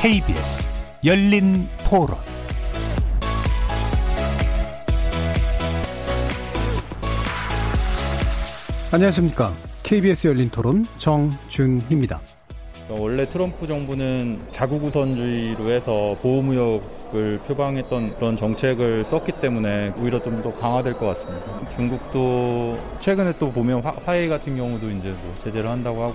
KBS 0.00 0.70
열린 1.04 1.66
토론 1.84 2.16
안녕하십니까. 8.92 9.52
KBS 9.82 10.28
열린 10.28 10.50
토론 10.50 10.86
정준희입니다. 10.98 12.20
원래 12.88 13.26
트럼프 13.26 13.66
정부는 13.66 14.40
자국 14.52 14.84
우선주의로 14.84 15.68
해서 15.68 16.16
보호무역 16.22 16.97
을 17.14 17.38
표방했던 17.46 18.16
그런 18.16 18.36
정책을 18.36 19.04
썼기 19.04 19.32
때문에 19.40 19.92
오히려 20.00 20.20
좀 20.22 20.38
더 20.42 20.52
강화될 20.54 20.92
것 20.94 21.06
같습니다. 21.18 21.46
중국도 21.74 22.78
최근에 23.00 23.32
또 23.38 23.50
보면 23.50 23.82
화, 23.82 23.92
웨이 24.06 24.28
같은 24.28 24.56
경우도 24.56 24.86
이제 24.90 25.08
뭐 25.08 25.34
제재를 25.42 25.68
한다고 25.68 26.02
하고 26.02 26.14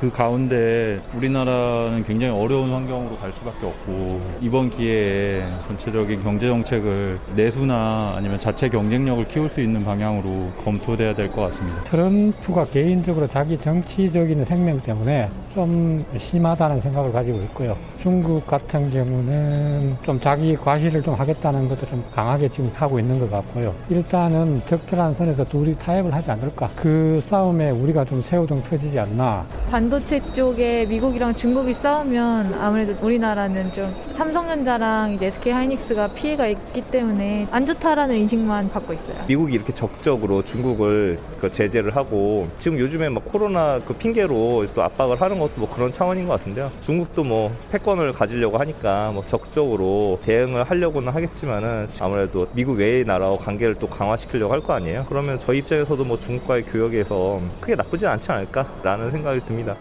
그 0.00 0.10
가운데 0.10 0.98
우리나라는 1.14 2.02
굉장히 2.04 2.32
어려운 2.32 2.72
환경으로 2.72 3.14
갈 3.16 3.30
수밖에 3.32 3.66
없고 3.66 4.20
이번 4.40 4.70
기회에 4.70 5.42
전체적인 5.68 6.22
경제 6.22 6.46
정책을 6.48 7.18
내수나 7.36 8.14
아니면 8.16 8.38
자체 8.40 8.68
경쟁력을 8.68 9.28
키울 9.28 9.48
수 9.50 9.60
있는 9.60 9.84
방향으로 9.84 10.50
검토돼야 10.64 11.14
될 11.14 11.30
것 11.30 11.42
같습니다. 11.50 11.82
트럼프가 11.84 12.64
개인적으로 12.64 13.26
자기 13.28 13.56
정치적인 13.58 14.44
생명 14.44 14.80
때문에 14.80 15.28
좀 15.54 16.04
심하다는 16.18 16.80
생각을 16.80 17.12
가지고 17.12 17.38
있고요. 17.42 17.76
중국 18.02 18.46
같은 18.46 18.90
경우는 18.90 19.96
좀 20.04 20.18
자기 20.22 20.54
과시를 20.54 21.02
좀 21.02 21.14
하겠다는 21.14 21.68
것들을 21.68 21.90
좀 21.90 22.04
강하게 22.14 22.48
지금 22.48 22.70
하고 22.74 23.00
있는 23.00 23.18
것 23.18 23.28
같고요. 23.28 23.74
일단은 23.90 24.62
적절한 24.66 25.14
선에서 25.14 25.44
둘이 25.44 25.76
타협을 25.76 26.14
하지 26.14 26.30
않을까. 26.30 26.70
그 26.76 27.20
싸움에 27.26 27.70
우리가 27.70 28.04
좀 28.04 28.22
새우등 28.22 28.62
터지지 28.62 29.00
않나. 29.00 29.44
반도체 29.68 30.20
쪽에 30.32 30.86
미국이랑 30.86 31.34
중국이 31.34 31.74
싸우면 31.74 32.54
아무래도 32.54 32.94
우리나라는 33.04 33.72
좀 33.72 33.92
삼성전자랑 34.12 35.14
이제 35.14 35.26
SK 35.26 35.52
하이닉스가 35.52 36.08
피해가 36.08 36.46
있기 36.46 36.82
때문에 36.82 37.48
안 37.50 37.66
좋다라는 37.66 38.16
인식만 38.18 38.70
갖고 38.70 38.92
있어요. 38.92 39.16
미국이 39.26 39.54
이렇게 39.54 39.74
적극적으로 39.74 40.44
중국을 40.44 41.18
그 41.40 41.50
제재를 41.50 41.96
하고 41.96 42.46
지금 42.60 42.78
요즘에 42.78 43.08
막 43.08 43.24
코로나 43.24 43.80
그 43.80 43.92
핑계로 43.94 44.66
또 44.72 44.82
압박을 44.82 45.20
하는 45.20 45.40
것도 45.40 45.52
뭐 45.56 45.68
그런 45.68 45.90
차원인 45.90 46.28
것 46.28 46.38
같은데요. 46.38 46.70
중국도 46.80 47.24
뭐 47.24 47.50
패권을 47.72 48.12
가지려고 48.12 48.58
하니까 48.58 49.10
뭐 49.12 49.24
적극적으로 49.26 50.11
대응을 50.20 50.64
하려고는 50.64 51.12
하겠지만은 51.12 51.88
아무래도 52.00 52.46
미국 52.54 52.78
외의 52.78 53.04
나라와 53.04 53.36
관계를 53.38 53.74
또 53.76 53.88
강화시키려고 53.88 54.52
할 54.52 54.62
거 54.62 54.74
아니에요. 54.74 55.06
그러면 55.08 55.40
저희 55.40 55.58
입장에서도 55.58 56.04
뭐 56.04 56.18
중국과의 56.20 56.62
교역에서 56.64 57.40
크게 57.60 57.74
나쁘지 57.74 58.06
않지 58.06 58.30
않을까라는 58.30 59.10
생각이 59.10 59.40
듭니다. 59.44 59.76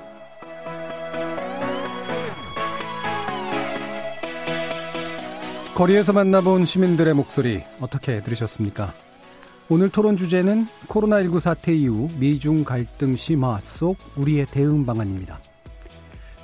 거리에서 5.75 6.13
만나본 6.13 6.65
시민들의 6.65 7.13
목소리 7.13 7.63
어떻게 7.79 8.21
들으셨습니까? 8.21 8.93
오늘 9.69 9.89
토론 9.89 10.17
주제는 10.17 10.67
코로나19 10.87 11.39
사태 11.39 11.73
이후 11.73 12.09
미중 12.19 12.63
갈등 12.63 13.15
심화 13.15 13.59
속 13.61 13.97
우리의 14.17 14.45
대응 14.47 14.85
방안입니다. 14.85 15.39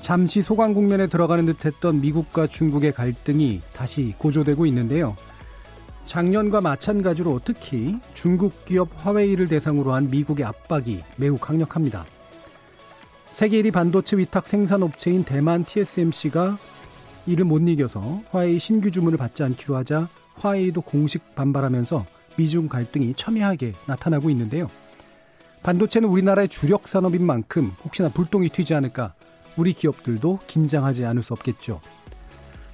잠시 0.07 0.41
소강 0.41 0.73
국면에 0.73 1.07
들어가는 1.07 1.45
듯했던 1.47 1.99
미국과 1.99 2.47
중국의 2.47 2.93
갈등이 2.93 3.59
다시 3.73 4.13
고조되고 4.17 4.65
있는데요. 4.67 5.17
작년과 6.05 6.61
마찬가지로 6.61 7.41
특히 7.43 7.99
중국 8.13 8.63
기업 8.63 8.87
화웨이를 8.95 9.49
대상으로 9.49 9.91
한 9.91 10.09
미국의 10.09 10.45
압박이 10.45 11.03
매우 11.17 11.37
강력합니다. 11.37 12.05
세계 13.31 13.61
1위 13.61 13.73
반도체 13.73 14.15
위탁 14.15 14.47
생산 14.47 14.81
업체인 14.81 15.25
대만 15.25 15.65
TSMC가 15.65 16.57
이를 17.25 17.43
못 17.43 17.59
이겨서 17.67 18.21
화웨이 18.31 18.59
신규 18.59 18.89
주문을 18.89 19.17
받지 19.17 19.43
않기로 19.43 19.75
하자 19.75 20.07
화웨이도 20.35 20.83
공식 20.83 21.35
반발하면서 21.35 22.05
미중 22.37 22.69
갈등이 22.69 23.13
첨예하게 23.17 23.73
나타나고 23.87 24.29
있는데요. 24.29 24.69
반도체는 25.63 26.07
우리나라의 26.07 26.47
주력 26.47 26.87
산업인 26.87 27.25
만큼 27.25 27.73
혹시나 27.83 28.07
불똥이 28.07 28.47
튀지 28.47 28.73
않을까 28.73 29.13
우리 29.57 29.73
기업들도 29.73 30.39
긴장하지 30.47 31.05
않을 31.05 31.23
수 31.23 31.33
없겠죠. 31.33 31.81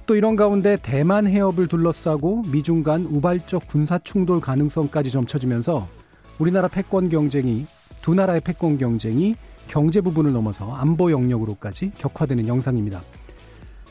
또 0.06 0.16
이런 0.16 0.36
가운데 0.36 0.76
대만 0.80 1.26
해협을 1.26 1.66
둘러싸고 1.66 2.42
미중 2.52 2.82
간 2.82 3.06
우발적 3.06 3.66
군사 3.68 3.98
충돌 3.98 4.40
가능성까지 4.40 5.10
점쳐지면서 5.10 5.88
우리나라 6.38 6.68
패권 6.68 7.08
경쟁이 7.08 7.66
두 8.02 8.14
나라의 8.14 8.42
패권 8.42 8.76
경쟁이 8.76 9.34
경제 9.66 10.02
부분을 10.02 10.32
넘어서 10.32 10.72
안보 10.74 11.10
영역으로까지 11.10 11.92
격화되는 11.96 12.46
영상입니다. 12.46 13.02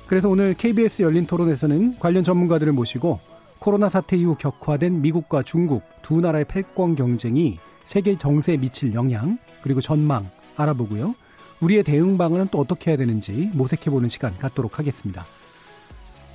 그래서 0.05 0.29
오늘 0.29 0.53
KBS 0.53 1.01
열린 1.01 1.25
토론에서는 1.25 1.97
관련 1.97 2.23
전문가들을 2.23 2.71
모시고 2.73 3.19
코로나 3.57 3.89
사태 3.89 4.15
이후 4.15 4.35
격화된 4.37 5.01
미국과 5.01 5.41
중국 5.41 5.81
두 6.03 6.21
나라의 6.21 6.45
패권 6.45 6.95
경쟁이 6.95 7.57
세계 7.85 8.17
정세에 8.17 8.57
미칠 8.57 8.93
영향 8.93 9.39
그리고 9.63 9.81
전망 9.81 10.29
알아보고요. 10.57 11.15
우리의 11.63 11.83
대응 11.83 12.17
방안은 12.17 12.49
또 12.51 12.59
어떻게 12.59 12.91
해야 12.91 12.97
되는지 12.97 13.49
모색해보는 13.53 14.09
시간 14.09 14.37
갖도록 14.37 14.79
하겠습니다. 14.79 15.25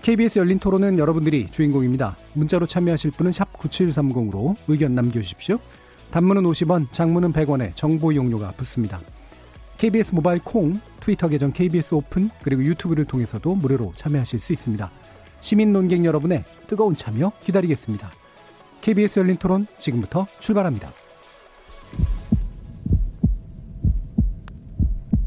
KBS 0.03 0.39
열린 0.39 0.59
토론은 0.59 0.99
여러분들이 0.99 1.51
주인공입니다. 1.51 2.17
문자로 2.33 2.67
참여하실 2.67 3.11
분은 3.13 3.33
9730으로 3.33 4.57
의견 4.69 4.95
남겨주십시오. 4.95 5.59
단문은 6.11 6.45
50원, 6.45 6.91
장문은 6.93 7.33
100원에 7.35 7.75
정보 7.75 8.11
이용료가 8.11 8.53
붙습니다. 8.53 9.01
KBS 9.77 10.15
모바일 10.15 10.41
콩, 10.43 10.81
트위터 11.01 11.29
계정 11.29 11.53
KBS 11.53 11.95
오픈, 11.95 12.31
그리고 12.43 12.65
유튜브를 12.65 13.05
통해서도 13.05 13.55
무료로 13.55 13.93
참여하실 13.95 14.41
수 14.41 14.53
있습니다. 14.55 14.91
시민 15.41 15.73
논객 15.73 16.05
여러분의 16.05 16.45
뜨거운 16.67 16.97
참여 16.97 17.33
기다리겠습니다. 17.45 18.11
KBS 18.81 19.21
열린 19.21 19.37
토론 19.37 19.67
지금부터 19.79 20.27
출발합니다. 20.39 20.91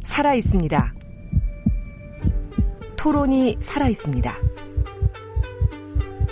살아 0.04 0.34
있습니다. 0.34 0.94
토론이 2.98 3.58
살아 3.62 3.88
있습니다. 3.88 4.36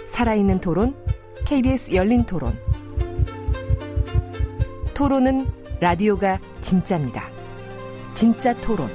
살아있는 0.07 0.59
토론, 0.59 0.95
KBS 1.45 1.93
열린 1.93 2.23
토론. 2.25 2.57
토론은 4.93 5.47
라디오가 5.79 6.39
진짜입니다. 6.61 7.29
진짜 8.13 8.53
토론, 8.57 8.89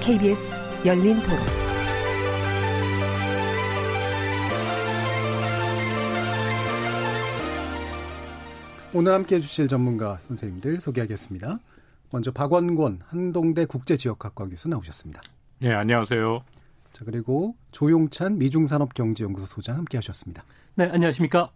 KBS 0.00 0.56
열린 0.84 1.18
토론. 1.22 1.38
오늘 8.92 9.12
함께 9.12 9.36
해주실 9.36 9.66
전문가 9.66 10.18
선생님들 10.22 10.80
소개하겠습니다. 10.80 11.58
먼저 12.14 12.30
박원권 12.30 13.00
한동대 13.08 13.64
국제지역학과 13.66 14.46
교수 14.46 14.68
나오셨습니다. 14.68 15.20
네, 15.58 15.72
안녕하세요. 15.72 16.42
자, 16.92 17.04
그리고 17.04 17.56
조용찬 17.72 18.38
미중산업경제연구소 18.38 19.46
소장 19.46 19.78
함께 19.78 19.98
하셨습니다. 19.98 20.44
네, 20.76 20.84
안녕하십니까. 20.84 21.50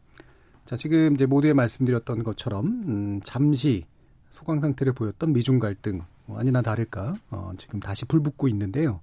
자, 0.66 0.74
지금 0.74 1.14
이제 1.14 1.26
모두에 1.26 1.52
말씀드렸던 1.52 2.24
것처럼, 2.24 2.66
음, 2.66 3.20
잠시 3.22 3.84
소강 4.30 4.58
상태를 4.58 4.94
보였던 4.94 5.32
미중 5.32 5.60
갈등, 5.60 6.02
뭐 6.26 6.41
아니나 6.41 6.60
다를까, 6.60 7.14
어, 7.30 7.52
지금 7.56 7.78
다시 7.78 8.04
불붙고 8.06 8.48
있는데요. 8.48 8.98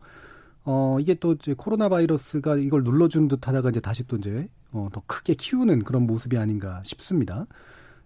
어, 0.65 0.97
이게 0.99 1.13
또 1.13 1.35
이제 1.35 1.53
코로나 1.57 1.87
바이러스가 1.87 2.57
이걸 2.57 2.83
눌러주는 2.83 3.29
듯 3.29 3.47
하다가 3.47 3.69
이제 3.69 3.79
다시 3.79 4.05
또 4.05 4.17
이제, 4.17 4.49
어, 4.73 4.89
더 4.91 5.01
크게 5.07 5.35
키우는 5.35 5.85
그런 5.85 6.05
모습이 6.05 6.37
아닌가 6.37 6.81
싶습니다. 6.83 7.47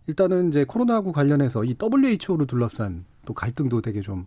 일단은 0.06 0.50
이제 0.50 0.66
코로나19 0.66 1.14
관련해서 1.14 1.64
이 1.64 1.76
WHO를 1.80 2.46
둘러싼 2.46 3.06
또 3.30 3.34
갈등도 3.36 3.82
되게 3.82 4.02
좀 4.02 4.26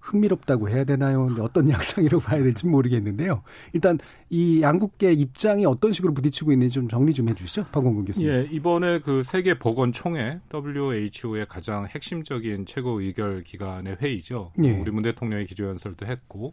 흥미롭다고 0.00 0.68
해야 0.68 0.82
되나요? 0.82 1.28
어떤 1.38 1.70
양상이라고 1.70 2.20
봐야 2.24 2.42
될지 2.42 2.66
모르겠는데요. 2.66 3.44
일단 3.72 4.00
이 4.30 4.60
양국계 4.60 5.12
입장이 5.12 5.64
어떤 5.64 5.92
식으로 5.92 6.12
부딪히고 6.12 6.50
있는지 6.50 6.74
좀 6.74 6.88
정리 6.88 7.14
좀 7.14 7.28
해주시죠, 7.28 7.66
박원근 7.66 8.06
교수님. 8.06 8.28
예, 8.28 8.48
이번에 8.50 8.98
그 8.98 9.22
세계 9.22 9.56
보건총회 9.56 10.40
WHO의 10.52 11.46
가장 11.48 11.86
핵심적인 11.86 12.66
최고 12.66 13.00
의결 13.00 13.42
기관의 13.42 13.98
회의죠. 14.02 14.52
예. 14.64 14.72
우리 14.72 14.90
문 14.90 15.04
대통령이 15.04 15.46
기조연설도 15.46 16.06
했고 16.06 16.52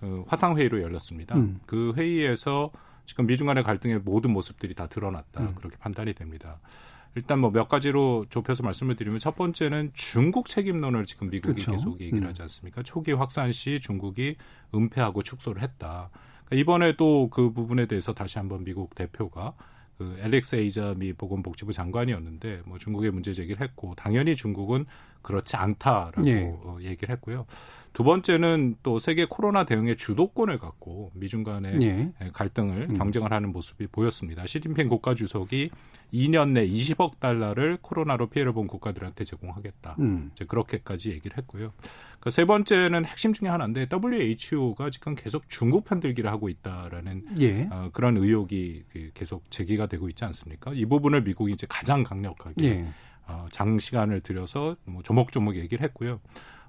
어, 0.00 0.24
화상 0.26 0.58
회의로 0.58 0.82
열렸습니다. 0.82 1.36
음. 1.36 1.60
그 1.64 1.92
회의에서 1.96 2.72
지금 3.04 3.26
미중 3.26 3.46
간의 3.46 3.62
갈등의 3.62 4.00
모든 4.00 4.32
모습들이 4.32 4.74
다 4.74 4.88
드러났다 4.88 5.40
음. 5.42 5.54
그렇게 5.54 5.76
판단이 5.78 6.12
됩니다. 6.14 6.58
일단 7.16 7.40
뭐 7.40 7.50
몇 7.50 7.68
가지로 7.68 8.24
좁혀서 8.30 8.62
말씀을 8.62 8.94
드리면 8.96 9.18
첫 9.18 9.34
번째는 9.34 9.90
중국 9.94 10.46
책임론을 10.48 11.04
지금 11.06 11.28
미국이 11.30 11.54
그렇죠. 11.54 11.72
계속 11.72 12.00
얘기를 12.00 12.22
음. 12.22 12.28
하지 12.28 12.42
않습니까? 12.42 12.82
초기 12.82 13.12
확산 13.12 13.50
시 13.52 13.80
중국이 13.80 14.36
은폐하고 14.74 15.22
축소를 15.22 15.62
했다. 15.62 16.10
그러니까 16.44 16.60
이번에 16.62 16.96
또 16.96 17.28
그 17.30 17.52
부분에 17.52 17.86
대해서 17.86 18.12
다시 18.14 18.38
한번 18.38 18.64
미국 18.64 18.94
대표가 18.94 19.54
그 19.98 20.16
엘렉스 20.22 20.56
에이자 20.56 20.94
미 20.96 21.12
보건복지부 21.12 21.72
장관이었는데 21.72 22.62
뭐 22.64 22.78
중국의 22.78 23.10
문제 23.10 23.32
제기를 23.32 23.60
했고 23.60 23.94
당연히 23.96 24.34
중국은 24.36 24.86
그렇지 25.22 25.56
않다라고 25.56 26.26
예. 26.26 26.52
어, 26.62 26.78
얘기를 26.82 27.12
했고요. 27.14 27.46
두 27.92 28.04
번째는 28.04 28.76
또 28.82 28.98
세계 28.98 29.24
코로나 29.24 29.64
대응의 29.64 29.96
주도권을 29.96 30.58
갖고 30.58 31.10
미중 31.14 31.42
간의 31.42 31.82
예. 31.82 32.12
갈등을 32.32 32.88
음. 32.90 32.96
경쟁을 32.96 33.32
하는 33.32 33.52
모습이 33.52 33.88
보였습니다. 33.88 34.46
시진핑 34.46 34.88
국가 34.88 35.14
주석이 35.14 35.70
2년 36.12 36.52
내 36.52 36.66
20억 36.66 37.18
달러를 37.18 37.78
코로나로 37.80 38.28
피해를 38.28 38.52
본 38.52 38.66
국가들한테 38.66 39.24
제공하겠다. 39.24 39.96
음. 39.98 40.30
이제 40.34 40.44
그렇게까지 40.44 41.10
얘기를 41.10 41.36
했고요. 41.36 41.72
그 42.20 42.30
세 42.30 42.46
번째는 42.46 43.04
핵심 43.04 43.34
중에 43.34 43.48
하나인데 43.48 43.86
WHO가 43.92 44.88
지금 44.88 45.14
계속 45.14 45.48
중국 45.50 45.84
편들기를 45.84 46.30
하고 46.30 46.48
있다라는 46.48 47.24
예. 47.40 47.68
어, 47.70 47.90
그런 47.92 48.16
의혹이 48.16 48.84
계속 49.12 49.50
제기가 49.50 49.86
되고 49.86 50.08
있지 50.08 50.24
않습니까? 50.24 50.72
이 50.72 50.86
부분을 50.86 51.22
미국이 51.22 51.52
이제 51.52 51.66
가장 51.68 52.02
강력하게 52.02 52.64
예. 52.64 52.72
어, 52.82 52.92
장시간을 53.50 54.20
들여서 54.20 54.76
뭐 54.84 55.02
조목조목 55.02 55.56
얘기를 55.56 55.82
했고요. 55.84 56.20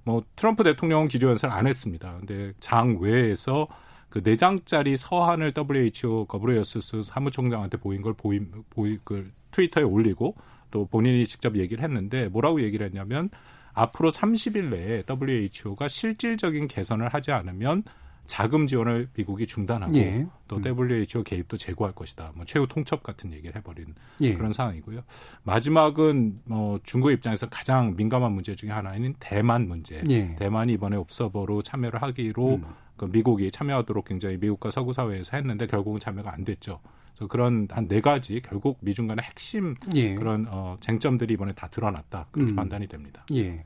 뭐 0.04 0.24
트럼프 0.36 0.64
대통령은 0.64 1.08
기조연설 1.08 1.50
안 1.52 1.68
했습니다. 1.68 2.18
근데 2.20 2.54
장 2.60 2.98
외에서 3.00 3.68
그 4.10 4.22
네장짜리 4.24 4.98
서한을 4.98 5.54
WHO 5.56 6.26
거브레여스스 6.26 7.04
사무총장한테 7.04 7.78
보인 7.78 8.02
걸 8.02 8.14
보임 8.14 8.52
보이 8.70 9.00
그 9.04 9.32
트위터에 9.52 9.84
올리고 9.84 10.36
또 10.70 10.86
본인이 10.86 11.26
직접 11.26 11.58
얘기를 11.58 11.84
했는데 11.84 12.28
뭐라고 12.28 12.62
얘기를 12.62 12.86
했냐면 12.86 13.30
앞으로 13.74 14.10
30일 14.10 14.70
내에 14.70 15.04
WHO가 15.10 15.88
실질적인 15.88 16.68
개선을 16.68 17.10
하지 17.10 17.32
않으면 17.32 17.84
자금 18.32 18.66
지원을 18.66 19.10
미국이 19.14 19.46
중단하고 19.46 19.94
예. 19.98 20.26
또 20.48 20.56
음. 20.56 20.64
WHO 20.64 21.22
개입도 21.26 21.58
제고할 21.58 21.94
것이다. 21.94 22.32
뭐 22.34 22.46
최후 22.46 22.66
통첩 22.66 23.04
같은 23.04 23.34
얘기를 23.34 23.54
해버린 23.58 23.94
예. 24.22 24.34
그런 24.34 24.54
상황이고요. 24.54 25.04
마지막은 25.44 26.40
뭐 26.46 26.80
중국 26.84 27.12
입장에서 27.12 27.50
가장 27.50 27.94
민감한 27.98 28.32
문제 28.32 28.56
중에 28.56 28.70
하나인 28.70 29.16
대만 29.20 29.68
문제. 29.68 30.02
예. 30.10 30.34
대만이 30.38 30.72
이번에 30.72 30.96
옵서버로 30.96 31.62
참여를 31.62 32.02
하기로 32.02 32.56
음. 32.56 32.66
그 32.96 33.04
미국이 33.12 33.52
참여하도록 33.52 34.06
굉장히 34.06 34.38
미국과 34.38 34.72
서구 34.72 34.94
사회에서 34.94 35.36
했는데 35.36 35.68
결국은 35.68 36.00
참여가 36.00 36.34
안 36.34 36.46
됐죠. 36.46 36.80
그래서 37.14 37.28
그런 37.28 37.68
한 37.70 37.90
네 37.90 38.00
가지 38.00 38.42
결국 38.42 38.78
미중 38.80 39.08
간의 39.08 39.26
핵심 39.26 39.76
예. 39.94 40.16
그런 40.16 40.48
어, 40.50 40.78
쟁점들이 40.80 41.34
이번에 41.34 41.52
다 41.52 41.68
드러났다 41.68 42.28
그렇게 42.32 42.54
음. 42.54 42.56
판단이 42.56 42.88
됩니다. 42.88 43.26
예. 43.34 43.66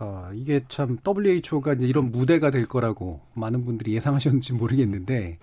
아, 0.00 0.30
이게 0.34 0.64
참 0.68 0.96
WHO가 1.06 1.74
이제 1.74 1.86
이런 1.86 2.10
무대가 2.10 2.50
될 2.50 2.64
거라고 2.64 3.20
많은 3.34 3.66
분들이 3.66 3.94
예상하셨는지 3.94 4.54
모르겠는데 4.54 5.38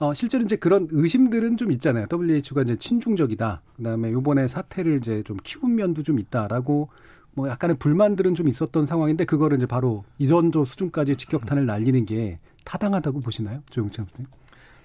어, 0.00 0.12
실제로 0.14 0.42
이제 0.42 0.56
그런 0.56 0.88
의심들은 0.90 1.56
좀 1.56 1.70
있잖아요. 1.72 2.06
WHO가 2.10 2.62
이제 2.62 2.74
친중적이다. 2.74 3.62
그다음에 3.76 4.10
요번에 4.10 4.48
사태를 4.48 4.96
이제 4.96 5.22
좀 5.22 5.36
키운 5.44 5.76
면도 5.76 6.02
좀 6.02 6.18
있다라고 6.18 6.88
뭐 7.34 7.48
약간의 7.48 7.76
불만들은 7.78 8.34
좀 8.34 8.48
있었던 8.48 8.86
상황인데 8.86 9.24
그거를 9.26 9.58
이제 9.58 9.66
바로 9.66 10.04
이전조 10.18 10.64
수준까지 10.64 11.16
직격탄을 11.16 11.64
날리는 11.66 12.04
게 12.04 12.40
타당하다고 12.64 13.20
보시나요? 13.20 13.62
조영찬 13.70 14.06
선생님? 14.06 14.26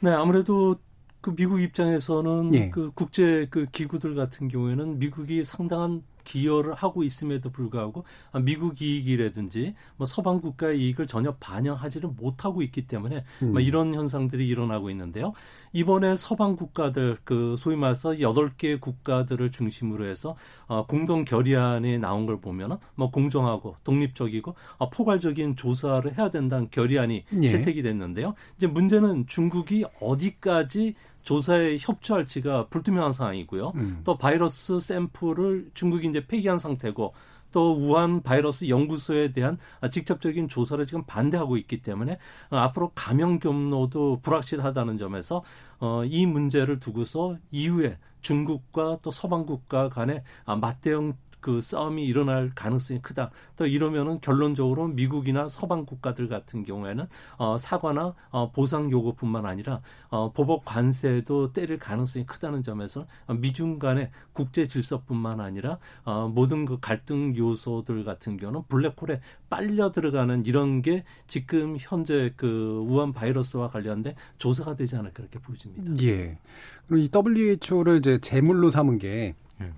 네, 0.01 0.11
아무래도 0.11 0.75
그 1.21 1.35
미국 1.35 1.59
입장에서는 1.61 2.53
예. 2.53 2.69
그 2.69 2.91
국제 2.93 3.47
그 3.49 3.65
기구들 3.71 4.13
같은 4.13 4.49
경우에는 4.49 4.99
미국이 4.99 5.43
상당한 5.43 6.03
기여를 6.25 6.73
하고 6.73 7.03
있음에도 7.03 7.49
불구하고 7.49 8.03
미국 8.43 8.81
이익이라든지 8.81 9.75
뭐 9.95 10.05
서방 10.05 10.41
국가의 10.41 10.81
이익을 10.81 11.07
전혀 11.07 11.33
반영하지를 11.35 12.09
못하고 12.09 12.61
있기 12.63 12.87
때문에 12.87 13.23
음. 13.43 13.51
뭐 13.53 13.61
이런 13.61 13.93
현상들이 13.93 14.45
일어나고 14.45 14.89
있는데요. 14.89 15.31
이번에 15.71 16.15
서방 16.15 16.55
국가들 16.55 17.17
그 17.23 17.55
소위 17.57 17.75
말해서 17.75 18.19
여덟 18.21 18.49
개 18.57 18.77
국가들을 18.77 19.51
중심으로 19.51 20.05
해서 20.05 20.35
어, 20.67 20.85
공동 20.85 21.23
결의안이 21.25 21.99
나온 21.99 22.25
걸 22.25 22.41
보면은 22.41 22.77
뭐 22.95 23.11
공정하고 23.11 23.75
독립적이고 23.83 24.55
어, 24.77 24.89
포괄적인 24.89 25.55
조사를 25.55 26.17
해야 26.17 26.29
된다는 26.29 26.69
결의안이 26.71 27.25
예. 27.43 27.47
채택이 27.47 27.81
됐는데요. 27.81 28.33
이제 28.57 28.67
문제는 28.67 29.27
중국이 29.27 29.85
어디까지 30.01 30.95
조사에 31.25 31.77
협조할지가 31.79 32.67
불투명한 32.69 33.11
상황이고요. 33.11 33.73
음. 33.75 34.01
또 34.05 34.17
바이러스 34.17 34.79
샘플을 34.79 35.71
중국이 35.73 36.07
이제 36.07 36.25
폐기한 36.25 36.57
상태고 36.57 37.13
또 37.51 37.73
우한 37.73 38.21
바이러스 38.21 38.69
연구소에 38.69 39.31
대한 39.31 39.57
직접적인 39.89 40.49
조사를 40.49 40.85
지금 40.87 41.03
반대하고 41.05 41.57
있기 41.57 41.81
때문에 41.81 42.17
앞으로 42.49 42.91
감염 42.95 43.39
경로도 43.39 44.19
불확실하다는 44.21 44.97
점에서 44.97 45.43
어, 45.79 46.03
이 46.05 46.25
문제를 46.25 46.79
두고서 46.79 47.37
이후에 47.51 47.97
중국과 48.21 48.99
또 49.01 49.11
서방 49.11 49.45
국가 49.45 49.87
간의 49.87 50.23
맞대응 50.45 51.13
그 51.45 51.61
싸움이 51.61 52.03
일어날 52.03 52.49
가능성이 52.55 53.03
크다. 53.03 53.29
또 53.55 53.67
이러면은 53.67 54.19
결론적으로 54.19 54.87
미국이나 54.87 55.47
서방 55.47 55.85
국가들 55.85 56.27
같은 56.27 56.63
경우에는 56.63 57.05
어, 57.37 57.55
사과나 57.59 58.15
어, 58.31 58.51
보상 58.51 58.89
요구뿐만 58.89 59.45
아니라 59.45 59.81
어, 60.09 60.31
보복 60.31 60.65
관세도 60.65 61.53
때릴 61.53 61.77
가능성이 61.77 62.25
크다는 62.25 62.63
점에서 62.63 63.05
미중 63.29 63.77
간의 63.77 64.09
국제 64.33 64.67
질서뿐만 64.67 65.39
아니라 65.39 65.77
어, 66.03 66.27
모든 66.33 66.65
그 66.65 66.79
갈등 66.79 67.35
요소들 67.37 68.03
같은 68.05 68.37
경우는 68.37 68.63
블랙홀에 68.67 69.21
빨려 69.47 69.91
들어가는 69.91 70.47
이런 70.47 70.81
게 70.81 71.03
지금 71.27 71.77
현재 71.79 72.33
그 72.37 72.83
우한 72.89 73.13
바이러스와 73.13 73.67
관련된 73.67 74.15
조사가 74.39 74.75
되지 74.75 74.95
않을까 74.95 75.17
그렇게 75.17 75.37
보여집니다. 75.37 76.03
예. 76.07 76.39
그럼 76.87 77.01
이 77.01 77.09
WHO를 77.13 77.97
이제 77.97 78.17
제물로 78.17 78.71
삼은 78.71 78.97
게 78.97 79.35
예. 79.61 79.71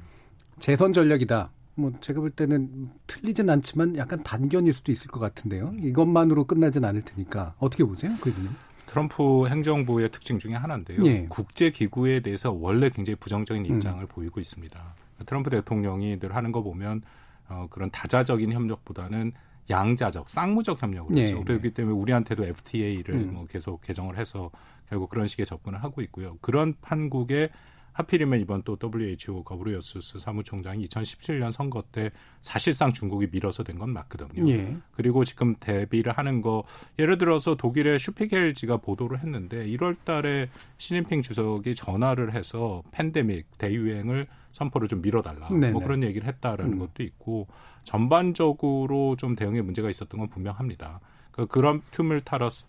재선 0.59 0.93
전략이다. 0.93 1.51
뭐 1.77 1.94
제가 2.01 2.19
볼 2.19 2.31
때는 2.31 2.89
틀리진 3.06 3.50
않지만 3.50 3.95
약간 3.97 4.24
단견일 4.24 4.74
수도 4.74 4.91
있을 4.91 5.09
것 5.09 5.19
같은데요. 5.19 5.74
이것만으로 5.79 6.45
끝나진 6.45 6.83
않을 6.83 7.03
테니까 7.03 7.53
어떻게 7.59 7.83
보세요, 7.83 8.12
그분은? 8.19 8.50
트럼프 8.88 9.47
행정부의 9.47 10.09
특징 10.12 10.39
중에 10.39 10.56
하나인데요. 10.56 11.00
예. 11.03 11.25
국제 11.29 11.69
기구에 11.69 12.21
대해서 12.21 12.51
원래 12.51 12.89
굉장히 12.89 13.15
부정적인 13.15 13.65
음. 13.65 13.75
입장을 13.75 14.01
음. 14.01 14.07
보이고 14.07 14.39
있습니다. 14.39 14.95
트럼프 15.25 15.50
대통령이 15.50 16.19
늘 16.19 16.35
하는 16.35 16.51
거 16.51 16.63
보면 16.63 17.03
어, 17.50 17.68
그런 17.69 17.91
다자적인 17.91 18.51
협력보다는 18.51 19.33
양자적, 19.69 20.30
쌍무적 20.30 20.81
협력을 20.81 21.15
예. 21.18 21.23
하죠. 21.23 21.44
그렇기 21.44 21.71
때문에 21.71 21.95
우리한테도 21.95 22.45
FTA를 22.45 23.15
음. 23.15 23.33
뭐 23.33 23.45
계속 23.45 23.81
개정을 23.81 24.18
해서 24.18 24.50
결국 24.89 25.09
그런 25.09 25.27
식의 25.27 25.45
접근을 25.45 25.83
하고 25.83 26.01
있고요. 26.01 26.38
그런 26.41 26.73
판국에 26.81 27.49
하필이면 27.97 28.39
이번 28.42 28.61
또 28.63 28.77
WHO 28.81 29.44
거브리어스스 29.44 30.19
사무총장이 30.19 30.87
2017년 30.87 31.51
선거 31.51 31.81
때 31.92 32.11
사실상 32.42 32.94
중국이 32.94 33.27
밀어서 33.31 33.63
된 33.63 33.77
건 33.77 33.92
맞거든요. 33.92 34.47
예. 34.51 34.75
그리고 34.92 35.23
지금 35.23 35.56
대비를 35.59 36.11
하는 36.13 36.42
거 36.42 36.63
예를 36.97 37.18
들어서 37.19 37.56
독일의 37.56 37.99
슈피겔지가 37.99 38.77
보도를 38.77 39.19
했는데 39.19 39.66
1월 39.68 39.97
달에 40.04 40.49
시진핑 40.77 41.21
주석이 41.21 41.75
전화를 41.75 42.33
해서 42.33 42.81
팬데믹 42.92 43.57
대유행을 43.59 44.27
선포를 44.51 44.87
좀 44.87 45.01
밀어달라. 45.01 45.49
네네. 45.49 45.71
뭐 45.71 45.83
그런 45.83 46.01
얘기를 46.04 46.27
했다라는 46.27 46.73
음. 46.73 46.80
것도 46.80 47.04
있고 47.04 47.47
전반적으로 47.83 49.16
좀 49.16 49.35
대응에 49.35 49.61
문제가 49.61 49.89
있었던 49.89 50.19
건 50.19 50.30
분명합니다. 50.30 50.99
그 51.31 51.45
그런 51.45 51.81
틈을 51.92 52.21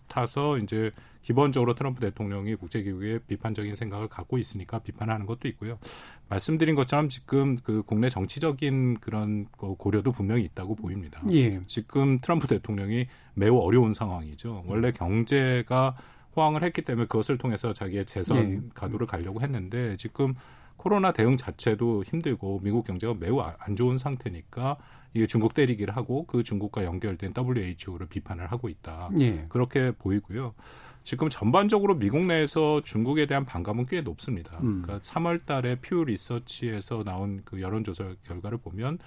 타서 0.07 0.59
이제 0.59 0.91
기본적으로 1.21 1.75
트럼프 1.75 1.99
대통령이 1.99 2.55
국제기구에 2.55 3.19
비판적인 3.27 3.75
생각을 3.75 4.07
갖고 4.07 4.37
있으니까 4.37 4.79
비판하는 4.79 5.25
것도 5.25 5.47
있고요. 5.49 5.77
말씀드린 6.29 6.75
것처럼 6.75 7.09
지금 7.09 7.55
그 7.57 7.83
국내 7.83 8.09
정치적인 8.09 8.99
그런 8.99 9.45
고려도 9.51 10.11
분명히 10.11 10.43
있다고 10.43 10.75
보입니다. 10.75 11.21
예. 11.31 11.61
지금 11.67 12.19
트럼프 12.19 12.47
대통령이 12.47 13.07
매우 13.33 13.57
어려운 13.57 13.93
상황이죠. 13.93 14.63
원래 14.65 14.91
경제가 14.91 15.95
호황을 16.35 16.63
했기 16.63 16.83
때문에 16.83 17.07
그것을 17.07 17.37
통해서 17.37 17.73
자기의 17.73 18.05
재선 18.05 18.37
예. 18.37 18.61
가도를 18.73 19.05
가려고 19.05 19.41
했는데 19.41 19.97
지금 19.97 20.35
코로나 20.77 21.11
대응 21.11 21.35
자체도 21.35 22.05
힘들고 22.05 22.61
미국 22.63 22.87
경제가 22.87 23.15
매우 23.19 23.41
안 23.41 23.75
좋은 23.75 23.97
상태니까 23.97 24.77
이게 25.13 25.25
중국 25.25 25.53
때리기를 25.53 25.95
하고 25.97 26.25
그 26.25 26.43
중국과 26.43 26.85
연결된 26.85 27.33
WHO를 27.35 28.07
비판을 28.07 28.51
하고 28.51 28.69
있다. 28.69 29.09
예. 29.19 29.45
그렇게 29.49 29.91
보이고요. 29.91 30.53
지금 31.03 31.29
전반적으로 31.29 31.97
미국 31.97 32.25
내에서 32.25 32.81
중국에 32.83 33.25
대한 33.25 33.45
반감은 33.45 33.85
꽤 33.87 34.01
높습니다. 34.01 34.59
음. 34.61 34.83
그러니까 34.83 34.99
3월 34.99 35.45
달에 35.45 35.75
퓨 35.75 36.03
리서치에서 36.05 37.03
나온 37.03 37.41
그 37.45 37.61
여론조사 37.61 38.15
결과를 38.25 38.59
보면 38.59 38.99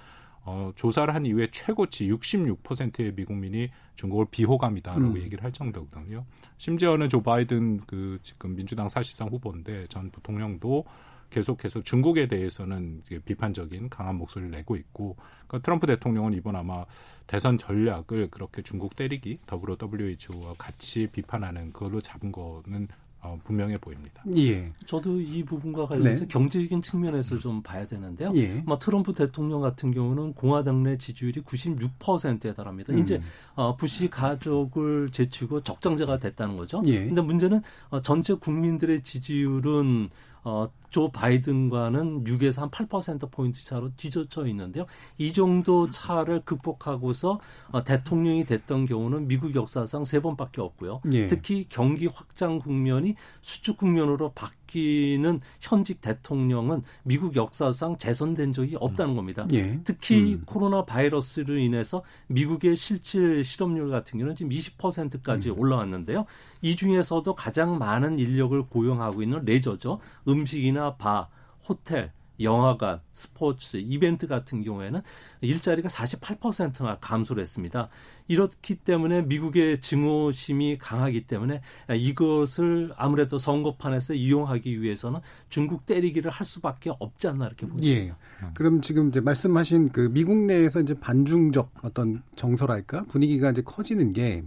어, 0.45 0.73
조사를 0.75 1.15
한 1.15 1.25
이후에 1.25 1.49
최고치 1.53 2.11
66%의 2.11 3.15
미국민이 3.15 3.71
중국을 3.95 4.27
비호감이다라고 4.31 5.13
음. 5.13 5.17
얘기를 5.19 5.45
할 5.45 5.53
정도거든요. 5.53 6.25
심지어는 6.59 7.09
조 7.09 7.23
바이든 7.23 7.83
그 7.87 8.19
지금 8.23 8.57
민주당 8.57 8.89
사실상 8.89 9.29
후보인데 9.29 9.87
전 9.89 10.11
부통령도 10.11 10.85
계속해서 11.31 11.83
중국에 11.83 12.27
대해서는 12.27 13.03
비판적인 13.25 13.89
강한 13.89 14.17
목소리를 14.17 14.51
내고 14.51 14.77
있고 14.77 15.17
그러니까 15.47 15.65
트럼프 15.65 15.87
대통령은 15.87 16.35
이번 16.35 16.57
아마 16.57 16.85
대선 17.27 17.59
전략을 17.59 18.29
그렇게 18.31 18.63
중국 18.63 18.97
때리기 18.97 19.39
더불어 19.47 19.77
WHO와 19.81 20.55
같이 20.59 21.09
비판하는 21.13 21.73
그걸로 21.73 22.01
잡은 22.01 22.33
거는 22.33 22.89
어, 23.23 23.39
분명해 23.45 23.79
보입니다. 23.79 24.21
예. 24.37 24.73
저도 24.85 25.21
이 25.21 25.45
부분과 25.45 25.87
관련해서 25.87 26.23
네. 26.23 26.27
경제적인 26.27 26.83
측면에서 26.83 27.39
좀 27.39 27.63
봐야 27.63 27.87
되는데요. 27.87 28.31
예. 28.35 28.55
뭐 28.67 28.81
트럼프 28.81 29.13
대통령 29.13 29.61
같은 29.61 29.93
경우는 29.93 30.35
공화당 30.35 30.83
내 30.83 30.99
지지율이 30.99 31.43
96%에 31.43 32.53
달합니다. 32.53 32.93
음. 32.93 32.99
이제 32.99 33.21
어, 33.55 33.77
부시 33.77 34.11
가족을 34.11 35.11
제치고 35.13 35.63
적정자가 35.63 36.19
됐다는 36.19 36.57
거죠. 36.57 36.83
예. 36.87 37.07
근데 37.07 37.21
문제는 37.21 37.63
어, 37.91 38.03
전체 38.03 38.35
국민들의 38.35 39.03
지지율은 39.03 40.11
어, 40.45 40.69
조 40.91 41.11
바이든과는 41.11 42.25
6에서 42.25 42.61
한 42.61 42.71
8%포인트 42.71 43.65
차로 43.65 43.93
뒤져져 43.97 44.47
있는데요. 44.49 44.87
이 45.19 45.33
정도 45.33 45.91
차를 45.91 46.43
극복하고서 46.45 47.41
어, 47.71 47.85
대통령이 47.85 48.45
됐던 48.45 48.87
경우는 48.87 49.29
미국 49.29 49.55
역사상 49.55 50.05
세 50.05 50.21
번밖에 50.21 50.61
없고요. 50.61 51.01
예. 51.13 51.27
특히 51.27 51.67
경기 51.69 52.07
확장 52.07 52.59
국면이 52.59 53.15
수축 53.41 53.79
국면으로 53.79 54.33
바뀌 54.33 54.62
는 54.79 55.41
현직 55.61 56.01
대통령은 56.01 56.83
미국 57.03 57.37
역사상 57.37 57.99
재선된 57.99 58.53
적이 58.53 58.77
없다는 58.81 59.15
겁니다. 59.15 59.47
예. 59.53 59.79
특히 59.85 60.35
음. 60.35 60.43
코로나 60.47 60.85
바이러스로 60.85 61.59
인해서 61.59 62.03
미국의 62.29 62.77
실질 62.77 63.45
실업률 63.45 63.91
같은 63.91 64.19
경우는 64.19 64.37
지금 64.37 64.51
20%까지 64.51 65.51
음. 65.51 65.59
올라왔는데요. 65.59 66.25
이 66.63 66.77
중에서도 66.77 67.35
가장 67.35 67.79
많은 67.79 68.19
인력을 68.19 68.61
고용하고 68.69 69.23
있는 69.23 69.45
레저죠. 69.45 69.99
음식이나 70.27 70.97
바, 70.97 71.29
호텔, 71.69 72.13
영화관, 72.43 73.01
스포츠, 73.13 73.77
이벤트 73.77 74.27
같은 74.27 74.63
경우에는 74.63 75.01
일자리가 75.41 75.89
48%나 75.89 76.99
감소를 77.01 77.41
했습니다. 77.43 77.89
이렇기 78.29 78.77
때문에 78.77 79.23
미국의 79.23 79.81
증오심이 79.81 80.79
강하기 80.79 81.27
때문에 81.27 81.61
이것을 81.95 82.93
아무래도 82.97 83.39
선거판에서 83.39 84.15
이용하기 84.15 84.81
위해서는 84.81 85.21
중국 85.49 85.87
때리기를 85.87 86.31
할 86.31 86.47
수밖에 86.47 86.91
없지 86.99 87.29
않나 87.29 87.47
이렇게 87.47 87.67
봅니다. 87.67 87.89
예. 87.89 88.13
그럼 88.55 88.81
지금 88.81 89.09
이제 89.09 89.21
말씀하신 89.21 89.91
그 89.91 90.09
미국 90.13 90.37
내에서 90.39 90.81
이제 90.81 90.95
반중적 90.95 91.73
어떤 91.83 92.23
정서랄까 92.37 93.05
분위기가 93.05 93.51
이제 93.51 93.63
커지는 93.63 94.13
게 94.13 94.43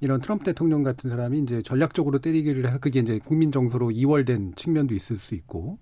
이런 0.00 0.20
트럼프 0.20 0.44
대통령 0.44 0.82
같은 0.82 1.10
사람이 1.10 1.40
이제 1.40 1.62
전략적으로 1.62 2.20
때리기를 2.20 2.78
그게 2.80 3.00
이제 3.00 3.18
국민 3.24 3.50
정서로 3.50 3.90
이월된 3.90 4.54
측면도 4.54 4.94
있을 4.94 5.18
수 5.18 5.34
있고 5.34 5.78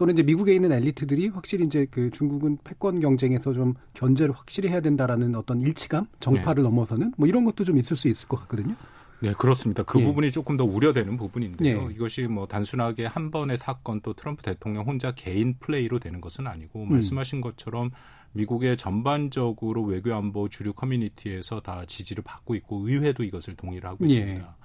또는 0.00 0.14
이제 0.14 0.22
미국에 0.22 0.54
있는 0.54 0.72
엘리트들이 0.72 1.28
확실히 1.28 1.66
이제 1.66 1.86
그 1.90 2.08
중국은 2.08 2.56
패권 2.64 3.00
경쟁에서 3.00 3.52
좀 3.52 3.74
견제를 3.92 4.34
확실히 4.34 4.70
해야 4.70 4.80
된다라는 4.80 5.34
어떤 5.34 5.60
일치감, 5.60 6.06
정파를 6.20 6.62
네. 6.62 6.70
넘어서는 6.70 7.12
뭐 7.18 7.28
이런 7.28 7.44
것도 7.44 7.64
좀 7.64 7.76
있을 7.76 7.98
수 7.98 8.08
있을 8.08 8.26
것 8.26 8.40
같거든요. 8.40 8.74
네, 9.20 9.34
그렇습니다. 9.34 9.82
그 9.82 10.00
예. 10.00 10.04
부분이 10.06 10.32
조금 10.32 10.56
더 10.56 10.64
우려되는 10.64 11.18
부분인데요. 11.18 11.88
예. 11.90 11.94
이것이 11.94 12.22
뭐 12.22 12.46
단순하게 12.46 13.04
한 13.04 13.30
번의 13.30 13.58
사건 13.58 14.00
또 14.00 14.14
트럼프 14.14 14.42
대통령 14.42 14.86
혼자 14.86 15.12
개인 15.12 15.58
플레이로 15.58 15.98
되는 15.98 16.22
것은 16.22 16.46
아니고 16.46 16.84
음. 16.84 16.92
말씀하신 16.92 17.42
것처럼 17.42 17.90
미국의 18.32 18.78
전반적으로 18.78 19.82
외교 19.82 20.14
안보 20.14 20.48
주류 20.48 20.72
커뮤니티에서 20.72 21.60
다 21.60 21.84
지지를 21.86 22.24
받고 22.24 22.54
있고 22.54 22.88
의회도 22.88 23.22
이것을 23.22 23.54
동의를 23.54 23.90
하고 23.90 24.06
예. 24.08 24.14
있습니다. 24.14 24.56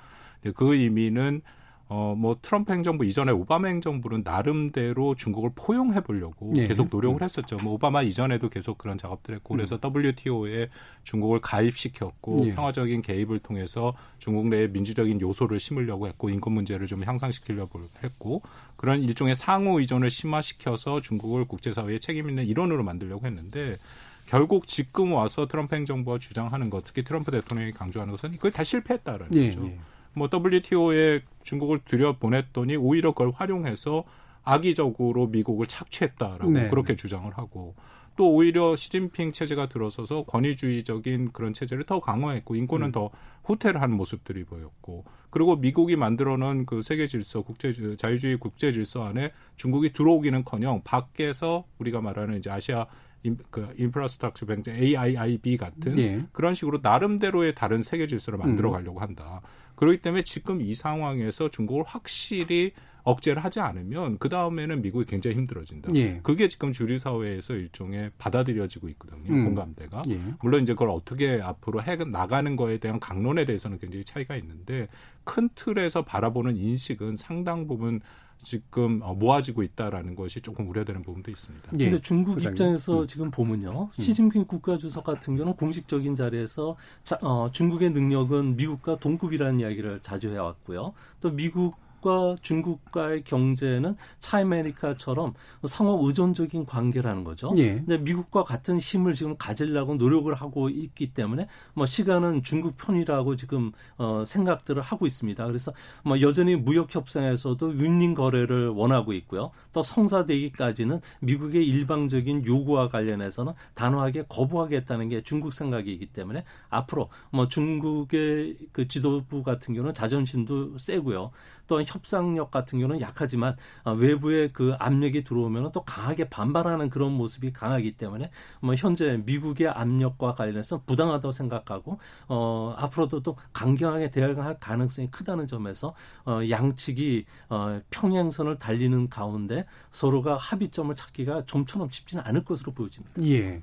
예. 0.45 0.51
그 0.51 0.75
의미는 0.75 1.41
어, 1.87 2.15
뭐 2.17 2.35
트럼프 2.41 2.73
행정부 2.73 3.05
이전에 3.05 3.31
오바마 3.31 3.67
행정부는 3.67 4.23
나름대로 4.23 5.13
중국을 5.13 5.51
포용해 5.55 6.01
보려고 6.01 6.51
예. 6.57 6.65
계속 6.67 6.87
노력을 6.89 7.21
했었죠. 7.21 7.57
뭐 7.63 7.73
오바마 7.73 8.01
이전에도 8.01 8.49
계속 8.49 8.79
그런 8.79 8.97
작업들 8.97 9.35
했고 9.35 9.55
그래서 9.55 9.79
음. 9.83 9.91
WTO에 9.95 10.69
중국을 11.03 11.41
가입시켰고 11.41 12.47
예. 12.47 12.55
평화적인 12.55 13.03
개입을 13.03 13.39
통해서 13.39 13.93
중국 14.17 14.49
내에 14.49 14.67
민주적인 14.67 15.21
요소를 15.21 15.59
심으려고 15.59 16.07
했고 16.07 16.29
인권 16.29 16.53
문제를 16.53 16.87
좀 16.87 17.03
향상시키려고 17.03 17.81
했고 18.03 18.41
그런 18.77 19.01
일종의 19.01 19.35
상호 19.35 19.79
의존을 19.79 20.09
심화시켜서 20.09 21.01
중국을 21.01 21.45
국제사회에 21.45 21.99
책임 21.99 22.29
있는 22.29 22.45
일원으로 22.45 22.83
만들려고 22.83 23.27
했는데 23.27 23.77
결국 24.25 24.65
지금 24.65 25.13
와서 25.13 25.47
트럼프 25.47 25.75
행정부가 25.75 26.17
주장하는 26.17 26.71
것, 26.71 26.83
특히 26.83 27.03
트럼프 27.03 27.29
대통령이 27.29 27.73
강조하는 27.73 28.11
것은 28.11 28.31
그걸 28.31 28.51
다 28.51 28.63
실패했다라는 28.63 29.35
예. 29.35 29.49
거죠. 29.49 29.69
예. 30.15 30.19
뭐 30.19 30.29
WTO에 30.31 31.21
중국을 31.43 31.79
들여보냈더니 31.85 32.75
오히려 32.77 33.11
그걸 33.11 33.31
활용해서 33.35 34.03
악의적으로 34.43 35.27
미국을 35.27 35.67
착취했다라고 35.67 36.51
네. 36.51 36.69
그렇게 36.69 36.95
주장을 36.95 37.29
하고 37.37 37.75
또 38.15 38.31
오히려 38.31 38.75
시진핑 38.75 39.33
체제가 39.33 39.67
들어서서 39.67 40.23
권위주의적인 40.23 41.31
그런 41.33 41.53
체제를 41.53 41.83
더 41.83 41.99
강화했고 41.99 42.55
인권은 42.55 42.87
음. 42.87 42.91
더 42.91 43.09
후퇴를 43.43 43.81
한 43.81 43.91
모습들이 43.91 44.45
보였고 44.45 45.03
그리고 45.29 45.57
미국이 45.57 45.97
만들어놓은 45.97 46.65
그 46.65 46.81
세계 46.81 47.07
질서 47.07 47.41
국제 47.41 47.73
자유주의 47.97 48.37
국제 48.37 48.71
질서 48.71 49.03
안에 49.03 49.31
중국이 49.57 49.91
들어오기는커녕 49.91 50.83
밖에서 50.83 51.65
우리가 51.79 51.99
말하는 51.99 52.37
이제 52.37 52.49
아시아 52.49 52.87
인, 53.25 53.37
그 53.49 53.73
infrastructure 53.77 54.45
bank 54.45 54.63
AIIB 54.67 55.57
같은 55.57 55.97
예. 55.97 56.25
그런 56.31 56.53
식으로 56.53 56.79
나름대로의 56.81 57.55
다른 57.55 57.81
세계 57.81 58.07
질서를 58.07 58.37
만들어 58.37 58.69
음. 58.69 58.73
가려고 58.73 58.99
한다. 58.99 59.41
그렇기 59.75 59.99
때문에 59.99 60.23
지금 60.23 60.61
이 60.61 60.73
상황에서 60.73 61.49
중국을 61.49 61.83
확실히 61.85 62.71
억제를 63.03 63.43
하지 63.43 63.59
않으면 63.59 64.17
그 64.17 64.29
다음에는 64.29 64.81
미국이 64.81 65.05
굉장히 65.05 65.37
힘들어진다. 65.37 65.93
예. 65.95 66.19
그게 66.23 66.47
지금 66.47 66.71
주류 66.71 66.97
사회에서 66.97 67.53
일종의 67.53 68.11
받아들여지고 68.17 68.89
있거든요. 68.89 69.31
음. 69.31 69.45
공감대가. 69.45 70.03
예. 70.09 70.19
물론 70.41 70.63
이제 70.63 70.73
그걸 70.73 70.89
어떻게 70.89 71.39
앞으로 71.41 71.83
해 71.83 71.95
나가는 71.95 72.55
거에 72.55 72.77
대한 72.79 72.99
각론에 72.99 73.45
대해서는 73.45 73.77
굉장히 73.79 74.03
차이가 74.03 74.35
있는데 74.37 74.87
큰 75.23 75.49
틀에서 75.55 76.03
바라보는 76.03 76.57
인식은 76.57 77.15
상당 77.15 77.67
부분 77.67 78.01
지금 78.41 79.01
어, 79.01 79.13
모아지고 79.13 79.63
있다라는 79.63 80.15
것이 80.15 80.41
조금 80.41 80.69
우려되는 80.69 81.01
부분도 81.01 81.31
있습니다. 81.31 81.71
예. 81.79 81.89
근데 81.89 82.01
중국 82.01 82.33
소장님. 82.33 82.51
입장에서 82.51 83.01
음. 83.01 83.07
지금 83.07 83.31
보면요. 83.31 83.89
음. 83.97 84.01
시진핑 84.01 84.45
국가주석 84.45 85.03
같은 85.03 85.35
경우는 85.35 85.55
공식적인 85.57 86.15
자리에서 86.15 86.75
자, 87.03 87.17
어, 87.21 87.49
중국의 87.51 87.91
능력은 87.91 88.55
미국과 88.55 88.97
동급이라는 88.99 89.59
이야기를 89.59 90.01
자주 90.01 90.29
해왔고요. 90.29 90.93
또 91.21 91.31
미국 91.31 91.75
미국과 92.05 92.35
중국과의 92.41 93.23
경제는 93.23 93.97
차이메리카처럼 94.19 95.33
상호 95.65 96.07
의존적인 96.07 96.67
관계라는 96.67 97.23
거죠. 97.23 97.51
예. 97.57 97.75
근데 97.75 97.97
미국과 97.97 98.43
같은 98.43 98.79
힘을 98.79 99.15
지금 99.15 99.35
가지려고 99.37 99.95
노력을 99.95 100.31
하고 100.33 100.69
있기 100.69 101.13
때문에 101.13 101.47
뭐 101.73 101.87
시간은 101.87 102.43
중국 102.43 102.77
편이라고 102.77 103.35
지금 103.35 103.71
어 103.97 104.23
생각들을 104.25 104.81
하고 104.81 105.07
있습니다. 105.07 105.45
그래서 105.47 105.73
뭐 106.03 106.21
여전히 106.21 106.55
무역 106.55 106.93
협상에서도 106.93 107.65
윈닝 107.65 108.13
거래를 108.13 108.69
원하고 108.69 109.13
있고요. 109.13 109.49
또 109.73 109.81
성사되기까지는 109.81 111.01
미국의 111.21 111.65
일방적인 111.65 112.45
요구와 112.45 112.89
관련해서는 112.89 113.53
단호하게 113.73 114.25
거부하겠다는 114.29 115.09
게 115.09 115.23
중국 115.23 115.53
생각이기 115.53 116.07
때문에 116.07 116.43
앞으로 116.69 117.09
뭐 117.31 117.47
중국의 117.47 118.57
그 118.71 118.87
지도부 118.87 119.41
같은 119.41 119.73
경우는 119.73 119.93
자존심도 119.93 120.77
세고요. 120.77 121.31
또한 121.67 121.85
협상력 121.87 122.51
같은 122.51 122.79
경우는 122.79 123.01
약하지만 123.01 123.55
어, 123.83 123.93
외부의 123.93 124.51
그 124.53 124.75
압력이 124.79 125.23
들어오면 125.23 125.71
또 125.71 125.83
강하게 125.83 126.29
반발하는 126.29 126.89
그런 126.89 127.11
모습이 127.13 127.53
강하기 127.53 127.97
때문에 127.97 128.31
뭐 128.61 128.75
현재 128.75 129.21
미국의 129.25 129.69
압력과 129.69 130.35
관련해서 130.35 130.81
부당하다고 130.85 131.31
생각하고 131.31 131.99
어 132.27 132.73
앞으로도 132.77 133.21
또 133.21 133.35
강경하게 133.53 134.11
대응할 134.11 134.57
가능성이 134.57 135.09
크다는 135.11 135.47
점에서 135.47 135.93
어 136.25 136.41
양측이 136.49 137.25
어 137.49 137.81
평행선을 137.89 138.57
달리는 138.57 139.09
가운데 139.09 139.65
서로가 139.91 140.35
합의점을 140.35 140.93
찾기가 140.95 141.45
좀처럼 141.45 141.89
쉽지는 141.89 142.23
않을 142.25 142.43
것으로 142.43 142.73
보여집니다. 142.73 143.21
예. 143.23 143.61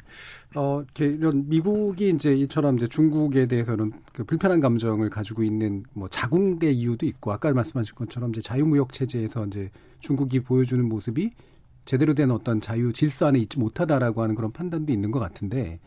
어 0.54 0.84
이런 0.98 1.48
미국이 1.48 2.10
이제 2.10 2.34
이처럼 2.34 2.76
이제 2.76 2.86
중국에 2.86 3.46
대해서는 3.46 3.92
그 4.12 4.24
불편한 4.24 4.60
감정을 4.60 5.08
가지고 5.08 5.42
있는 5.42 5.84
뭐 5.94 6.08
자국의 6.08 6.76
이유도 6.76 7.06
있고 7.06 7.32
아까 7.32 7.52
말씀하신 7.52 7.94
것처럼 7.94 8.30
이제 8.30 8.40
자유무역 8.40 8.92
체제에서 8.92 9.46
이제 9.46 9.70
중국이 10.00 10.40
보여주는 10.40 10.86
모습이 10.86 11.30
제대로 11.84 12.14
된 12.14 12.30
어떤 12.30 12.60
자유 12.60 12.92
질서 12.92 13.26
안에 13.26 13.38
있지 13.40 13.58
못하다라고 13.58 14.22
하는 14.22 14.34
그런 14.34 14.52
판단도 14.52 14.92
있는 14.92 15.10
것 15.10 15.18
같은데 15.18 15.80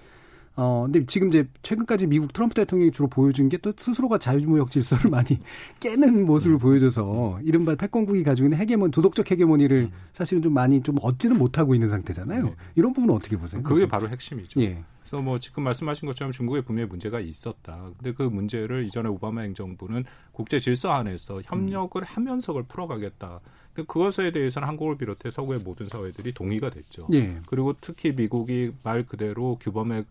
어, 0.56 0.84
근데 0.86 1.06
지금 1.06 1.28
이제 1.28 1.48
최근까지 1.62 2.08
미국 2.08 2.32
트럼프 2.32 2.56
대통령이 2.56 2.92
주로 2.92 3.10
보여준 3.10 3.50
게 3.50 3.58
또 3.66 3.74
스스로가 3.76 4.20
자유무역 4.20 4.70
질서를 4.70 5.10
많이 5.10 5.40
깨는 5.80 6.26
모습을 6.26 6.58
음. 6.58 6.60
보여줘서 6.60 7.40
이른바 7.44 7.74
패권국이 7.74 8.24
가지고 8.24 8.46
있는 8.46 8.60
헤게몬, 8.60 8.92
도덕적 8.92 9.32
헤게모니를 9.32 9.90
음. 9.92 9.92
사실은 10.14 10.44
좀 10.44 10.54
많이 10.54 10.84
좀 10.84 10.98
얻지는 11.02 11.38
못하고 11.38 11.74
있는 11.74 11.90
상태잖아요. 11.90 12.44
네. 12.44 12.56
이런 12.76 12.94
부분은 12.94 13.16
어떻게 13.16 13.38
보세요? 13.38 13.64
그게 13.64 13.88
바로 13.88 14.08
핵심이죠. 14.08 14.62
예. 14.62 14.84
그래서 15.02 15.22
뭐 15.24 15.40
지금 15.40 15.64
말씀하신 15.64 16.06
것처럼 16.06 16.32
중국에 16.32 16.62
분명히 16.62 16.88
문제가 16.88 17.20
있었다. 17.20 17.90
근데 17.98 18.14
그 18.14 18.22
문제를 18.22 18.86
이전에 18.86 19.10
오바마 19.10 19.42
행정부는 19.42 20.04
국제 20.32 20.60
질서 20.60 20.92
안에서 20.92 21.42
협력을 21.44 22.00
음. 22.00 22.06
하면서 22.06 22.54
그걸 22.54 22.66
풀어가겠다. 22.68 23.40
그것에 23.74 24.32
대해서는 24.32 24.68
한국을 24.68 24.98
비롯해 24.98 25.32
서구의 25.32 25.62
모든 25.64 25.88
사회들이 25.88 26.34
동의가 26.34 26.70
됐죠. 26.70 27.08
예. 27.14 27.40
그리고 27.48 27.74
특히 27.82 28.14
미국이 28.14 28.72
말 28.84 29.06
그대로 29.08 29.58
규범에 29.60 30.06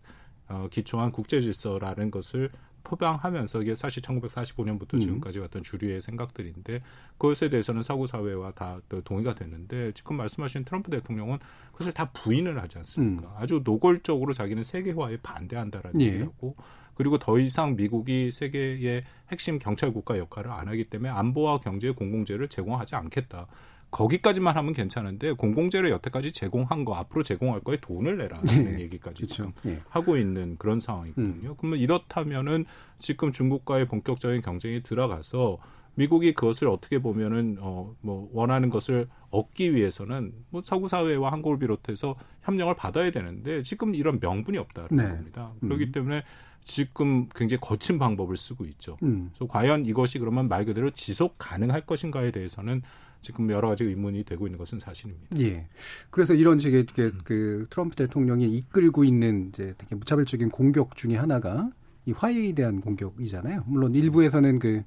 어, 0.47 0.67
기초한 0.69 1.11
국제 1.11 1.41
질서라는 1.41 2.11
것을 2.11 2.49
포방하면서 2.85 3.63
이게 3.63 3.75
사실 3.75 4.01
1945년부터 4.03 4.93
음. 4.93 4.99
지금까지 4.99 5.39
왔던 5.39 5.63
주류의 5.63 6.01
생각들인데 6.01 6.81
그것에 7.17 7.49
대해서는 7.49 7.81
서구 7.81 8.05
사회와 8.05 8.51
다 8.51 8.79
동의가 9.03 9.33
됐는데 9.33 9.91
지금 9.93 10.17
말씀하신 10.17 10.63
트럼프 10.63 10.91
대통령은 10.91 11.39
그것을 11.73 11.91
다 11.91 12.11
부인을 12.11 12.61
하지 12.61 12.77
않습니까? 12.77 13.27
음. 13.27 13.33
아주 13.35 13.61
노골적으로 13.63 14.31
자기는 14.33 14.63
세계화에 14.63 15.17
반대한다라는 15.17 15.99
예. 16.01 16.05
얘기하고 16.05 16.55
그리고 16.93 17.17
더 17.17 17.37
이상 17.39 17.75
미국이 17.75 18.31
세계의 18.31 19.03
핵심 19.29 19.59
경찰 19.59 19.91
국가 19.91 20.17
역할을 20.17 20.49
안 20.51 20.69
하기 20.69 20.85
때문에 20.85 21.09
안보와 21.09 21.59
경제 21.59 21.91
공공재를 21.91 22.47
제공하지 22.47 22.95
않겠다. 22.95 23.47
거기까지만 23.91 24.55
하면 24.57 24.73
괜찮은데 24.73 25.31
공공재를 25.33 25.89
여태까지 25.89 26.31
제공한 26.31 26.83
거 26.85 26.95
앞으로 26.95 27.23
제공할 27.23 27.61
거에 27.61 27.77
돈을 27.81 28.17
내라는 28.17 28.45
네. 28.45 28.79
얘기까지 28.81 29.27
지금 29.27 29.53
네. 29.63 29.81
하고 29.89 30.17
있는 30.17 30.57
그런 30.57 30.79
상황이거든요. 30.79 31.51
음. 31.51 31.55
그러면 31.57 31.79
이렇다면은 31.79 32.65
지금 32.99 33.31
중국과의 33.31 33.85
본격적인 33.85 34.41
경쟁이 34.41 34.83
들어가서 34.83 35.59
미국이 35.95 36.33
그것을 36.33 36.67
어떻게 36.67 36.99
보면은 36.99 37.57
어 37.61 37.85
뭐 38.01 38.29
원하는 38.33 38.69
것을 38.69 39.07
얻기 39.31 39.73
위해서는 39.73 40.33
뭐 40.49 40.61
서구 40.63 40.87
사회와 40.87 41.31
한국을 41.31 41.57
비롯해서 41.59 42.15
협력을 42.43 42.73
받아야 42.75 43.11
되는데 43.11 43.63
지금 43.63 43.95
이런 43.95 44.19
명분이 44.19 44.57
없다는 44.57 44.89
네. 44.91 45.03
겁니다. 45.03 45.53
그렇기 45.59 45.85
음. 45.85 45.91
때문에 45.91 46.23
지금 46.63 47.27
굉장히 47.29 47.59
거친 47.61 47.97
방법을 47.99 48.37
쓰고 48.37 48.65
있죠. 48.65 48.97
음. 49.03 49.31
그래서 49.33 49.51
과연 49.51 49.85
이것이 49.85 50.19
그러면 50.19 50.47
말 50.47 50.65
그대로 50.65 50.91
지속 50.91 51.35
가능할 51.37 51.85
것인가에 51.85 52.31
대해서는 52.31 52.81
지금 53.25 53.49
여러 53.49 53.69
가지 53.69 53.83
의문이 53.83 54.23
되고 54.23 54.47
있는 54.47 54.57
것은 54.57 54.79
사실입니다. 54.79 55.37
예. 55.39 55.67
그래서 56.09 56.33
이런 56.33 56.57
식의 56.57 56.85
음. 56.99 57.19
그 57.23 57.67
트럼프 57.69 57.95
대통령이 57.95 58.47
이끌고 58.47 59.03
있는 59.03 59.49
이제 59.49 59.73
되게 59.77 59.95
무차별적인 59.95 60.49
공격 60.49 60.95
중에 60.95 61.15
하나가 61.15 61.69
이 62.05 62.11
화해에 62.11 62.53
대한 62.53 62.81
공격이잖아요. 62.81 63.63
물론 63.65 63.95
일부에서는 63.95 64.59
그 64.59 64.83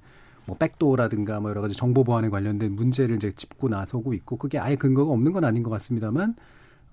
뭐 0.49 0.57
백도어라든가 0.57 1.40
뭐 1.40 1.50
여러 1.50 1.61
가지 1.61 1.75
정보 1.75 2.02
보안에 2.02 2.30
관련된 2.30 2.73
문제를 2.73 3.16
이제 3.16 3.30
짚고 3.30 3.68
나서고 3.68 4.14
있고 4.14 4.38
그게 4.38 4.59
아예 4.59 4.76
근거가 4.76 5.12
없는 5.12 5.33
건 5.33 5.45
아닌 5.45 5.62
것 5.62 5.68
같습니다만 5.68 6.35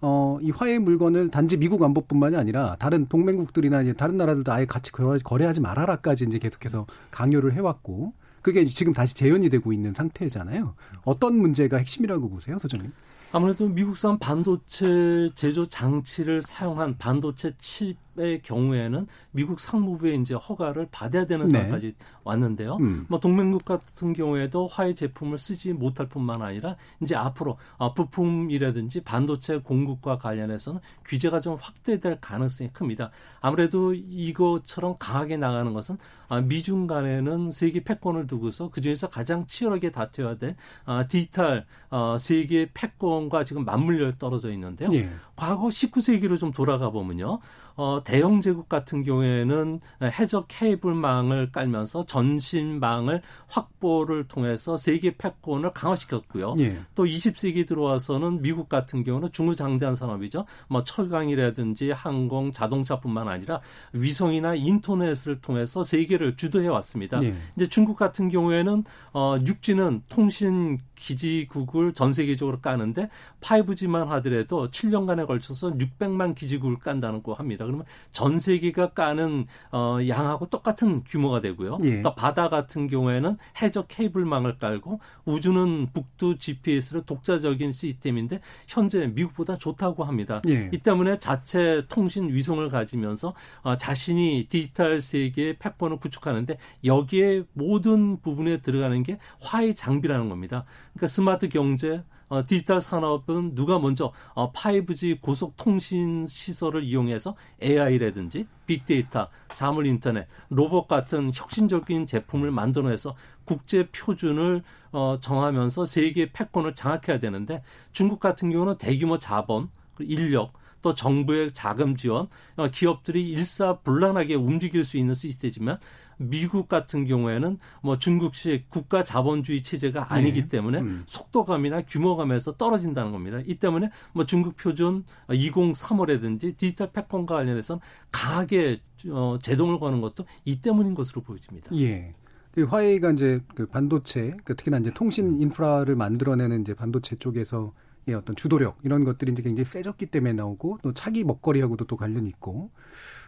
어, 0.01 0.37
이 0.41 0.51
화해 0.51 0.77
물건을 0.77 1.31
단지 1.31 1.55
미국 1.55 1.81
안보뿐만이 1.81 2.35
아니라 2.35 2.75
다른 2.77 3.07
동맹국들이나 3.07 3.81
이제 3.81 3.93
다른 3.93 4.17
나라들도 4.17 4.51
아예 4.51 4.65
같이 4.65 4.91
거래하지 4.91 5.61
말아라까지 5.61 6.25
이제 6.25 6.37
계속해서 6.37 6.85
강요를 7.11 7.53
해왔고 7.53 8.13
그게 8.45 8.63
지금 8.65 8.93
다시 8.93 9.15
재현이 9.15 9.49
되고 9.49 9.73
있는 9.73 9.91
상태잖아요. 9.95 10.75
어떤 11.03 11.35
문제가 11.35 11.77
핵심이라고 11.77 12.29
보세요, 12.29 12.59
소장님? 12.59 12.91
아무래도 13.31 13.67
미국산 13.67 14.19
반도체 14.19 15.31
제조 15.33 15.65
장치를 15.65 16.43
사용한 16.43 16.99
반도체 16.99 17.55
칩 17.57 17.97
의 18.17 18.41
경우에는 18.41 19.07
미국 19.31 19.59
상무부의 19.59 20.21
이제 20.21 20.35
허가를 20.35 20.87
받아야 20.89 21.25
되는 21.25 21.47
네. 21.47 21.51
상황까지 21.51 21.87
네. 21.87 22.05
왔는데요. 22.23 22.77
음. 22.79 23.05
뭐 23.09 23.19
동맹국 23.19 23.65
같은 23.65 24.13
경우에도 24.13 24.67
화해 24.67 24.93
제품을 24.93 25.37
쓰지 25.37 25.73
못할 25.73 26.07
뿐만 26.07 26.41
아니라 26.41 26.77
이제 27.01 27.13
앞으로 27.13 27.57
어, 27.75 27.93
부품이라든지 27.93 29.01
반도체 29.01 29.57
공급과 29.57 30.17
관련해서는 30.17 30.79
규제가 31.03 31.41
좀 31.41 31.57
확대될 31.59 32.19
가능성이 32.21 32.69
큽니다. 32.71 33.11
아무래도 33.41 33.93
이것처럼 33.93 34.95
강하게 34.97 35.35
나가는 35.35 35.73
것은 35.73 35.97
아, 36.27 36.41
미중 36.41 36.87
간에는 36.87 37.51
세계 37.51 37.83
패권을 37.83 38.27
두고서 38.27 38.69
그 38.69 38.81
중에서 38.81 39.09
가장 39.09 39.45
치열하게 39.45 39.91
다투어야 39.91 40.37
될 40.37 40.55
아, 40.85 41.05
디지털 41.05 41.65
어, 41.89 42.17
세계 42.17 42.69
패권과 42.73 43.43
지금 43.43 43.65
맞물려 43.65 44.13
떨어져 44.13 44.51
있는데요. 44.51 44.89
예. 44.93 45.09
과거 45.35 45.67
19세기로 45.67 46.39
좀 46.39 46.51
돌아가 46.51 46.89
보면요. 46.89 47.39
어, 47.77 48.01
대영 48.03 48.39
제국 48.39 48.69
같은 48.69 49.03
경우에는 49.03 49.81
해적 50.01 50.45
케이블망을 50.47 51.51
깔면서 51.51 52.05
전신망을 52.05 53.21
확보를 53.47 54.27
통해서 54.27 54.77
세계 54.77 55.17
패권을 55.17 55.73
강화시켰고요. 55.73 56.55
예. 56.59 56.77
또 56.95 57.03
20세기 57.03 57.67
들어와서는 57.67 58.41
미국 58.41 58.69
같은 58.69 59.03
경우는 59.03 59.31
중후장대한 59.33 59.93
산업이죠. 59.93 60.45
뭐 60.69 60.83
철강이라든지 60.83 61.91
항공, 61.91 62.53
자동차뿐만 62.53 63.27
아니라 63.27 63.59
위성이나 63.91 64.55
인터넷을 64.55 65.41
통해서 65.41 65.83
세계를 65.83 66.37
주도해 66.37 66.67
왔습니다. 66.69 67.21
예. 67.23 67.35
이제 67.57 67.67
중국 67.67 67.97
같은 67.97 68.29
경우에는 68.29 68.83
어, 69.13 69.37
육지는 69.45 70.03
통신 70.07 70.79
기지국을 70.95 71.93
전 71.93 72.13
세계적으로 72.13 72.61
까는데 72.61 73.09
5G만 73.41 74.05
하더라도 74.05 74.69
7년간 74.69 75.19
에 75.25 75.27
걸쳐서 75.27 75.71
600만 75.71 76.35
기지국을 76.35 76.79
깐다는 76.79 77.21
거 77.21 77.33
합니다. 77.33 77.65
그러면 77.65 77.85
전 78.11 78.39
세계가 78.39 78.91
까는 78.91 79.45
어, 79.71 79.97
양하고 80.07 80.47
똑같은 80.47 81.03
규모가 81.03 81.39
되고요. 81.39 81.79
예. 81.83 82.01
또 82.01 82.15
바다 82.15 82.47
같은 82.47 82.87
경우에는 82.87 83.37
해적 83.61 83.87
케이블망을 83.87 84.57
깔고 84.57 84.99
우주는 85.25 85.87
북두 85.93 86.37
GPS로 86.37 87.01
독자적인 87.01 87.71
시스템인데 87.71 88.39
현재 88.67 89.07
미국보다 89.07 89.57
좋다고 89.57 90.03
합니다. 90.03 90.41
예. 90.47 90.69
이 90.71 90.77
때문에 90.77 91.19
자체 91.19 91.83
통신 91.89 92.29
위성을 92.29 92.67
가지면서 92.69 93.33
어, 93.61 93.75
자신이 93.75 94.47
디지털 94.49 95.01
세계의 95.01 95.57
패권을 95.57 95.97
구축하는데 95.97 96.57
여기에 96.83 97.43
모든 97.53 98.21
부분에 98.21 98.61
들어가는 98.61 99.03
게 99.03 99.17
화해 99.41 99.73
장비라는 99.73 100.29
겁니다. 100.29 100.65
그러니까 100.93 101.07
스마트 101.07 101.49
경제, 101.49 102.03
어, 102.27 102.43
디지털 102.45 102.81
산업은 102.81 103.55
누가 103.55 103.79
먼저 103.79 104.11
어, 104.33 104.51
5G 104.51 105.21
고속 105.21 105.55
통신 105.57 106.25
시설을 106.27 106.83
이용해서 106.83 107.35
AI라든지 107.61 108.47
빅데이터, 108.65 109.29
사물 109.51 109.85
인터넷, 109.85 110.27
로봇 110.49 110.87
같은 110.87 111.31
혁신적인 111.33 112.05
제품을 112.07 112.51
만들어내서 112.51 113.15
국제 113.45 113.87
표준을 113.89 114.63
어, 114.91 115.17
정하면서 115.19 115.85
세계 115.85 116.31
패권을 116.31 116.73
장악해야 116.73 117.19
되는데 117.19 117.61
중국 117.91 118.19
같은 118.19 118.49
경우는 118.49 118.77
대규모 118.77 119.19
자본, 119.19 119.69
인력, 119.99 120.53
또 120.81 120.93
정부의 120.93 121.51
자금 121.51 121.95
지원, 121.95 122.27
어, 122.57 122.67
기업들이 122.67 123.27
일사불란하게 123.31 124.35
움직일 124.35 124.83
수 124.83 124.97
있는 124.97 125.15
시스템이지만 125.15 125.79
미국 126.17 126.67
같은 126.67 127.05
경우에는 127.05 127.57
뭐 127.81 127.97
중국식 127.97 128.69
국가 128.69 129.03
자본주의 129.03 129.63
체제가 129.63 130.13
아니기 130.13 130.43
네. 130.43 130.47
때문에 130.47 130.79
음. 130.79 131.03
속도감이나 131.05 131.83
규모감에서 131.83 132.57
떨어진다는 132.57 133.11
겁니다. 133.11 133.39
이 133.45 133.55
때문에 133.55 133.89
뭐 134.13 134.25
중국 134.25 134.55
표준 134.57 135.03
2035라든지 135.27 136.57
디지털 136.57 136.91
패권과 136.91 137.35
관련해서 137.35 137.79
강하게 138.11 138.81
어, 139.09 139.37
제동을 139.41 139.79
거는 139.79 140.01
것도 140.01 140.25
이 140.45 140.61
때문인 140.61 140.95
것으로 140.95 141.21
보여집니다. 141.21 141.75
예. 141.75 142.13
화웨이가 142.57 143.11
이제 143.11 143.41
그 143.53 143.65
반도체, 143.65 144.37
그 144.45 144.55
특히나 144.55 144.77
이제 144.77 144.91
통신 144.93 145.41
인프라를 145.41 145.95
만들어내는 145.95 146.61
이제 146.61 146.73
반도체 146.73 147.17
쪽에서 147.17 147.73
의 148.07 148.13
어떤 148.13 148.35
주도력 148.35 148.77
이런 148.83 149.03
것들이 149.03 149.31
이제 149.31 149.41
굉장히 149.41 149.65
세졌기 149.65 150.05
때문에 150.07 150.33
나오고 150.33 150.77
또 150.83 150.93
차기 150.93 151.23
먹거리하고도 151.23 151.85
또 151.85 151.97
관련이 151.97 152.29
있고. 152.29 152.69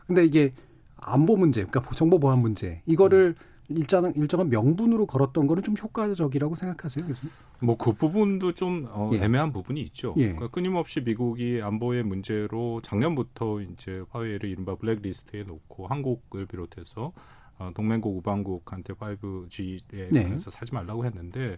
근데 0.05 0.23
이게 0.23 0.53
안보 0.97 1.37
문제, 1.37 1.63
그러니까 1.63 1.93
정보 1.95 2.19
보안 2.19 2.39
문제 2.39 2.81
이거를 2.85 3.35
일정한 3.69 4.13
일정한 4.15 4.49
명분으로 4.49 5.05
걸었던 5.05 5.45
거는 5.45 5.63
좀 5.63 5.75
효과적이라고 5.75 6.55
생각하세요, 6.55 7.05
교수님? 7.05 7.31
뭐그 7.59 7.93
부분도 7.93 8.53
좀 8.53 8.87
어, 8.89 9.11
예. 9.13 9.23
애매한 9.23 9.51
부분이 9.51 9.81
있죠. 9.81 10.13
예. 10.17 10.27
그러니까 10.27 10.47
끊임없이 10.47 11.01
미국이 11.01 11.59
안보의 11.61 12.03
문제로 12.03 12.81
작년부터 12.81 13.61
이제 13.61 14.03
화웨이를 14.09 14.49
이른바 14.49 14.75
블랙리스트에 14.75 15.43
놓고 15.43 15.87
한국을 15.87 16.45
비롯해서 16.45 17.11
어, 17.59 17.71
동맹국 17.73 18.15
우방국한테 18.17 18.93
5G에 18.93 20.13
관해서 20.13 20.49
네. 20.49 20.51
사지 20.51 20.73
말라고 20.73 21.05
했는데 21.05 21.57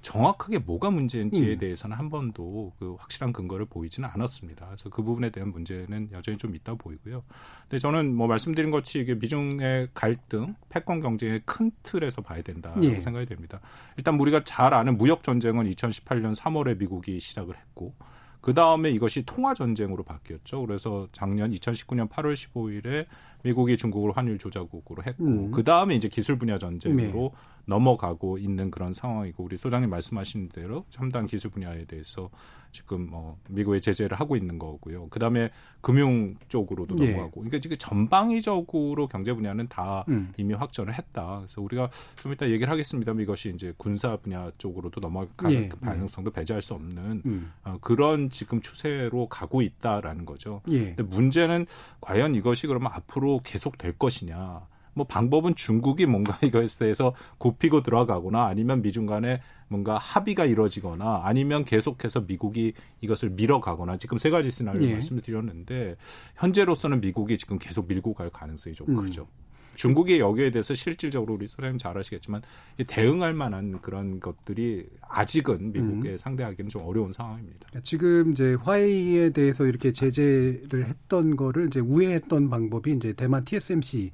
정확하게 0.00 0.58
뭐가 0.58 0.90
문제인지에 0.90 1.54
음. 1.54 1.58
대해서는 1.58 1.96
한 1.96 2.08
번도 2.08 2.72
그 2.78 2.94
확실한 2.98 3.32
근거를 3.32 3.66
보이지는 3.66 4.08
않았습니다. 4.08 4.66
그래서 4.66 4.88
그 4.90 5.02
부분에 5.02 5.30
대한 5.30 5.50
문제는 5.50 6.10
여전히 6.12 6.38
좀 6.38 6.54
있다 6.54 6.74
보이고요. 6.74 7.24
근데 7.62 7.78
저는 7.78 8.14
뭐 8.14 8.26
말씀드린 8.26 8.70
것이 8.70 9.00
이게 9.00 9.14
미중의 9.14 9.88
갈등, 9.94 10.54
패권 10.68 11.00
경쟁의 11.00 11.42
큰 11.44 11.70
틀에서 11.82 12.22
봐야 12.22 12.42
된다고 12.42 12.82
예. 12.84 13.00
생각이 13.00 13.26
됩니다. 13.26 13.60
일단 13.96 14.18
우리가 14.18 14.44
잘 14.44 14.72
아는 14.72 14.96
무역 14.96 15.22
전쟁은 15.22 15.68
2018년 15.70 16.34
3월에 16.34 16.78
미국이 16.78 17.18
시작을 17.20 17.56
했고 17.56 17.94
그 18.40 18.54
다음에 18.54 18.90
이것이 18.90 19.24
통화 19.26 19.54
전쟁으로 19.54 20.04
바뀌었죠. 20.04 20.60
그래서 20.64 21.08
작년 21.12 21.52
2019년 21.52 22.08
8월 22.08 22.34
15일에 22.34 23.06
미국이 23.42 23.76
중국을 23.76 24.16
환율 24.16 24.38
조작국으로 24.38 25.02
했고 25.02 25.24
음. 25.24 25.50
그 25.50 25.64
다음에 25.64 25.94
이제 25.94 26.08
기술 26.08 26.38
분야 26.38 26.58
전쟁으로 26.58 27.32
네. 27.34 27.58
넘어가고 27.66 28.38
있는 28.38 28.70
그런 28.70 28.92
상황이고 28.92 29.44
우리 29.44 29.58
소장님 29.58 29.90
말씀하신 29.90 30.48
대로 30.48 30.84
첨단 30.88 31.26
기술 31.26 31.50
분야에 31.50 31.84
대해서 31.84 32.30
지금 32.70 33.08
뭐 33.10 33.38
미국의 33.48 33.80
제재를 33.80 34.18
하고 34.18 34.36
있는 34.36 34.58
거고요. 34.58 35.08
그다음에 35.08 35.50
금융 35.80 36.36
쪽으로도 36.48 36.96
예. 37.00 37.12
넘어가고. 37.12 37.40
그러니까 37.40 37.58
지금 37.58 37.76
전방위적으로 37.76 39.08
경제 39.08 39.32
분야는 39.32 39.68
다 39.68 40.04
음. 40.08 40.32
이미 40.36 40.54
확전을 40.54 40.94
했다. 40.94 41.38
그래서 41.38 41.62
우리가 41.62 41.90
좀 42.16 42.32
이따 42.32 42.48
얘기를 42.48 42.70
하겠습니다만 42.70 43.22
이것이 43.22 43.52
이제 43.54 43.72
군사 43.76 44.16
분야 44.16 44.50
쪽으로도 44.58 45.00
넘어갈 45.00 45.28
예. 45.50 45.68
가능성도 45.68 46.30
배제할 46.30 46.62
수 46.62 46.74
없는 46.74 47.22
음. 47.24 47.52
어, 47.64 47.78
그런 47.80 48.30
지금 48.30 48.60
추세로 48.60 49.28
가고 49.28 49.62
있다라는 49.62 50.24
거죠. 50.24 50.62
예. 50.68 50.94
근데 50.94 51.02
문제는 51.02 51.66
과연 52.00 52.34
이것이 52.34 52.66
그러면 52.66 52.90
앞으로 52.92 53.40
계속 53.44 53.78
될 53.78 53.92
것이냐. 53.92 54.66
뭐 54.98 55.06
방법은 55.06 55.54
중국이 55.54 56.06
뭔가 56.06 56.36
이거에 56.44 56.66
대해서 56.78 57.14
굽히고 57.38 57.82
들어가거나 57.84 58.46
아니면 58.46 58.82
미중 58.82 59.06
간에 59.06 59.40
뭔가 59.68 59.96
합의가 59.96 60.44
이루어지거나 60.44 61.22
아니면 61.24 61.64
계속해서 61.64 62.22
미국이 62.22 62.74
이것을 63.00 63.30
밀어가거나 63.30 63.96
지금 63.98 64.18
세 64.18 64.28
가지 64.28 64.50
시나리오 64.50 64.88
예. 64.88 64.92
말씀을 64.94 65.22
드렸는데 65.22 65.96
현재로서는 66.36 67.00
미국이 67.00 67.38
지금 67.38 67.58
계속 67.58 67.86
밀고 67.86 68.12
갈 68.14 68.28
가능성이 68.28 68.74
좀 68.74 68.88
음. 68.88 68.96
크죠. 68.96 69.28
중국이 69.76 70.18
여기에 70.18 70.50
대해서 70.50 70.74
실질적으로 70.74 71.34
우리 71.34 71.46
소장님 71.46 71.78
잘 71.78 71.96
아시겠지만 71.96 72.42
대응할 72.88 73.32
만한 73.32 73.80
그런 73.80 74.18
것들이 74.18 74.88
아직은 75.02 75.72
미국에 75.72 76.10
음. 76.10 76.18
상대하기는 76.18 76.68
좀 76.68 76.82
어려운 76.82 77.12
상황입니다. 77.12 77.68
그러니까 77.68 77.80
지금 77.84 78.32
이제 78.32 78.54
화웨이에 78.54 79.30
대해서 79.30 79.66
이렇게 79.66 79.92
제재를 79.92 80.86
했던 80.86 81.36
거를 81.36 81.68
이제 81.68 81.78
우회했던 81.78 82.50
방법이 82.50 82.90
이제 82.94 83.12
대만 83.12 83.44
TSMC 83.44 84.10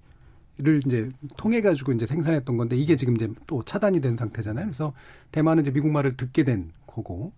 를 0.56 0.80
이제 0.86 1.10
통해 1.36 1.60
가지고 1.60 1.90
이제 1.92 2.06
생산했던 2.06 2.56
건데 2.56 2.76
이게 2.76 2.94
지금 2.94 3.16
이제 3.16 3.28
또 3.48 3.64
차단이 3.64 4.00
된 4.00 4.16
상태잖아요. 4.16 4.66
그래서 4.66 4.92
대만은 5.32 5.62
이제 5.64 5.72
미국 5.72 5.90
말을 5.90 6.16
듣게 6.16 6.44
된 6.44 6.70
거고. 6.86 7.32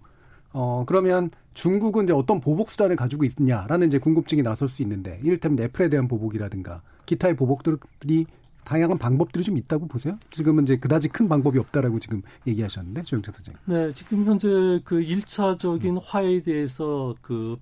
어 0.53 0.85
그러면 0.87 1.31
중국은 1.55 2.05
이제 2.05 2.13
어떤 2.13 2.41
보복 2.41 2.71
수단을 2.71 2.95
가지고 2.97 3.25
있느냐라는 3.25 3.89
이제 3.89 3.99
궁금증이 3.99 4.43
나설 4.43 4.69
수 4.69 4.83
있는데 4.83 5.19
이를테면 5.23 5.65
애플에 5.65 5.89
대한 5.89 6.09
보복이라든가 6.09 6.83
기타의 7.07 7.37
보복들이 7.37 8.27
다양한 8.65 8.99
방법들이 8.99 9.45
좀 9.45 9.57
있다고 9.57 9.87
보세요? 9.87 10.19
지금은 10.31 10.65
이제 10.65 10.77
그다지 10.77 11.09
큰 11.09 11.29
방법이 11.29 11.59
없다라고 11.59 11.99
지금 12.01 12.21
얘기하셨는데 12.47 13.03
조영태 13.03 13.33
선생님. 13.33 13.61
네, 13.65 13.95
지금 13.95 14.25
현재 14.27 14.49
그 14.85 15.01
1차적인 15.01 16.01
화해에 16.03 16.43
대해서 16.43 17.15
그 17.23 17.57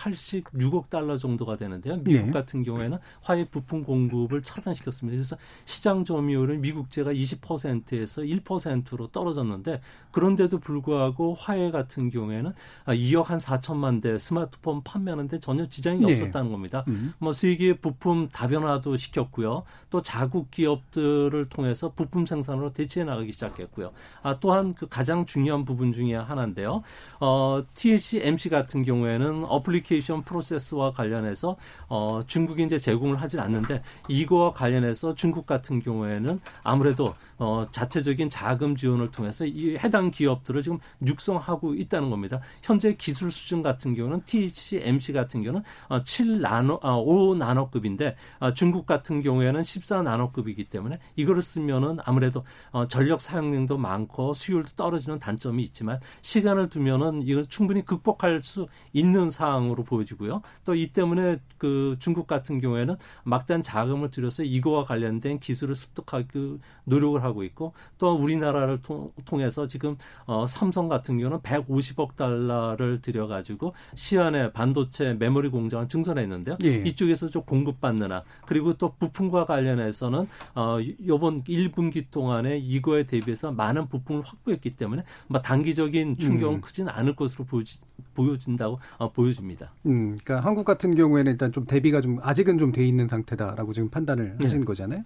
86억 0.00 0.88
달러 0.88 1.16
정도가 1.16 1.56
되는데요. 1.56 1.96
미국 2.02 2.26
네. 2.26 2.30
같은 2.30 2.62
경우에는 2.62 2.98
화해 3.22 3.46
부품 3.48 3.84
공급을 3.84 4.42
차단시켰습니다. 4.42 5.16
그래서 5.16 5.36
시장 5.64 6.04
점유율은 6.04 6.60
미국제가 6.60 7.12
20%에서 7.12 8.22
1%로 8.22 9.08
떨어졌는데 9.08 9.80
그런데도 10.10 10.58
불구하고 10.58 11.34
화해 11.34 11.70
같은 11.70 12.10
경우에는 12.10 12.52
2억 12.86 13.24
한 13.26 13.38
4천만 13.38 14.00
대 14.00 14.18
스마트폰 14.18 14.82
판매하는데 14.82 15.38
전혀 15.40 15.66
지장이 15.66 16.04
네. 16.04 16.14
없었다는 16.14 16.50
겁니다. 16.50 16.84
음. 16.88 17.12
뭐 17.18 17.32
세계 17.32 17.74
부품 17.74 18.28
다변화도 18.28 18.96
시켰고요. 18.96 19.64
또 19.90 20.00
자국 20.00 20.50
기업들을 20.50 21.48
통해서 21.48 21.92
부품 21.92 22.26
생산으로 22.26 22.72
대체해 22.72 23.04
나가기 23.04 23.32
시작했고요. 23.32 23.92
아, 24.22 24.38
또한 24.40 24.74
그 24.74 24.86
가장 24.88 25.26
중요한 25.26 25.64
부분 25.64 25.92
중에 25.92 26.14
하나인데요. 26.14 26.82
어, 27.20 27.62
TSMC 27.74 28.48
같은 28.48 28.84
경우에는 28.84 29.44
어플리케이션 29.44 29.89
커뮤니케이션 29.90 30.22
프로세스와 30.22 30.92
관련해서 30.92 31.56
어, 31.88 32.20
중국이 32.26 32.62
이제 32.62 32.78
제공을 32.78 33.20
하질 33.20 33.40
않는데 33.40 33.82
이거와 34.08 34.52
관련해서 34.52 35.14
중국 35.14 35.46
같은 35.46 35.80
경우에는 35.80 36.40
아무래도 36.62 37.14
어, 37.40 37.66
자체적인 37.70 38.30
자금 38.30 38.76
지원을 38.76 39.10
통해서 39.10 39.44
이 39.44 39.76
해당 39.76 40.10
기업들을 40.10 40.62
지금 40.62 40.78
육성하고 41.06 41.74
있다는 41.74 42.10
겁니다. 42.10 42.40
현재 42.62 42.94
기술 42.94 43.30
수준 43.30 43.62
같은 43.62 43.94
경우는 43.94 44.22
TCMC 44.24 45.12
같은 45.12 45.42
경우는 45.42 45.62
어, 45.88 46.02
7나노, 46.02 46.78
어, 46.82 47.04
5나노급인데 47.04 48.14
어, 48.40 48.52
중국 48.52 48.86
같은 48.86 49.22
경우에는 49.22 49.62
14나노급이기 49.62 50.68
때문에 50.70 50.98
이거를 51.16 51.42
쓰면은 51.42 51.98
아무래도 52.04 52.44
어, 52.72 52.86
전력 52.88 53.20
사용량도 53.20 53.78
많고 53.78 54.34
수율도 54.34 54.72
떨어지는 54.76 55.18
단점이 55.18 55.62
있지만 55.64 56.00
시간을 56.22 56.68
두면은 56.68 57.22
이걸 57.22 57.46
충분히 57.46 57.84
극복할 57.84 58.42
수 58.42 58.66
있는 58.92 59.30
사항으로 59.30 59.84
보여지고요. 59.84 60.42
또 60.64 60.80
이 60.80 60.86
때문에 60.92 61.38
그 61.58 61.96
중국 62.00 62.26
같은 62.26 62.60
경우에는 62.60 62.96
막단 63.24 63.62
자금을 63.62 64.10
들여서 64.10 64.42
이거와 64.44 64.84
관련된 64.84 65.38
기술을 65.40 65.74
습득하기 65.74 66.58
노력을 66.84 67.22
하고 67.22 67.29
하고 67.30 67.44
있고 67.44 67.72
또 67.98 68.12
우리나라를 68.14 68.80
통, 68.82 69.10
해서 69.40 69.66
지금 69.66 69.96
어, 70.26 70.44
삼성 70.46 70.88
같은 70.88 71.18
경우는 71.18 71.40
150억 71.40 72.16
달러를 72.16 73.00
들여가지고 73.00 73.74
시안에 73.94 74.52
반도체 74.52 75.14
메모리 75.14 75.48
공장을 75.48 75.88
증설했는데요. 75.88 76.58
예. 76.64 76.82
이쪽에서 76.86 77.28
좀 77.28 77.42
공급받느나 77.42 78.22
그리고 78.46 78.74
또 78.74 78.94
부품과 78.98 79.46
관련해서는 79.46 80.26
어, 80.54 80.78
요번 81.06 81.42
1분기 81.44 82.10
동안에 82.10 82.58
이거에 82.58 83.04
대비해서 83.04 83.52
많은 83.52 83.88
부품을 83.88 84.22
확보했기 84.24 84.76
때문에 84.76 85.04
뭐 85.28 85.40
단기적인 85.40 86.18
충격은 86.18 86.56
음. 86.56 86.60
크지는 86.60 86.92
않을 86.92 87.16
것으로 87.16 87.44
보여지, 87.44 87.78
보여진다고 88.14 88.78
어, 88.98 89.12
보여집니다. 89.12 89.72
음, 89.86 90.16
그러니까 90.24 90.46
한국 90.46 90.64
같은 90.64 90.94
경우에는 90.94 91.32
일단 91.32 91.52
좀 91.52 91.64
대비가 91.64 92.00
좀 92.00 92.18
아직은 92.20 92.58
좀 92.58 92.70
돼 92.72 92.86
있는 92.86 93.08
상태다라고 93.08 93.72
지금 93.72 93.90
판단을 93.90 94.36
네. 94.38 94.46
하신 94.46 94.64
거잖아요. 94.64 95.04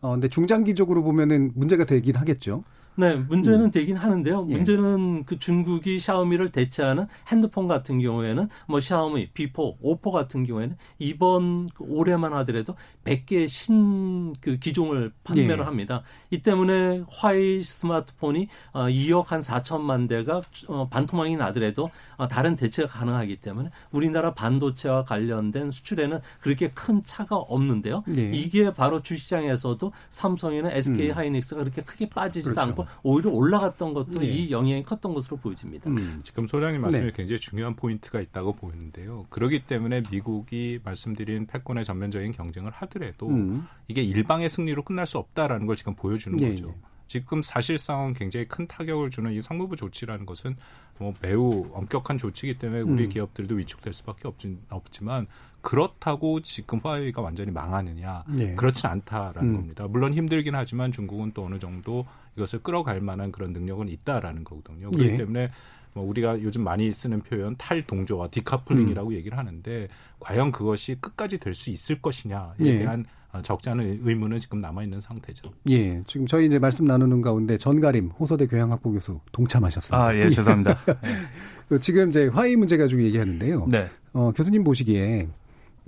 어, 0.00 0.12
근데 0.12 0.28
중장기적으로 0.28 1.02
보면은 1.02 1.52
문제가 1.54 1.84
되긴 1.84 2.16
하겠죠. 2.16 2.64
네, 2.98 3.14
문제는 3.14 3.66
음. 3.66 3.70
되긴 3.70 3.96
하는데요. 3.96 4.48
예. 4.50 4.54
문제는 4.54 5.22
그 5.22 5.38
중국이 5.38 6.00
샤오미를 6.00 6.48
대체하는 6.48 7.06
핸드폰 7.28 7.68
같은 7.68 8.00
경우에는 8.00 8.48
뭐 8.66 8.80
샤오미, 8.80 9.28
비보, 9.34 9.76
오포 9.80 10.10
같은 10.10 10.44
경우에는 10.44 10.76
이번 10.98 11.68
그 11.68 11.84
올해만 11.84 12.32
하더라도 12.32 12.74
100개 13.04 13.46
신그 13.46 14.58
기종을 14.58 15.12
판매를 15.22 15.60
예. 15.60 15.62
합니다. 15.62 16.02
이 16.30 16.42
때문에 16.42 17.04
화웨이 17.08 17.62
스마트폰이 17.62 18.48
2억 18.74 19.18
어, 19.18 19.24
한 19.28 19.40
4천만 19.42 20.08
대가 20.08 20.42
어, 20.66 20.88
반토막이 20.88 21.36
나더라도 21.36 21.90
어, 22.16 22.26
다른 22.26 22.56
대체가 22.56 22.88
가능하기 22.88 23.36
때문에 23.36 23.70
우리나라 23.92 24.34
반도체와 24.34 25.04
관련된 25.04 25.70
수출에는 25.70 26.18
그렇게 26.40 26.70
큰 26.70 27.00
차가 27.04 27.36
없는데요. 27.36 28.02
예. 28.16 28.32
이게 28.32 28.74
바로 28.74 29.02
주시장에서도 29.02 29.92
삼성이나 30.10 30.72
SK 30.72 31.10
음. 31.10 31.16
하이닉스가 31.16 31.62
그렇게 31.62 31.82
크게 31.82 32.08
빠지지도 32.08 32.54
그렇죠. 32.54 32.68
않고 32.68 32.87
오히려 33.02 33.30
올라갔던 33.30 33.94
것도 33.94 34.20
네. 34.20 34.26
이 34.26 34.50
영향이 34.50 34.82
컸던 34.82 35.14
것으로 35.14 35.36
보여집니다. 35.36 35.90
음. 35.90 36.20
지금 36.22 36.46
소장님 36.46 36.80
말씀에 36.80 37.06
네. 37.06 37.12
굉장히 37.14 37.40
중요한 37.40 37.74
포인트가 37.76 38.20
있다고 38.20 38.54
보이는데요. 38.54 39.26
그렇기 39.30 39.64
때문에 39.66 40.02
미국이 40.10 40.80
말씀드린 40.84 41.46
패권의 41.46 41.84
전면적인 41.84 42.32
경쟁을 42.32 42.70
하더라도 42.72 43.28
음. 43.28 43.66
이게 43.88 44.02
일방의 44.02 44.48
승리로 44.48 44.82
끝날 44.82 45.06
수 45.06 45.18
없다라는 45.18 45.66
걸 45.66 45.76
지금 45.76 45.94
보여주는 45.94 46.36
네. 46.36 46.50
거죠. 46.50 46.74
지금 47.08 47.42
사실상 47.42 48.12
굉장히 48.12 48.46
큰 48.46 48.68
타격을 48.68 49.10
주는 49.10 49.32
이 49.32 49.40
상무부 49.40 49.76
조치라는 49.76 50.26
것은 50.26 50.56
뭐 50.98 51.14
매우 51.22 51.66
엄격한 51.72 52.18
조치이기 52.18 52.58
때문에 52.58 52.82
우리 52.82 53.04
음. 53.04 53.08
기업들도 53.08 53.54
위축될 53.54 53.94
수밖에 53.94 54.28
없지, 54.28 54.58
없지만 54.68 55.26
그렇다고 55.60 56.40
지금 56.40 56.80
화웨이가 56.82 57.20
완전히 57.20 57.50
망하느냐 57.50 58.24
네. 58.28 58.54
그렇진 58.54 58.88
않다라는 58.88 59.50
음. 59.50 59.56
겁니다. 59.56 59.86
물론 59.88 60.14
힘들긴 60.14 60.54
하지만 60.54 60.92
중국은 60.92 61.32
또 61.34 61.44
어느 61.44 61.58
정도 61.58 62.06
이것을 62.36 62.60
끌어갈 62.62 63.00
만한 63.00 63.32
그런 63.32 63.52
능력은 63.52 63.88
있다라는 63.88 64.44
거거든요. 64.44 64.90
그렇기 64.92 65.12
예. 65.12 65.16
때문에 65.16 65.50
뭐 65.94 66.04
우리가 66.04 66.40
요즘 66.42 66.62
많이 66.62 66.92
쓰는 66.92 67.20
표현 67.22 67.56
탈동조화 67.56 68.28
decoupling이라고 68.28 69.10
음. 69.10 69.14
얘기를 69.14 69.36
하는데 69.36 69.88
과연 70.20 70.52
그것이 70.52 70.96
끝까지 71.00 71.38
될 71.38 71.54
수 71.54 71.70
있을 71.70 72.00
것이냐에 72.00 72.50
예. 72.64 72.78
대한 72.78 73.04
적지 73.42 73.68
않은 73.70 74.00
의문은 74.04 74.38
지금 74.38 74.60
남아 74.60 74.84
있는 74.84 75.00
상태죠. 75.00 75.52
예, 75.68 76.02
지금 76.06 76.26
저희 76.26 76.46
이제 76.46 76.58
말씀 76.58 76.86
나누는 76.86 77.20
가운데 77.20 77.58
전가림 77.58 78.08
호서대 78.18 78.46
교양학부 78.46 78.92
교수 78.92 79.20
동참하셨습니다. 79.32 80.02
아, 80.02 80.16
예, 80.16 80.30
죄송합니다. 80.30 80.78
그 81.68 81.78
지금 81.80 82.08
이제 82.08 82.26
화해 82.28 82.56
문제 82.56 82.76
가지고 82.76 83.02
얘기하는데요. 83.02 83.66
네. 83.70 83.90
어, 84.14 84.32
교수님 84.32 84.64
보시기에 84.64 85.28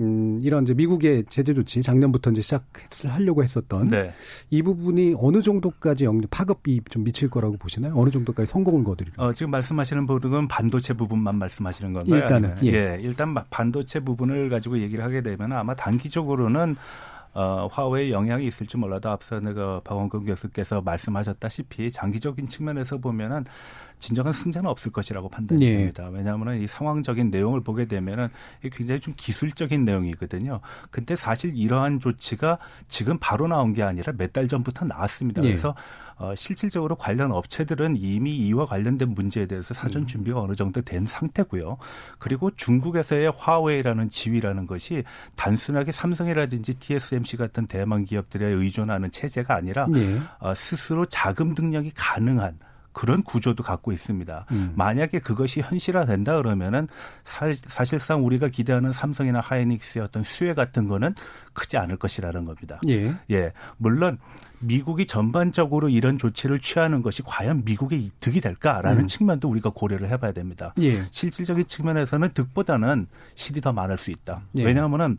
음, 0.00 0.40
이런 0.42 0.64
이제 0.64 0.74
미국의 0.74 1.24
제재 1.28 1.52
조치 1.52 1.82
작년부터 1.82 2.30
이제 2.30 2.40
시작하려고 2.40 3.42
했었던 3.42 3.88
네. 3.88 4.12
이 4.48 4.62
부분이 4.62 5.14
어느 5.18 5.42
정도까지 5.42 6.04
영 6.04 6.20
파급이 6.30 6.80
좀 6.90 7.04
미칠 7.04 7.28
거라고 7.28 7.56
보시나요? 7.56 7.92
어느 7.96 8.10
정도까지 8.10 8.50
성공을 8.50 8.84
거두리려? 8.84 9.22
어, 9.22 9.32
지금 9.32 9.50
말씀하시는 9.50 10.06
부분은 10.06 10.48
반도체 10.48 10.94
부분만 10.94 11.36
말씀하시는 11.36 11.92
건가요? 11.92 12.16
일단은 12.16 12.56
예. 12.64 12.72
예. 12.72 12.98
일단 13.00 13.34
반도체 13.50 14.00
부분을 14.00 14.48
가지고 14.48 14.78
얘기를 14.78 15.04
하게 15.04 15.22
되면 15.22 15.52
아마 15.52 15.74
단기적으로는 15.74 16.76
어, 17.32 17.68
화웨이 17.70 18.10
영향이 18.10 18.46
있을지 18.46 18.76
몰라도 18.76 19.08
앞서 19.10 19.38
내가 19.40 19.80
박원근 19.84 20.24
교수께서 20.24 20.80
말씀하셨다시피 20.80 21.90
장기적인 21.90 22.48
측면에서 22.48 22.98
보면은 22.98 23.44
진정한 24.00 24.32
승자는 24.32 24.68
없을 24.68 24.90
것이라고 24.90 25.28
판단됩니다. 25.28 26.04
네. 26.04 26.10
왜냐하면 26.16 26.56
이 26.60 26.66
상황적인 26.66 27.30
내용을 27.30 27.60
보게 27.60 27.84
되면은 27.84 28.28
굉장히 28.72 29.00
좀 29.00 29.12
기술적인 29.16 29.84
내용이거든요. 29.84 30.60
근데 30.90 31.14
사실 31.14 31.54
이러한 31.54 32.00
조치가 32.00 32.58
지금 32.88 33.18
바로 33.20 33.46
나온 33.46 33.72
게 33.74 33.82
아니라 33.82 34.12
몇 34.16 34.30
달 34.32 34.46
전부터 34.46 34.84
나왔습니다. 34.86 35.42
네. 35.42 35.48
그래서 35.48 35.74
어, 36.20 36.35
실질적으로 36.35 36.96
관련 36.96 37.33
업체들은 37.33 37.96
이미 37.96 38.37
이와 38.37 38.66
관련된 38.66 39.14
문제에 39.14 39.46
대해서 39.46 39.72
사전 39.72 40.02
음. 40.02 40.06
준비가 40.06 40.40
어느 40.40 40.54
정도 40.54 40.83
된 40.83 41.06
상태고요. 41.06 41.78
그리고 42.18 42.50
중국에서의 42.54 43.33
화웨이라는 43.35 44.11
지위라는 44.11 44.66
것이 44.66 45.02
단순하게 45.37 45.92
삼성이라든지 45.92 46.74
TSMC 46.74 47.38
같은 47.38 47.66
대만 47.66 48.04
기업들에 48.04 48.44
의존하는 48.50 49.11
체제가 49.11 49.54
아니라 49.56 49.87
네. 49.87 50.20
어, 50.40 50.54
스스로 50.54 51.06
자금 51.06 51.54
등력이 51.54 51.92
가능한 51.94 52.59
그런 52.92 53.22
구조도 53.22 53.62
갖고 53.62 53.92
있습니다. 53.92 54.46
음. 54.50 54.72
만약에 54.74 55.20
그것이 55.20 55.61
현실화된다 55.61 56.37
그러면은 56.37 56.88
사, 57.24 57.53
실상 57.85 58.24
우리가 58.24 58.48
기대하는 58.48 58.92
삼성이나 58.92 59.40
하이닉스의 59.40 60.05
어떤 60.05 60.22
수혜 60.22 60.55
같은 60.55 60.88
거는 60.88 61.14
크지 61.53 61.76
않을 61.76 61.96
것이라는 61.96 62.44
겁니다. 62.44 62.81
예. 62.88 63.14
예. 63.31 63.53
물론 63.76 64.18
미국이 64.59 65.07
전반적으로 65.07 65.88
이런 65.88 66.18
조치를 66.18 66.61
취하는 66.61 67.03
것이 67.03 67.22
과연 67.22 67.62
미국의 67.64 68.03
이득이 68.03 68.40
될까라는 68.40 69.03
음. 69.03 69.07
측면도 69.07 69.48
우리가 69.48 69.70
고려를 69.70 70.09
해봐야 70.11 70.33
됩니다. 70.33 70.74
예. 70.83 71.07
실질적인 71.11 71.66
측면에서는 71.66 72.31
득보다는 72.35 73.07
실이 73.35 73.61
더 73.61 73.72
많을 73.72 73.98
수 73.98 74.11
있다. 74.11 74.42
예. 74.59 74.64
왜냐하면은 74.64 75.18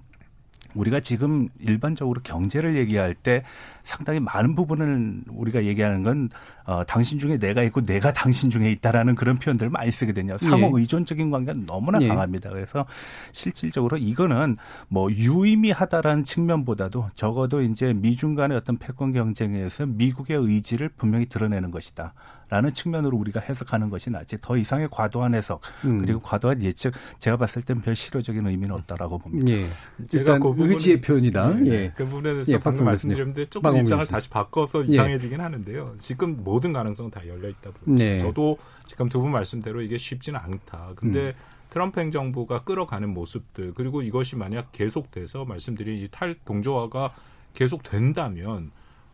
우리가 0.75 0.99
지금 0.99 1.49
일반적으로 1.59 2.21
경제를 2.23 2.75
얘기할 2.75 3.13
때 3.13 3.43
상당히 3.83 4.19
많은 4.19 4.55
부분을 4.55 5.23
우리가 5.29 5.65
얘기하는 5.65 6.03
건 6.03 6.29
어, 6.65 6.83
당신 6.85 7.19
중에 7.19 7.37
내가 7.37 7.63
있고 7.63 7.81
내가 7.81 8.13
당신 8.13 8.49
중에 8.49 8.71
있다라는 8.71 9.15
그런 9.15 9.37
표현들을 9.37 9.69
많이 9.71 9.91
쓰거든요. 9.91 10.37
상호 10.37 10.67
예. 10.67 10.81
의존적인 10.81 11.31
관계가 11.31 11.59
너무나 11.65 11.99
예. 12.01 12.07
강합니다. 12.07 12.49
그래서 12.49 12.85
실질적으로 13.31 13.97
이거는 13.97 14.57
뭐 14.87 15.11
유의미하다라는 15.11 16.23
측면보다도 16.23 17.09
적어도 17.15 17.61
이제 17.61 17.93
미중 17.93 18.35
간의 18.35 18.57
어떤 18.57 18.77
패권 18.77 19.11
경쟁에서 19.11 19.85
미국의 19.85 20.37
의지를 20.37 20.89
분명히 20.89 21.25
드러내는 21.27 21.71
것이다. 21.71 22.13
라는 22.51 22.73
측면으로 22.73 23.15
우리가 23.17 23.39
해석하는 23.39 23.89
것이 23.89 24.09
낫지 24.09 24.37
더 24.41 24.57
이상의 24.57 24.89
과도한 24.91 25.33
해석 25.35 25.61
음. 25.85 25.99
그리고 25.99 26.19
과도한 26.19 26.61
예측 26.63 26.93
제가 27.17 27.37
봤을 27.37 27.61
땐 27.61 27.79
별 27.79 27.95
실효적인 27.95 28.45
의미는 28.45 28.75
없다라고 28.75 29.19
봅니다. 29.19 29.53
예. 29.53 29.67
제가 30.09 30.33
그 30.37 30.49
부분, 30.49 30.69
의지의 30.69 30.99
표현이다. 30.99 31.65
예. 31.65 31.71
예. 31.71 31.91
그 31.95 32.03
부분에 32.03 32.33
대해서 32.33 32.51
예, 32.51 32.59
방금 32.59 32.83
말씀드렸는데 32.83 33.45
조금 33.45 33.77
입장을 33.77 34.05
다시 34.05 34.29
바꿔서 34.29 34.83
예. 34.83 34.87
이상해지긴 34.89 35.39
하는데요. 35.39 35.95
지금 35.97 36.43
모든 36.43 36.73
가능성은 36.73 37.09
다 37.09 37.25
열려 37.25 37.47
있다고. 37.47 37.77
네. 37.85 38.17
저도 38.19 38.57
지금 38.85 39.07
두 39.07 39.21
분 39.21 39.31
말씀대로 39.31 39.81
이게 39.81 39.97
쉽지는 39.97 40.37
않다. 40.37 40.91
근데 40.97 41.27
음. 41.29 41.33
트럼프 41.69 42.01
행정부가 42.01 42.65
끌어가는 42.65 43.07
모습들 43.13 43.73
그리고 43.75 44.01
이것이 44.01 44.35
만약 44.35 44.73
계속돼서 44.73 45.45
말씀드린 45.45 45.99
이 46.03 46.09
탈 46.11 46.35
동조화가 46.43 47.13
계속된다면 47.53 48.71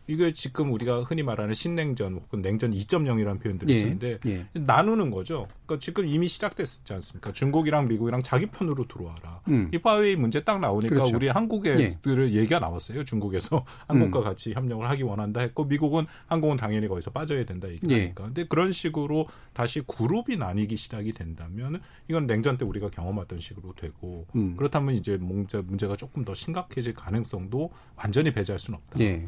이게 0.08 0.32
지금 0.32 0.72
우리가 0.72 1.02
흔히 1.02 1.22
말하는 1.22 1.54
신냉전 1.54 2.14
혹은 2.14 2.40
냉전 2.42 2.72
2.0이라는 2.72 3.40
표현들이 3.40 3.74
예. 3.74 3.78
있는데 3.78 4.18
예. 4.26 4.46
나누는 4.54 5.10
거죠. 5.10 5.46
그러니까 5.68 5.78
지금 5.78 6.06
이미 6.06 6.28
시작됐지 6.28 6.94
않습니까? 6.94 7.30
중국이랑 7.30 7.88
미국이랑 7.88 8.22
자기 8.22 8.46
편으로 8.46 8.88
들어와라. 8.88 9.42
음. 9.48 9.70
이 9.72 9.78
파웨이 9.78 10.16
문제 10.16 10.42
딱 10.42 10.58
나오니까 10.60 10.94
그렇죠. 10.94 11.14
우리 11.14 11.28
한국의 11.28 11.78
예. 11.78 12.34
얘기가 12.34 12.58
나왔어요. 12.58 13.04
중국에서 13.04 13.66
한국과 13.86 14.20
음. 14.20 14.24
같이 14.24 14.54
협력을 14.54 14.88
하기 14.88 15.02
원한다 15.02 15.40
했고 15.40 15.66
미국은 15.66 16.06
한국은 16.26 16.56
당연히 16.56 16.88
거기서 16.88 17.10
빠져야 17.10 17.44
된다 17.44 17.68
얘기하니까. 17.68 18.24
예. 18.24 18.26
근데 18.26 18.46
그런 18.46 18.72
식으로 18.72 19.26
다시 19.52 19.82
그룹이 19.86 20.38
나뉘기 20.38 20.76
시작이 20.76 21.12
된다면 21.12 21.80
이건 22.08 22.26
냉전 22.26 22.56
때 22.56 22.64
우리가 22.64 22.88
경험했던 22.88 23.38
식으로 23.38 23.74
되고 23.74 24.26
음. 24.34 24.56
그렇다면 24.56 24.94
이제 24.94 25.18
문제, 25.18 25.60
문제가 25.60 25.96
조금 25.96 26.24
더 26.24 26.32
심각해질 26.32 26.94
가능성도 26.94 27.70
완전히 27.94 28.32
배제할 28.32 28.58
수는 28.58 28.78
없다. 28.78 29.00
예. 29.00 29.26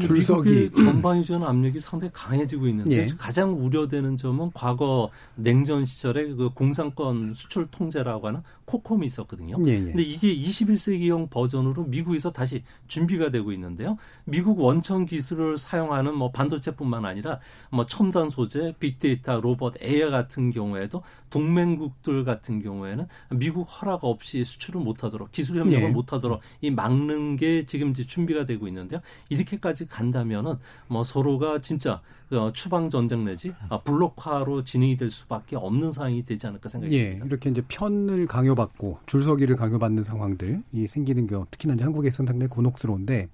줄석이 0.00 0.70
전반전 0.76 1.42
압력이 1.42 1.80
상당히 1.80 2.12
강해지고 2.12 2.68
있는데 2.68 2.96
예. 2.96 3.06
가장 3.18 3.54
우려되는 3.58 4.18
점은 4.18 4.50
과거 4.52 5.10
냉전 5.34 5.77
시절에 5.86 6.34
그 6.34 6.50
공산권 6.50 7.34
수출 7.34 7.66
통제라고 7.70 8.28
하는 8.28 8.42
코콤이 8.68 9.06
있었거든요. 9.06 9.56
예, 9.66 9.72
예. 9.72 9.80
근데 9.80 10.02
이게 10.02 10.36
21세기형 10.36 11.30
버전으로 11.30 11.84
미국에서 11.84 12.30
다시 12.30 12.62
준비가 12.86 13.30
되고 13.30 13.50
있는데요. 13.52 13.96
미국 14.24 14.60
원천 14.60 15.06
기술을 15.06 15.56
사용하는 15.56 16.14
뭐 16.14 16.30
반도체뿐만 16.30 17.06
아니라 17.06 17.40
뭐 17.70 17.86
첨단 17.86 18.28
소재, 18.28 18.74
빅데이터, 18.78 19.40
로봇, 19.40 19.82
AI 19.82 20.10
같은 20.10 20.50
경우에도 20.50 21.02
동맹국들 21.30 22.24
같은 22.24 22.62
경우에는 22.62 23.06
미국 23.30 23.62
허락 23.62 24.04
없이 24.04 24.44
수출을 24.44 24.82
못하도록 24.82 25.32
기술 25.32 25.60
협력을 25.60 25.84
예. 25.84 25.88
못하도록 25.88 26.40
이 26.60 26.70
막는 26.70 27.36
게 27.36 27.64
지금 27.64 27.90
이제 27.90 28.04
준비가 28.04 28.44
되고 28.44 28.68
있는데요. 28.68 29.00
이렇게까지 29.30 29.86
간다면은 29.86 30.56
뭐 30.88 31.02
서로가 31.04 31.60
진짜 31.60 32.02
어, 32.30 32.52
추방 32.52 32.90
전쟁 32.90 33.24
내지 33.24 33.54
아, 33.70 33.80
블록화로 33.80 34.64
진행이 34.64 34.96
될 34.96 35.08
수밖에 35.08 35.56
없는 35.56 35.92
상황이 35.92 36.22
되지 36.24 36.46
않을까 36.46 36.68
생각이 36.68 36.94
예, 36.94 37.04
듭니다. 37.04 37.26
이렇게 37.26 37.50
이제 37.50 37.62
편을 37.66 38.26
강요 38.26 38.54
받고 38.58 38.98
줄서기를 39.06 39.56
강요받는 39.56 40.04
상황들이 40.04 40.58
생기는 40.90 41.26
게 41.26 41.34
특히나 41.50 41.72
이제 41.74 41.84
한국에서는 41.84 42.26
상당히 42.30 42.50
곤혹스러운데 42.50 43.28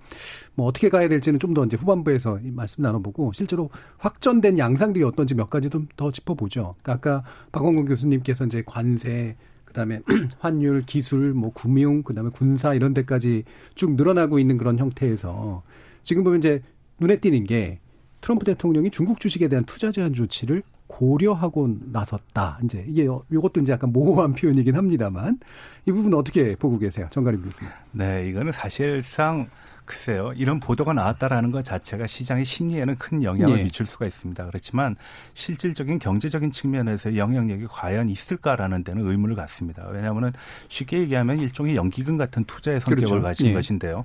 뭐 0.55 0.67
어떻게 0.67 0.89
가야 0.89 1.09
될지는 1.09 1.41
좀 1.41 1.55
더 1.55 1.65
이제 1.65 1.77
후반부에서 1.77 2.39
말씀 2.53 2.83
나눠보고 2.83 3.33
실제로 3.33 3.71
확전된 3.99 4.59
양상들이 4.59 5.05
어떤지 5.05 5.35
몇 5.35 5.51
가지 5.51 5.69
좀 5.71 5.89
더 5.97 6.11
짚어보죠. 6.11 6.75
그러니까 6.83 6.93
아까 6.93 7.25
박원근 7.53 7.85
교수님께서 7.87 8.47
이제 8.47 8.63
관세 8.67 9.37
그다음에 9.65 10.01
환율, 10.39 10.83
기술, 10.87 11.35
뭐 11.35 11.53
금융, 11.53 12.03
그다음에 12.03 12.31
군사 12.31 12.75
이런 12.75 12.95
데까지 12.95 13.45
쭉 13.75 13.95
늘어나고 13.97 14.39
있는 14.39 14.57
그런 14.59 14.79
형태에서 14.79 15.63
지금 16.03 16.23
보면 16.25 16.39
이제 16.39 16.63
눈에 17.01 17.19
띄는 17.19 17.45
게 17.45 17.81
트럼프 18.21 18.45
대통령이 18.45 18.91
중국 18.91 19.21
주식에 19.21 19.49
대한 19.49 19.65
투자 19.65 19.91
제한 19.91 20.15
조치를 20.15 20.63
고려하고 20.95 21.77
나섰다. 21.91 22.61
이제 22.63 22.85
이게 22.87 23.09
이것도 23.33 23.61
이제 23.63 23.73
약간 23.73 23.93
모호한 23.93 24.33
표현이긴 24.35 24.77
합니다만 24.77 25.41
이 25.87 25.93
부분 25.93 26.15
어떻게 26.15 26.55
보고 26.55 26.79
계세요, 26.79 27.09
정가림 27.11 27.43
교수님? 27.43 27.73
네, 27.93 28.29
이거는 28.29 28.53
사실상 28.53 29.49
글쎄요, 29.85 30.33
이런 30.37 30.61
보도가 30.61 30.95
나왔다라는 30.95 31.51
것 31.51 31.65
자체가 31.65 32.07
시장의 32.07 32.45
심리에는 32.45 32.97
큰 32.97 33.23
영향을 33.23 33.57
네. 33.57 33.65
미칠 33.65 33.85
수가 33.85 34.07
있습니다. 34.07 34.47
그렇지만 34.47 34.97
실질적인 35.35 35.99
경제적인 35.99 36.53
측면에서 36.53 37.17
영향력이 37.17 37.67
과연 37.69 38.09
있을까라는 38.09 38.85
데는 38.85 39.07
의문을 39.07 39.35
갖습니다. 39.35 39.87
왜냐하면 39.91 40.33
쉽게 40.69 41.01
얘기하면 41.01 41.41
일종의 41.41 41.77
연기금 41.77 42.17
같은 42.17 42.45
투자의 42.45 42.81
성격을 42.81 43.09
그렇죠. 43.09 43.23
가진 43.23 43.49
네. 43.49 43.53
것인데요. 43.53 44.05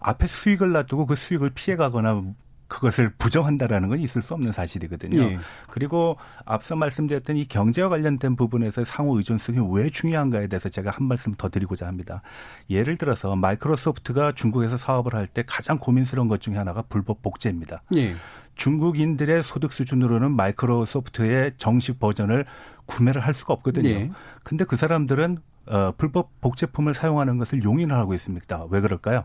앞에 0.00 0.26
수익을 0.26 0.72
놔두고 0.72 1.06
그 1.06 1.16
수익을 1.16 1.50
피해가거나 1.54 2.22
그것을 2.68 3.10
부정한다라는 3.18 3.88
건 3.88 4.00
있을 4.00 4.22
수 4.22 4.34
없는 4.34 4.52
사실이거든요. 4.52 5.22
예. 5.22 5.38
그리고 5.70 6.16
앞서 6.44 6.76
말씀드렸던 6.76 7.36
이 7.36 7.46
경제와 7.46 7.88
관련된 7.88 8.36
부분에서 8.36 8.84
상호 8.84 9.16
의존성이 9.16 9.58
왜 9.72 9.90
중요한가에 9.90 10.46
대해서 10.46 10.68
제가 10.68 10.90
한 10.90 11.06
말씀 11.06 11.34
더 11.34 11.48
드리고자 11.48 11.86
합니다. 11.86 12.22
예를 12.70 12.96
들어서 12.96 13.36
마이크로소프트가 13.36 14.32
중국에서 14.34 14.76
사업을 14.76 15.14
할 15.14 15.26
때 15.26 15.42
가장 15.46 15.78
고민스러운 15.78 16.28
것 16.28 16.40
중에 16.40 16.56
하나가 16.56 16.82
불법 16.82 17.22
복제입니다. 17.22 17.82
예. 17.96 18.14
중국인들의 18.54 19.42
소득 19.42 19.72
수준으로는 19.72 20.30
마이크로소프트의 20.32 21.52
정식 21.56 21.98
버전을 21.98 22.44
구매를 22.86 23.22
할 23.22 23.34
수가 23.34 23.54
없거든요. 23.54 23.88
예. 23.88 24.10
근데 24.44 24.64
그 24.64 24.76
사람들은 24.76 25.38
어, 25.66 25.92
불법 25.96 26.40
복제품을 26.40 26.92
사용하는 26.94 27.38
것을 27.38 27.62
용인을 27.64 27.96
하고 27.96 28.12
있습니다. 28.14 28.66
왜 28.70 28.80
그럴까요? 28.80 29.24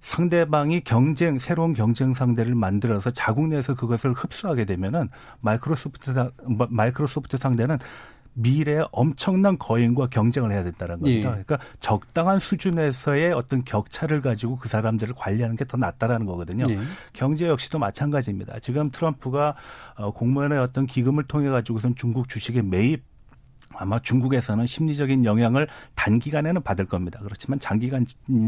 상대방이 0.00 0.82
경쟁 0.82 1.38
새로운 1.38 1.72
경쟁 1.74 2.14
상대를 2.14 2.54
만들어서 2.54 3.10
자국 3.10 3.48
내에서 3.48 3.74
그것을 3.74 4.12
흡수하게 4.12 4.64
되면은 4.64 5.08
마이크로소프트 5.40 6.30
마이크로소프트 6.70 7.38
상대는 7.38 7.78
미래에 8.38 8.84
엄청난 8.92 9.56
거인과 9.58 10.08
경쟁을 10.08 10.52
해야 10.52 10.62
된다는 10.62 10.96
겁니다. 11.00 11.30
예. 11.30 11.42
그러니까 11.44 11.58
적당한 11.80 12.38
수준에서의 12.38 13.32
어떤 13.32 13.64
격차를 13.64 14.20
가지고 14.20 14.56
그 14.56 14.68
사람들을 14.68 15.14
관리하는 15.16 15.56
게 15.56 15.64
더 15.64 15.76
낫다라는 15.78 16.26
거거든요. 16.26 16.64
예. 16.68 16.78
경제 17.14 17.48
역시도 17.48 17.78
마찬가지입니다. 17.78 18.60
지금 18.60 18.90
트럼프가 18.90 19.56
어, 19.96 20.12
공무원의 20.12 20.58
어떤 20.58 20.86
기금을 20.86 21.24
통해 21.24 21.48
가지고선 21.48 21.94
중국 21.96 22.28
주식에 22.28 22.60
매입 22.62 23.02
아마 23.74 23.98
중국에서는 23.98 24.66
심리적인 24.66 25.24
영향을 25.24 25.68
단기간에는 25.94 26.62
받을 26.62 26.86
겁니다. 26.86 27.20
그렇지만 27.22 27.58
장기간 27.58 28.06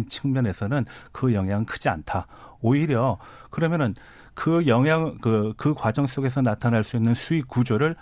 측면에서는 0.08 0.84
그 1.12 1.34
영향은 1.34 1.66
크지 1.66 1.88
않다. 1.88 2.26
오히려 2.60 3.18
그러면은 3.50 3.94
그 4.34 4.66
영향 4.66 5.16
그, 5.20 5.52
그 5.56 5.74
과정 5.74 6.06
속에서 6.06 6.42
나타날 6.42 6.84
수 6.84 6.96
있는 6.96 7.14
수익 7.14 7.48
구조를 7.48 7.96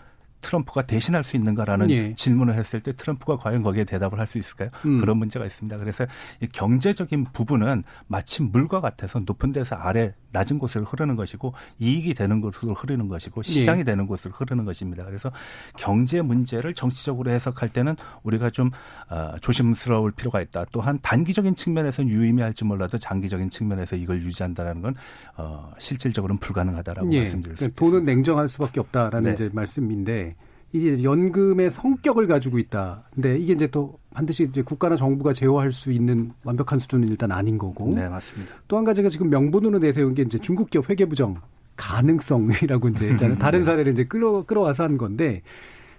트럼프가 0.47 0.83
대신할 0.83 1.25
수 1.25 1.37
있는가라는 1.37 1.91
예. 1.91 2.15
질문을 2.15 2.55
했을 2.55 2.81
때 2.81 2.93
트럼프가 2.93 3.37
과연 3.37 3.63
거기에 3.63 3.83
대답을 3.85 4.21
할 4.21 4.27
수 4.27 4.39
있을까요? 4.39 4.71
음. 4.85 5.01
그런 5.01 5.19
문제가 5.19 5.45
있습니다. 5.47 5.79
그래서 5.79 6.05
이 6.41 6.47
경제적인 6.49 7.27
부분은 7.33 7.85
마치 8.09 8.43
물과 8.43 8.81
같아서 8.81 9.21
높은 9.21 9.53
데서 9.53 9.77
아래 9.77 10.15
낮은 10.33 10.59
곳을 10.59 10.83
흐르는 10.83 11.17
것이고 11.17 11.55
이익이 11.79 12.13
되는 12.15 12.41
곳으로 12.41 12.75
흐르는 12.75 13.09
것이고 13.09 13.43
시장이 13.43 13.81
예. 13.81 13.85
되는 13.85 14.07
곳으로 14.07 14.35
흐르는 14.35 14.65
것입니다. 14.65 15.05
그래서 15.05 15.31
경제 15.77 16.21
문제를 16.21 16.75
정치적으로 16.75 17.31
해석할 17.31 17.71
때는 17.71 17.97
우리가 18.23 18.51
좀 18.51 18.71
어, 19.09 19.35
조심스러울 19.41 20.13
필요가 20.13 20.41
있다. 20.41 20.67
또한 20.73 20.99
단기적인 21.03 21.55
측면에서는 21.55 22.11
유의미할지 22.11 22.65
몰라도 22.65 22.99
장기적인 22.99 23.51
측면에서 23.51 23.97
이걸 23.97 24.23
유지한다라는 24.23 24.83
건 24.83 24.95
어, 25.37 25.73
실질적으로는 25.79 26.39
불가능하다라고 26.39 27.13
예. 27.13 27.21
말씀드릴 27.21 27.57
수 27.57 27.59
그러니까 27.59 27.65
있습니다. 27.67 27.81
돈은 27.81 28.05
냉정할 28.05 28.49
수밖에 28.49 28.81
없다라는 28.81 29.31
네. 29.31 29.35
이제 29.35 29.51
말씀인데 29.53 30.36
이게 30.73 31.03
연금의 31.03 31.71
성격을 31.71 32.27
가지고 32.27 32.59
있다. 32.59 33.05
근데 33.15 33.39
이게 33.39 33.53
이제 33.55 33.67
또 33.69 33.99
반드시 34.13 34.45
이제 34.45 34.63
국가나 34.63 34.97
정부가 34.97 35.33
제어할 35.33 35.73
수 35.73 35.93
있는 35.93 36.33
완벽한 36.45 36.79
수준은 36.79 37.09
일단 37.09 37.33
아닌 37.33 37.57
거고. 37.57 37.93
네, 37.95 38.09
맞습니다. 38.09 38.55
또 38.69 38.77
한 38.77 38.85
가지가 38.85 39.09
지금 39.09 39.31
명분으로 39.31 39.79
내세운 39.79 40.15
게 40.15 40.23
이제 40.23 40.39
중국 40.39 40.69
기업 40.71 40.91
회계 40.91 41.07
부정 41.07 41.37
가능성이라고 41.77 42.89
이제 42.89 43.11
있잖아요. 43.11 43.39
다른 43.39 43.65
사례를 43.65 43.93
이제 43.93 44.05
끌어 44.05 44.43
끌어와서 44.43 44.85
한 44.85 44.99
건데 44.99 45.43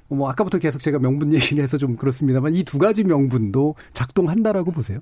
뭐 0.10 0.30
아까부터 0.30 0.60
계속 0.60 0.80
제가 0.80 1.00
명분 1.00 1.34
얘기를 1.34 1.64
해서 1.64 1.78
좀 1.78 1.96
그렇습니다만 1.96 2.54
이 2.56 2.64
두 2.64 2.78
가지 2.78 3.04
명분도 3.04 3.76
작동한다라고 3.94 4.72
보세요. 4.72 5.00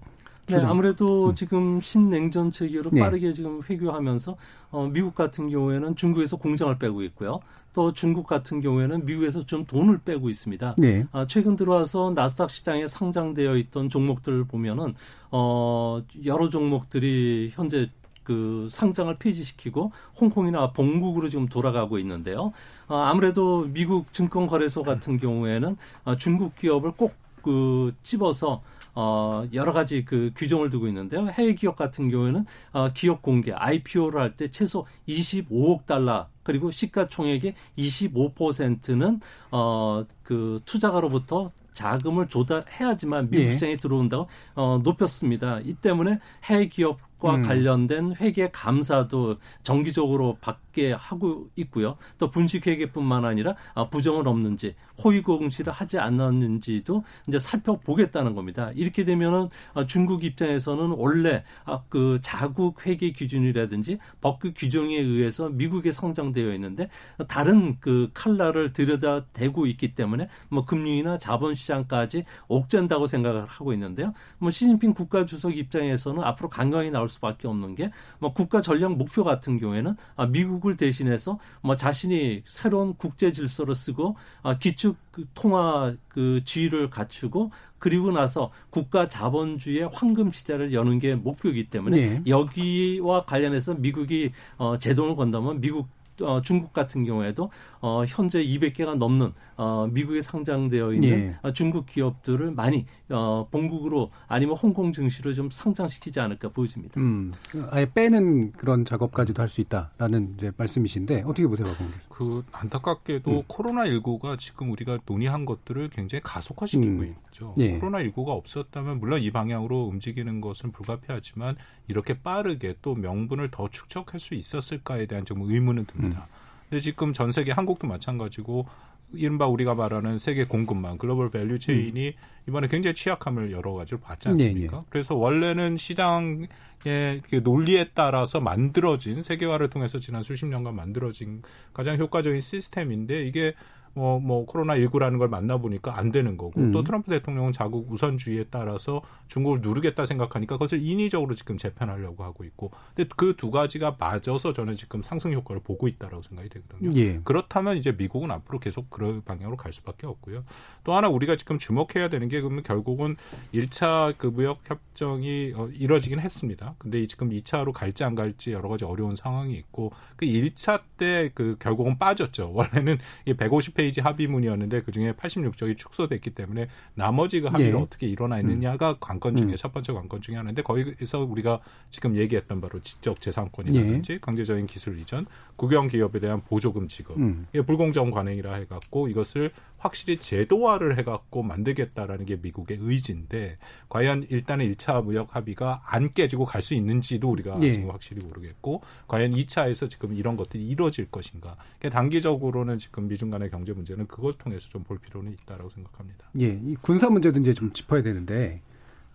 네, 0.47 0.58
아무래도 0.63 1.29
음. 1.29 1.36
지금 1.36 1.81
신냉전 1.81 2.51
체계로 2.51 2.91
네. 2.91 3.01
빠르게 3.01 3.34
지금 3.34 3.62
회귀하면서 3.67 4.36
어, 4.71 4.88
미국 4.91 5.15
같은 5.15 5.49
경우에는 5.49 5.95
중국에서 5.95 6.38
공장을 6.38 6.77
빼고 6.77 7.01
있고요. 7.03 7.39
또 7.73 7.91
중국 7.91 8.25
같은 8.25 8.62
경우에는 8.62 9.05
미국에서 9.05 9.45
좀 9.45 9.65
돈을 9.65 9.99
빼고 9.99 10.29
있습니다. 10.29 10.75
네. 10.77 11.05
아, 11.12 11.25
최근 11.27 11.55
들어와서 11.55 12.13
나스닥 12.15 12.49
시장에 12.49 12.88
상장되어 12.88 13.58
있던 13.58 13.89
종목들 13.89 14.45
보면은 14.45 14.95
어, 15.31 16.01
여러 16.25 16.47
종목들이 16.47 17.51
현재 17.53 17.89
그 18.23 18.67
상장을 18.71 19.13
폐지시키고 19.17 19.91
홍콩이나 20.19 20.71
본국으로 20.71 21.29
지금 21.29 21.47
돌아가고 21.47 21.99
있는데요. 21.99 22.53
어, 22.88 22.95
아무래도 22.97 23.67
미국 23.71 24.13
증권거래소 24.13 24.84
같은 24.84 25.17
경우에는 25.17 25.77
어, 26.05 26.15
중국 26.15 26.55
기업을 26.55 26.93
꼭그 26.93 27.93
집어서 28.03 28.62
어, 28.95 29.45
여러 29.53 29.73
가지 29.73 30.05
그 30.05 30.31
규정을 30.36 30.69
두고 30.69 30.88
있는데요. 30.88 31.27
해외 31.27 31.53
기업 31.53 31.75
같은 31.75 32.10
경우에는 32.10 32.45
어, 32.71 32.89
기업 32.93 33.21
공개, 33.21 33.51
IPO를 33.51 34.21
할 34.21 34.36
때 34.36 34.49
최소 34.49 34.86
25억 35.08 35.86
달러 35.86 36.27
그리고 36.43 36.71
시가총액의 36.71 37.53
25%는 37.77 39.19
어, 39.51 40.05
그 40.23 40.60
투자가로부터 40.65 41.51
자금을 41.73 42.27
조달해야지만 42.27 43.29
미국 43.29 43.45
예. 43.45 43.51
시장에 43.51 43.75
들어온다고 43.77 44.27
어, 44.55 44.79
높였습니다. 44.84 45.60
이 45.60 45.73
때문에 45.73 46.19
해외 46.45 46.67
기업 46.67 46.97
과 46.97 47.05
음. 47.32 47.44
관련된 47.44 48.16
회계 48.18 48.50
감사도 48.52 49.38
정기적으로 49.64 50.38
받게 50.42 50.92
하고 50.94 51.48
있고요. 51.56 51.98
또 52.18 52.30
분식 52.30 52.68
회계뿐만 52.68 53.26
아니라 53.26 53.56
아, 53.74 53.90
부정은 53.90 54.28
없는지 54.28 54.76
호의 55.04 55.24
공시를 55.24 55.74
하지 55.74 55.98
않았는지도 56.00 57.04
이제 57.28 57.40
살펴보겠다는 57.40 58.36
겁니다. 58.36 58.72
이렇게 58.76 59.04
되면은 59.04 59.50
아, 59.74 59.86
중국 59.86 60.24
입장에서는 60.24 60.92
원래 60.98 61.44
아, 61.66 61.82
그 61.90 62.20
자국 62.22 62.86
회계 62.86 63.12
기준이라든지 63.12 63.98
법규 64.22 64.54
규정에 64.56 64.98
의해서 64.98 65.50
미국에 65.50 65.92
성장되어 65.92 66.54
있는데 66.54 66.90
다른 67.28 67.80
그 67.80 68.10
칼라를 68.14 68.74
들여다 68.74 69.26
대고 69.28 69.66
있기 69.68 69.96
때문에 69.96 70.28
뭐 70.50 70.66
금융이나 70.66 71.18
자본시장까지 71.18 72.26
옥죄다고 72.48 73.08
생각을 73.08 73.46
하고 73.46 73.74
있는데요. 73.74 74.14
뭐 74.38 74.50
시진핑 74.50 74.94
국가 74.94 75.26
주석 75.26 75.58
입장에서는 75.58 76.24
앞으로 76.24 76.50
강경히 76.50 76.92
나올 76.92 77.08
수 77.08 77.14
밖에 77.19 77.47
없는 77.47 77.75
게 77.75 77.91
뭐 78.19 78.34
국가 78.34 78.62
전략 78.62 78.95
목표 78.95 79.23
같은 79.23 79.60
경우에는 79.60 79.95
아, 80.15 80.25
미국을 80.25 80.78
대신해서 80.78 81.39
뭐 81.62 81.75
자신이 81.75 82.43
새로운 82.45 82.95
국제 82.95 83.32
질서를 83.32 83.75
쓰고 83.75 84.15
아, 84.43 84.58
기축 84.58 84.97
그 85.12 85.25
통화 85.34 85.93
그 86.10 86.41
지위를 86.43 86.89
갖추고 86.89 87.51
그리고 87.80 88.12
나서 88.12 88.51
국가 88.69 89.08
자본주의의 89.08 89.89
황금 89.91 90.32
시대를 90.32 90.73
여는 90.73 90.99
게 90.99 91.15
목표이기 91.15 91.69
때문에 91.69 91.97
네. 91.97 92.21
여기와 92.28 93.25
관련해서 93.25 93.75
미국이 93.75 94.32
어 94.58 94.78
제동을 94.78 95.15
건다면 95.15 95.62
미국 95.62 95.88
어, 96.21 96.41
중국 96.41 96.71
같은 96.71 97.04
경우에도 97.04 97.51
어, 97.82 98.04
현재 98.08 98.41
200개가 98.41 98.95
넘는 98.95 99.34
어, 99.58 99.88
미국에 99.91 100.22
상장되어 100.22 100.94
있는 100.94 101.10
예. 101.10 101.36
어, 101.41 101.52
중국 101.52 101.86
기업들을 101.86 102.52
많이 102.52 102.86
어, 103.10 103.48
본국으로 103.50 104.12
아니면 104.28 104.56
홍콩 104.56 104.91
증시로 104.91 105.34
좀 105.34 105.50
상장시키지 105.50 106.20
않을까 106.20 106.50
보여집니다. 106.50 107.00
음, 107.00 107.34
아예 107.72 107.86
빼는 107.91 108.52
그런 108.54 108.86
작업까지도 108.86 109.41
할 109.41 109.50
수 109.56 109.62
있다라는 109.62 110.36
이제 110.38 110.52
말씀이신데 110.58 111.22
어떻게 111.22 111.48
보세요, 111.48 111.68
박봉 111.68 111.88
그 112.10 112.44
안타깝게도 112.52 113.32
음. 113.32 113.44
코로나 113.48 113.86
19가 113.86 114.38
지금 114.38 114.72
우리가 114.72 115.00
논의한 115.06 115.46
것들을 115.46 115.89
굉장히 115.89 116.22
가속화시키고 116.24 117.02
음. 117.04 117.15
있죠. 117.28 117.54
예. 117.58 117.78
코로나 117.78 118.00
19가 118.00 118.30
없었다면 118.30 119.00
물론 119.00 119.22
이 119.22 119.32
방향으로 119.32 119.86
움직이는 119.86 120.41
것은 120.41 120.72
불가피하지만 120.72 121.56
이렇게 121.88 122.20
빠르게 122.20 122.76
또 122.82 122.96
명분을 122.96 123.52
더 123.52 123.70
축적할 123.70 124.20
수 124.20 124.34
있었을까에 124.34 125.06
대한 125.06 125.24
좀 125.26 125.41
의문은 125.41 125.86
듭니다. 125.86 126.28
음. 126.30 126.46
근데 126.70 126.80
지금 126.80 127.13
전 127.13 127.32
세계 127.32 127.52
한국도 127.52 127.88
마찬가지고 127.88 128.65
이른바 129.13 129.48
우리가 129.48 129.76
말하는 129.76 130.20
세계 130.20 130.46
공급망 130.46 130.98
global 130.98 131.30
value 131.30 131.60
chain이 131.60 132.08
음. 132.08 132.13
이번에 132.48 132.68
굉장히 132.68 132.94
취약함을 132.94 133.52
여러 133.52 133.74
가지로 133.74 134.00
봤지 134.00 134.30
않습니까? 134.30 134.78
네, 134.78 134.82
네. 134.82 134.88
그래서 134.89 135.15
원래는 135.15 135.78
시장의 135.78 136.48
그 136.84 137.41
논리에 137.44 137.91
따라서 137.94 138.39
만들어진 138.39 139.24
세계화를 139.24 139.70
통해서 139.70 140.00
지난 140.00 140.24
수십 140.24 140.46
년간 140.46 140.76
만들어진 140.76 141.41
가장 141.74 141.98
효과적인 141.98 142.41
시스템인데 142.41 143.24
이게 143.24 143.54
뭐, 143.95 144.19
뭐, 144.19 144.45
코로나19라는 144.45 145.17
걸 145.17 145.27
만나보니까 145.29 145.97
안 145.97 146.12
되는 146.12 146.38
거고, 146.38 146.60
음. 146.60 146.71
또 146.71 146.84
트럼프 146.84 147.12
대통령은 147.12 147.51
자국 147.51 147.91
우선주의에 147.91 148.45
따라서 148.49 149.01
중국을 149.27 149.62
누르겠다 149.62 150.05
생각하니까 150.05 150.55
그것을 150.55 150.81
인위적으로 150.81 151.34
지금 151.34 151.58
재편하려고 151.58 152.23
하고 152.23 152.43
있고, 152.43 152.71
근데 152.95 153.10
그 153.15 153.36
두 153.36 153.51
가지가 153.51 153.97
맞아서 153.99 154.53
저는 154.53 154.75
지금 154.75 155.03
상승 155.03 155.34
효과를 155.34 155.62
보고 155.62 155.88
있다라고 155.88 156.21
생각이 156.21 156.49
되거든요. 156.49 156.89
예. 156.95 157.19
그렇다면 157.23 157.77
이제 157.77 157.91
미국은 157.91 158.31
앞으로 158.31 158.60
계속 158.60 158.89
그런 158.89 159.23
방향으로 159.23 159.58
갈 159.58 159.73
수밖에 159.73 160.08
없고요. 160.08 160.45
또 160.84 160.93
하나 160.93 161.10
우리가 161.10 161.36
지금 161.36 161.60
주목해야 161.60 162.10
되는 162.10 162.27
게 162.29 162.41
그러면 162.41 162.63
결국은 162.63 163.17
1차 163.53 164.15
그 164.17 164.27
무역 164.27 164.62
협정이 164.65 165.53
어, 165.55 165.67
이뤄지긴 165.73 166.19
했습니다. 166.19 166.75
근데 166.77 167.05
지금 167.08 167.29
2차로 167.29 167.73
갈지 167.73 168.03
안 168.03 168.15
갈지 168.15 168.53
여러 168.53 168.69
가지 168.69 168.86
어려운 168.86 169.15
상황이 169.15 169.53
있고, 169.55 169.91
그 170.15 170.25
1차 170.25 170.81
때 170.97 171.25
그 171.34 171.55
결국은 171.60 171.97
빠졌죠. 171.97 172.51
원래는 172.55 172.97
150페이지 173.27 173.85
1 173.85 173.85
페이지 173.86 174.02
합의문이었는데 174.02 174.82
그중에 174.82 175.13
86쪽이 175.13 175.78
축소됐기 175.78 176.32
때문에 176.32 176.67
나머지 176.95 177.41
그 177.41 177.48
합의가 177.48 177.78
네. 177.78 177.84
어떻게 177.84 178.08
일어나 178.08 178.39
있느냐가 178.39 178.91
음. 178.91 178.95
관건 179.00 179.36
중에 179.36 179.52
음. 179.52 179.56
첫 179.56 179.71
번째 179.71 179.93
관건 179.93 180.21
중에 180.21 180.36
하나인데 180.36 180.63
거기서 180.63 181.24
우리가 181.24 181.60
지금 181.91 182.15
얘기했던 182.15 182.62
바로 182.62 182.82
지적 182.82 183.21
재산권이라든지 183.21 184.13
네. 184.13 184.19
강제적인 184.19 184.65
기술 184.65 185.00
이전, 185.00 185.28
국영 185.56 185.88
기업에 185.88 186.19
대한 186.19 186.41
보조금 186.41 186.88
지급, 186.88 187.17
음. 187.17 187.45
이게 187.54 187.62
불공정 187.62 188.10
관행이라 188.10 188.56
해 188.56 188.65
갖고 188.65 189.08
이것을 189.08 189.52
확실히 189.86 190.17
제도화를 190.17 190.98
해갖고 190.98 191.43
만들겠다라는 191.43 192.26
게 192.26 192.38
미국의 192.41 192.80
의지인데 192.82 193.58
과연 193.89 194.26
일단은 194.30 194.74
1차 194.74 195.04
무역 195.04 195.36
합의가 195.36 195.82
안 195.86 196.12
깨지고 196.12 196.45
갈 196.45 196.62
수 196.62 196.74
있는지도 196.74 197.30
우리가 197.30 197.58
예. 197.62 197.71
지금 197.71 197.91
확실히 197.91 198.26
모르겠고 198.26 198.82
과연 199.08 199.32
2차에서 199.32 199.89
지금 199.89 200.15
이런 200.15 200.36
것들이 200.36 200.65
이루어질 200.67 201.10
것인가. 201.12 201.56
그러니까 201.80 202.00
단기적으로는 202.00 202.80
지금 202.80 203.08
미중 203.08 203.30
간의 203.30 203.52
경제 203.52 203.71
문제는 203.74 204.08
그걸 204.08 204.34
통해서 204.34 204.67
좀 204.69 204.84
볼 204.86 204.98
필요는 205.00 205.32
있다라고 205.34 205.69
생각합니다. 205.69 206.30
예, 206.39 206.48
이 206.63 206.76
군사 206.82 207.10
문제도 207.10 207.39
이제 207.39 207.54
좀 207.54 207.71
짚어야 207.74 208.02
되는데 208.04 208.62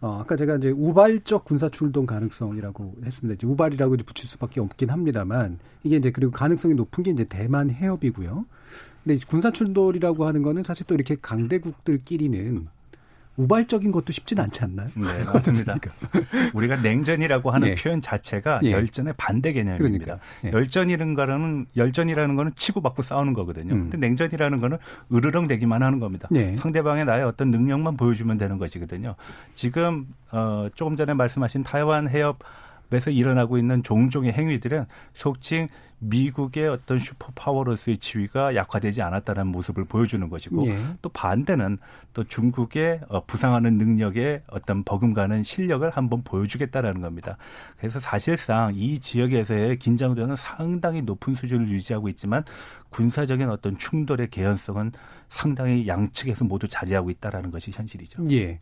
어, 0.00 0.18
아까 0.20 0.34
제가 0.36 0.56
이제 0.56 0.70
우발적 0.70 1.44
군사 1.44 1.68
출동 1.68 2.06
가능성이라고 2.06 2.94
했습니다. 3.04 3.34
이제 3.34 3.46
우발이라고 3.46 3.94
이제 3.96 4.04
붙일 4.04 4.26
수밖에 4.28 4.60
없긴 4.60 4.90
합니다만 4.90 5.58
이게 5.84 5.96
이제 5.96 6.10
그리고 6.10 6.32
가능성이 6.32 6.74
높은 6.74 7.04
게 7.04 7.10
이제 7.10 7.24
대만 7.24 7.70
해협이고요. 7.70 8.46
근데 9.04 9.18
군사 9.26 9.50
충돌이라고 9.50 10.26
하는 10.26 10.42
거는 10.42 10.62
사실 10.62 10.86
또 10.86 10.94
이렇게 10.94 11.16
강대국들끼리는 11.20 12.68
우발적인 13.36 13.90
것도 13.90 14.12
쉽진 14.12 14.38
않지 14.38 14.64
않나요? 14.64 14.88
네, 14.94 15.24
맞습니다. 15.24 15.76
우리가 16.52 16.76
냉전이라고 16.76 17.50
하는 17.50 17.68
네. 17.68 17.74
표현 17.74 18.00
자체가 18.00 18.60
네. 18.62 18.72
열전의 18.72 19.14
반대 19.16 19.52
개념입니다. 19.52 20.04
그러니까. 20.04 20.26
네. 20.42 20.52
열전이라는 20.52 21.14
거는 21.14 21.66
열전이라는 21.74 22.36
거는 22.36 22.52
치고받고 22.54 23.02
싸우는 23.02 23.32
거거든요. 23.32 23.74
음. 23.74 23.88
근데 23.88 23.96
냉전이라는 23.96 24.60
거는 24.60 24.76
으르렁대기만 25.12 25.82
하는 25.82 26.00
겁니다. 26.00 26.28
네. 26.30 26.54
상대방의 26.56 27.06
나의 27.06 27.24
어떤 27.24 27.50
능력만 27.50 27.96
보여주면 27.96 28.36
되는 28.36 28.58
것이거든요. 28.58 29.14
지금 29.54 30.06
어 30.32 30.68
조금 30.74 30.96
전에 30.96 31.14
말씀하신 31.14 31.62
타이완 31.64 32.08
해협에서 32.08 33.10
일어나고 33.10 33.56
있는 33.56 33.82
종종의 33.82 34.32
행위들은 34.32 34.84
속칭 35.14 35.68
미국의 36.00 36.68
어떤 36.68 36.98
슈퍼파워로서의 36.98 37.98
지위가 37.98 38.54
약화되지 38.54 39.02
않았다는 39.02 39.46
모습을 39.48 39.84
보여주는 39.84 40.26
것이고 40.28 40.66
예. 40.66 40.82
또 41.02 41.08
반대는 41.10 41.78
또 42.14 42.24
중국의 42.24 43.02
어, 43.08 43.24
부상하는 43.24 43.76
능력의 43.76 44.42
어떤 44.48 44.82
버금가는 44.82 45.42
실력을 45.42 45.88
한번 45.90 46.22
보여주겠다라는 46.22 47.02
겁니다. 47.02 47.36
그래서 47.76 48.00
사실상 48.00 48.72
이 48.74 48.98
지역에서의 48.98 49.78
긴장도는 49.78 50.36
상당히 50.36 51.02
높은 51.02 51.34
수준을 51.34 51.68
유지하고 51.68 52.08
있지만 52.08 52.44
군사적인 52.90 53.48
어떤 53.48 53.78
충돌의 53.78 54.30
개연성은 54.30 54.92
상당히 55.28 55.86
양측에서 55.86 56.44
모두 56.44 56.66
자제하고 56.66 57.08
있다라는 57.10 57.52
것이 57.52 57.70
현실이죠. 57.70 58.24
예. 58.32 58.58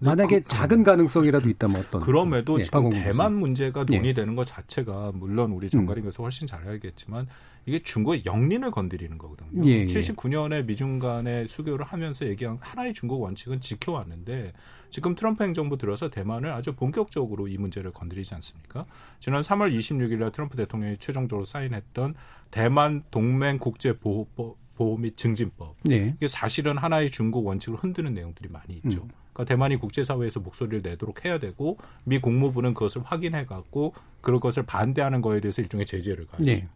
만약에 0.00 0.40
그, 0.40 0.48
작은 0.48 0.82
가능성이라도 0.82 1.48
있다면 1.48 1.80
어떤? 1.80 2.00
그럼에도 2.00 2.58
예, 2.58 2.62
지금 2.64 2.90
대만 2.90 3.34
문제가 3.34 3.86
예. 3.92 3.96
논의되는 3.96 4.32
예. 4.32 4.36
것 4.36 4.44
자체가 4.44 5.12
물론 5.14 5.52
우리 5.52 5.70
정가림 5.70 6.04
교수 6.04 6.22
훨씬 6.22 6.48
잘 6.48 6.66
알겠지만 6.78 7.26
이게 7.66 7.80
중국의 7.80 8.22
영린을 8.24 8.70
건드리는 8.70 9.18
거거든요. 9.18 9.62
예, 9.66 9.82
예. 9.82 9.86
79년에 9.86 10.64
미중 10.64 10.98
간의 10.98 11.48
수교를 11.48 11.84
하면서 11.84 12.26
얘기한 12.26 12.56
하나의 12.60 12.94
중국 12.94 13.20
원칙은 13.20 13.60
지켜왔는데 13.60 14.52
지금 14.90 15.14
트럼프 15.14 15.44
행정부 15.44 15.76
들어서 15.76 16.08
대만을 16.08 16.50
아주 16.50 16.74
본격적으로 16.74 17.46
이 17.46 17.58
문제를 17.58 17.92
건드리지 17.92 18.34
않습니까? 18.34 18.86
지난 19.20 19.42
3월 19.42 19.76
26일 19.76 20.16
날 20.16 20.32
트럼프 20.32 20.56
대통령이 20.56 20.96
최종적으로 20.98 21.44
사인했던 21.44 22.14
대만 22.50 23.02
동맹 23.10 23.58
국제 23.58 23.92
보호법 23.98 24.56
보호 24.78 24.96
및 24.96 25.16
증진법. 25.16 25.76
네. 25.82 26.14
이게 26.16 26.28
사실은 26.28 26.78
하나의 26.78 27.10
중국 27.10 27.44
원칙을 27.44 27.78
흔드는 27.80 28.14
내용들이 28.14 28.48
많이 28.48 28.76
있죠. 28.76 29.02
음. 29.02 29.08
그러니까 29.38 29.44
대만이 29.44 29.76
국제사회에서 29.76 30.40
목소리를 30.40 30.82
내도록 30.82 31.24
해야 31.24 31.38
되고 31.38 31.78
미 32.02 32.18
국무부는 32.18 32.74
그것을 32.74 33.02
확인해 33.04 33.46
갖고 33.46 33.94
그런 34.20 34.40
것을 34.40 34.64
반대하는 34.64 35.22
거에 35.22 35.40
대해서 35.40 35.62
일종의 35.62 35.86
제재를 35.86 36.26
가지고 36.26 36.44
네. 36.44 36.68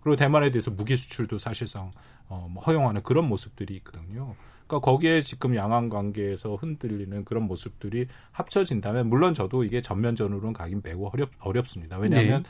그리고 0.00 0.14
대만에 0.14 0.50
대해서 0.50 0.70
무기 0.70 0.96
수출도 0.96 1.38
사실상 1.38 1.90
어, 2.28 2.48
뭐 2.48 2.62
허용하는 2.62 3.02
그런 3.02 3.28
모습들이 3.28 3.74
있거든요. 3.76 4.36
그러니까 4.66 4.90
거기에 4.90 5.22
지금 5.22 5.56
양안 5.56 5.88
관계에서 5.88 6.54
흔들리는 6.54 7.24
그런 7.24 7.44
모습들이 7.44 8.06
합쳐진다면 8.30 9.08
물론 9.08 9.34
저도 9.34 9.64
이게 9.64 9.80
전면전으로는 9.80 10.52
가긴 10.52 10.82
매우 10.84 11.10
어렵, 11.12 11.30
어렵습니다. 11.40 11.98
왜냐하면 11.98 12.44
네. 12.44 12.48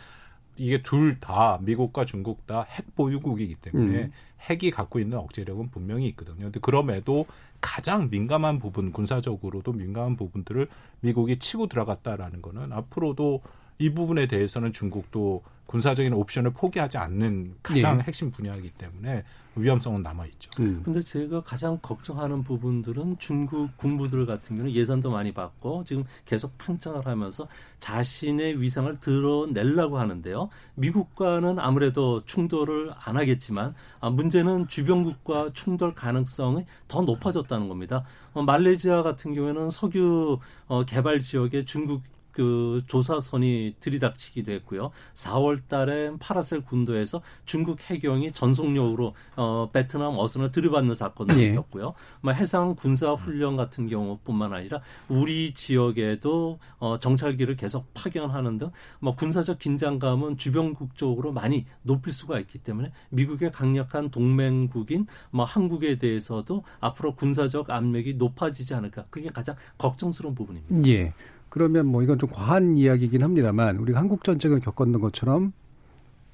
이게 0.57 0.83
둘 0.83 1.19
다 1.21 1.59
미국과 1.63 2.05
중국 2.05 2.47
다 2.47 2.67
핵 2.79 2.95
보유국이기 2.95 3.57
때문에 3.57 3.99
음. 4.05 4.13
핵이 4.49 4.71
갖고 4.71 4.99
있는 4.99 5.19
억제력은 5.19 5.71
분명히 5.71 6.07
있거든요. 6.09 6.45
근데 6.45 6.61
그럼에도 6.61 7.27
가장 7.61 8.11
민감한 8.11 8.59
부분 8.59 8.93
군사적으로도 8.93 9.73
민감한 9.73 10.17
부분들을 10.17 10.69
미국이 11.01 11.39
치고 11.39 11.69
들어갔다라는 11.69 12.43
거는 12.43 12.73
앞으로도 12.73 13.41
이 13.79 13.91
부분에 13.91 14.27
대해서는 14.27 14.73
중국도 14.73 15.43
군사적인 15.67 16.13
옵션을 16.13 16.53
포기하지 16.53 16.99
않는 16.99 17.55
가장 17.63 17.99
예. 17.99 18.03
핵심 18.03 18.31
분야이기 18.31 18.71
때문에 18.71 19.25
위험성은 19.57 20.03
남아 20.03 20.27
있죠. 20.27 20.51
음. 20.61 20.83
근데 20.85 21.01
제가 21.01 21.43
가장 21.43 21.79
걱정하는 21.81 22.43
부분들은 22.43 23.17
중국 23.19 23.77
군부들 23.77 24.27
같은 24.27 24.57
경우는 24.57 24.75
예산도 24.75 25.11
많이 25.11 25.33
받고 25.33 25.85
지금 25.85 26.05
계속 26.25 26.57
팽창을 26.59 27.07
하면서 27.07 27.47
자신의 27.79 28.61
위상을 28.61 28.99
드러내려고 29.01 29.99
하는데요. 29.99 30.49
미국과는 30.75 31.59
아무래도 31.59 32.25
충돌을 32.25 32.93
안 32.97 33.17
하겠지만 33.17 33.75
아, 34.01 34.11
문제는 34.11 34.69
주변국과 34.69 35.51
충돌 35.55 35.95
가능성이 35.95 36.65
더 36.89 37.03
높아졌다는 37.03 37.69
겁니다. 37.69 38.05
어, 38.33 38.43
말레이시아 38.43 39.03
같은 39.03 39.35
경우에는 39.35 39.71
석유 39.71 40.39
어, 40.67 40.85
개발 40.85 41.21
지역에 41.21 41.65
중국 41.65 42.03
그 42.35 42.83
조사선이 42.87 43.77
들이닥치기도 43.81 44.53
했고요. 44.53 44.91
4월 45.15 45.67
달에 45.69 46.13
파라셀 46.19 46.63
군도에서 46.63 47.23
중국 47.45 47.81
해경이 47.91 48.33
전속력으로 48.33 49.15
어 49.37 49.71
베트남 49.73 50.19
어선을 50.19 50.53
들이받는 50.53 50.95
사건도 50.95 51.39
예. 51.41 51.45
있었고요. 51.45 51.95
뭐 52.21 52.33
해상 52.33 52.75
군사 52.75 53.13
훈련 53.13 53.57
같은 53.57 53.89
경우뿐만 53.89 54.53
아니라 54.53 54.81
우리 55.09 55.55
지역에도 55.55 56.59
어 56.79 56.99
정찰기를 56.99 57.57
계속 57.57 57.93
파견하는 57.95 58.59
등 58.59 58.71
뭐 59.01 59.15
군사적 59.15 59.59
긴장감은 59.59 60.37
주변국 60.37 60.97
쪽으로 60.97 61.33
많이 61.33 61.67
높일 61.83 62.13
수가 62.13 62.39
있기 62.41 62.59
때문에 62.59 62.93
미국의 63.11 63.53
강력한 63.53 64.11
동맹국인 64.11 65.07
뭐 65.31 65.45
한국에 65.45 65.99
대해서도 65.99 66.65
앞으로 66.81 67.15
군사적 67.15 67.71
압력이 67.71 68.15
높아지지 68.15 68.75
않을까 68.75 69.05
그게 69.11 69.29
가장 69.29 69.57
걱정스러운 69.79 70.35
부분입니다. 70.35 70.89
예. 70.89 71.13
그러면 71.55 71.87
뭐 71.87 72.03
이건 72.03 72.19
좀 72.19 72.29
과한 72.33 72.77
이야기긴 72.77 73.23
합니다만 73.23 73.77
우리가 73.77 74.01
한국 74.01 74.25
전쟁을 74.25 74.59
겪었던 74.59 75.01
것처럼 75.01 75.53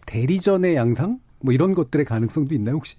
대리전의 0.06 0.76
양상 0.76 1.20
뭐 1.40 1.52
이런 1.52 1.74
것들의 1.74 2.06
가능성도 2.06 2.54
있나요 2.54 2.76
혹시? 2.76 2.96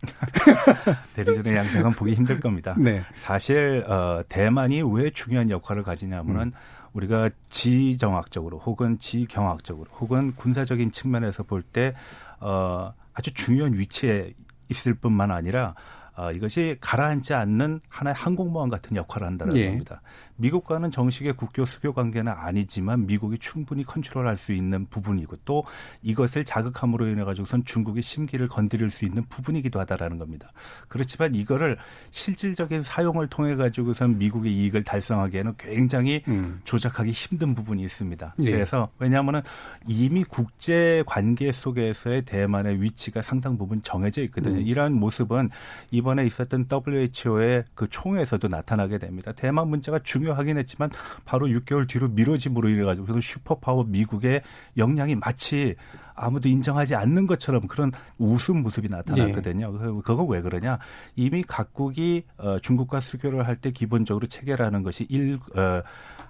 대리전의 1.16 1.56
양상은 1.56 1.90
보기 1.90 2.14
힘들 2.14 2.38
겁니다. 2.38 2.76
네. 2.78 3.02
사실 3.16 3.84
어, 3.88 4.22
대만이 4.28 4.82
왜 4.94 5.10
중요한 5.10 5.50
역할을 5.50 5.82
가지냐면은 5.82 6.42
음. 6.42 6.52
우리가 6.92 7.30
지정학적으로 7.48 8.58
혹은 8.60 8.96
지경학적으로 9.00 9.90
혹은 9.98 10.34
군사적인 10.36 10.92
측면에서 10.92 11.42
볼 11.42 11.64
때 11.64 11.94
어, 12.38 12.92
아주 13.12 13.34
중요한 13.34 13.72
위치에 13.72 14.34
있을 14.68 14.94
뿐만 14.94 15.32
아니라 15.32 15.74
어, 16.16 16.32
이것이 16.32 16.76
가라앉지 16.80 17.34
않는 17.34 17.80
하나의 17.88 18.14
항공모함 18.14 18.70
같은 18.70 18.96
역할을 18.96 19.26
한다는 19.26 19.56
예. 19.56 19.68
겁니다. 19.68 20.00
미국과는 20.36 20.90
정식의 20.90 21.34
국교 21.34 21.64
수교 21.64 21.92
관계는 21.92 22.32
아니지만 22.32 23.06
미국이 23.06 23.38
충분히 23.38 23.84
컨트롤할 23.84 24.36
수 24.36 24.52
있는 24.52 24.86
부분이고 24.86 25.36
또 25.44 25.64
이것을 26.02 26.44
자극함으로 26.44 27.08
인해 27.08 27.24
가지고선 27.24 27.64
중국의 27.64 28.02
심기를 28.02 28.48
건드릴 28.48 28.90
수 28.90 29.04
있는 29.04 29.22
부분이기도 29.28 29.80
하다라는 29.80 30.18
겁니다. 30.18 30.52
그렇지만 30.88 31.34
이거를 31.34 31.78
실질적인 32.10 32.82
사용을 32.82 33.28
통해 33.28 33.54
가지고선 33.54 34.18
미국의 34.18 34.52
이익을 34.52 34.84
달성하기에는 34.84 35.54
굉장히 35.58 36.22
음. 36.28 36.60
조작하기 36.64 37.10
힘든 37.10 37.54
부분이 37.54 37.82
있습니다. 37.82 38.34
예. 38.42 38.50
그래서 38.50 38.88
왜냐하면은 38.98 39.42
이미 39.86 40.24
국제 40.24 41.02
관계 41.06 41.52
속에서의 41.52 42.22
대만의 42.22 42.82
위치가 42.82 43.22
상당 43.22 43.56
부분 43.56 43.82
정해져 43.82 44.22
있거든요. 44.24 44.58
음. 44.58 44.66
이러한 44.66 44.92
모습은 44.92 45.50
이 45.90 46.00
번에 46.06 46.24
있었던 46.24 46.66
WHO의 46.70 47.64
그 47.74 47.88
총회에서도 47.90 48.46
나타나게 48.46 48.98
됩니다. 48.98 49.32
대만 49.32 49.68
문제가 49.68 49.98
중요 49.98 50.36
중요하긴 50.36 50.58
했지만 50.58 50.90
바로 51.24 51.46
6개월 51.46 51.88
뒤로 51.88 52.08
미뤄짐으로 52.08 52.68
인해 52.68 52.84
가지고 52.84 53.06
그래서 53.06 53.20
슈퍼파워 53.20 53.84
미국의 53.84 54.42
역량이 54.76 55.16
마치 55.16 55.76
아무도 56.14 56.48
인정하지 56.48 56.94
않는 56.94 57.26
것처럼 57.26 57.66
그런 57.66 57.92
우스운 58.18 58.62
모습이 58.62 58.88
나타났거든요. 58.88 59.72
네. 59.72 60.00
그거 60.04 60.24
왜 60.24 60.40
그러냐? 60.40 60.78
이미 61.14 61.42
각국이 61.42 62.24
어, 62.38 62.58
중국과 62.58 63.00
수교를 63.00 63.46
할 63.46 63.56
때 63.56 63.70
기본적으로 63.70 64.26
체결하는 64.26 64.82
것이 64.82 65.06
일 65.08 65.38
어, 65.54 65.82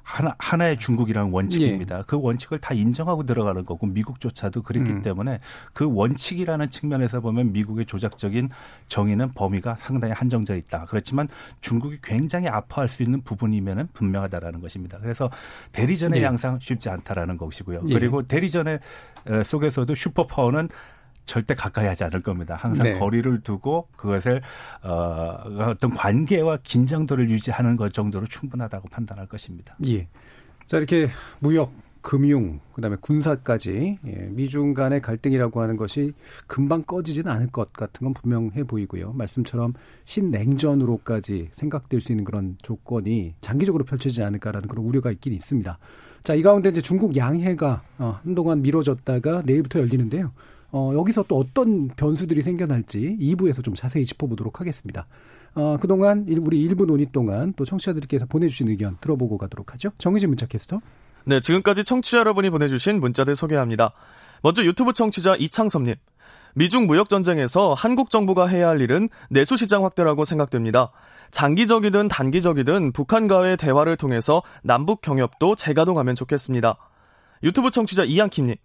하나, 0.07 0.37
하나의 0.39 0.77
중국이라는 0.77 1.33
원칙입니다. 1.33 1.99
예. 1.99 2.03
그 2.07 2.17
원칙을 2.17 2.61
다 2.61 2.73
인정하고 2.73 3.25
들어가는 3.27 3.65
거고 3.65 3.89
미국조차도 3.89 4.63
그랬기 4.63 4.89
음. 4.89 5.03
때문에 5.03 5.41
그 5.73 5.93
원칙이라는 5.93 6.71
측면에서 6.71 7.21
보면 7.21 7.53
미국의 7.53 7.87
조작적인 7.87 8.51
정의는 8.87 9.33
범위가 9.33 9.75
상당히 9.75 10.15
한정져 10.15 10.55
있다. 10.55 10.87
그렇지만 10.89 11.27
중국이 11.61 11.99
굉장히 12.05 12.47
아파할 12.47 12.89
수 12.89 13.03
있는 13.03 13.21
부분이면은 13.23 13.89
분명하다라는 13.95 14.61
것입니다. 14.61 14.99
그래서 15.01 15.29
대리전의 15.73 16.21
예. 16.21 16.25
양상 16.25 16.61
쉽지 16.61 16.89
않다라는 16.89 17.37
것이고요. 17.37 17.83
예. 17.89 17.93
그리고 17.93 18.23
대리전의 18.23 18.79
속에서도 19.45 19.93
슈퍼파워는 19.93 20.69
절대 21.27 21.55
가까이 21.55 21.87
하지 21.87 22.05
않을 22.05 22.23
겁니다. 22.23 22.55
항상 22.55 22.85
네. 22.85 22.99
거리를 22.99 23.41
두고 23.43 23.89
그것을 23.97 24.41
어, 24.83 25.43
어떤 25.59 25.91
관계와 25.91 26.59
긴장도를 26.63 27.29
유지하는 27.31 27.77
것 27.77 27.93
정도로 27.93 28.27
충분하다고 28.27 28.89
판단할 28.89 29.27
것입니다. 29.27 29.77
예. 29.87 30.07
자 30.67 30.79
이렇게 30.79 31.09
무역, 31.41 31.73
금융, 32.01 32.61
그다음에 32.73 32.97
군사까지 33.01 33.99
예, 34.07 34.11
미중 34.31 34.75
간의 34.75 35.03
갈등이라고 35.03 35.61
하는 35.61 35.77
것이 35.77 36.13
금방 36.47 36.85
꺼지지는 36.85 37.31
않을 37.33 37.49
것 37.49 37.73
같은 37.73 38.05
건 38.05 38.15
분명해 38.15 38.63
보이고요. 38.63 39.13
말씀처럼 39.13 39.75
신냉전으로까지 40.05 41.51
생각될 41.53 42.01
수 42.01 42.13
있는 42.13 42.25
그런 42.25 42.57
조건이 42.63 43.35
장기적으로 43.41 43.85
펼쳐지지 43.85 44.23
않을까라는 44.23 44.69
그런 44.69 44.85
우려가 44.85 45.11
있긴 45.11 45.33
있습니다. 45.33 45.79
자, 46.23 46.35
이 46.35 46.43
가운데 46.43 46.69
이제 46.69 46.81
중국 46.81 47.17
양해가 47.17 47.83
어, 47.99 48.21
한동안 48.23 48.63
미뤄졌다가 48.63 49.43
내일부터 49.45 49.81
열리는데요. 49.81 50.33
어, 50.73 50.93
여기서 50.95 51.25
또 51.29 51.39
어떤 51.39 51.89
변수들이 51.89 52.43
생겨날지 52.43 53.19
2부에서 53.21 53.63
좀 53.63 53.75
자세히 53.75 54.05
짚어보도록 54.05 54.61
하겠습니다. 54.61 55.07
어, 55.55 55.79
그동안 55.81 56.27
우리 56.29 56.63
일부 56.63 56.85
논의 56.85 57.07
동안 57.11 57.55
또 57.57 57.65
청취자들께서 57.65 58.27
보내주신 58.27 58.69
의견 58.69 58.99
들어보고 59.01 59.39
가도록 59.39 59.73
하죠. 59.73 59.91
정의진 59.99 60.29
문자 60.29 60.47
캐스터. 60.47 60.81
네, 61.25 61.41
지금까지 61.41 61.83
청취자 61.85 62.19
여러분이 62.19 62.51
보내주신 62.51 63.01
문자들 63.01 63.35
소개합니다. 63.35 63.93
먼저 64.43 64.63
유튜브 64.65 64.93
청취자 64.93 65.37
이창섭님. 65.37 65.95
미중 66.55 66.87
무역 66.87 67.09
전쟁에서 67.09 67.75
한국 67.75 68.11
정부가 68.11 68.47
해야 68.47 68.69
할 68.69 68.81
일은 68.81 69.09
내수 69.29 69.57
시장 69.57 69.85
확대라고 69.85 70.25
생각됩니다. 70.25 70.91
장기적이든 71.31 72.09
단기적이든 72.09 72.93
북한과의 72.93 73.57
대화를 73.59 73.97
통해서 73.97 74.43
남북 74.63 75.03
경협도 75.03 75.55
재가동하면 75.55 76.15
좋겠습니다. 76.15 76.77
유튜브 77.43 77.71
청취자 77.71 78.05
이양킴님. 78.05 78.57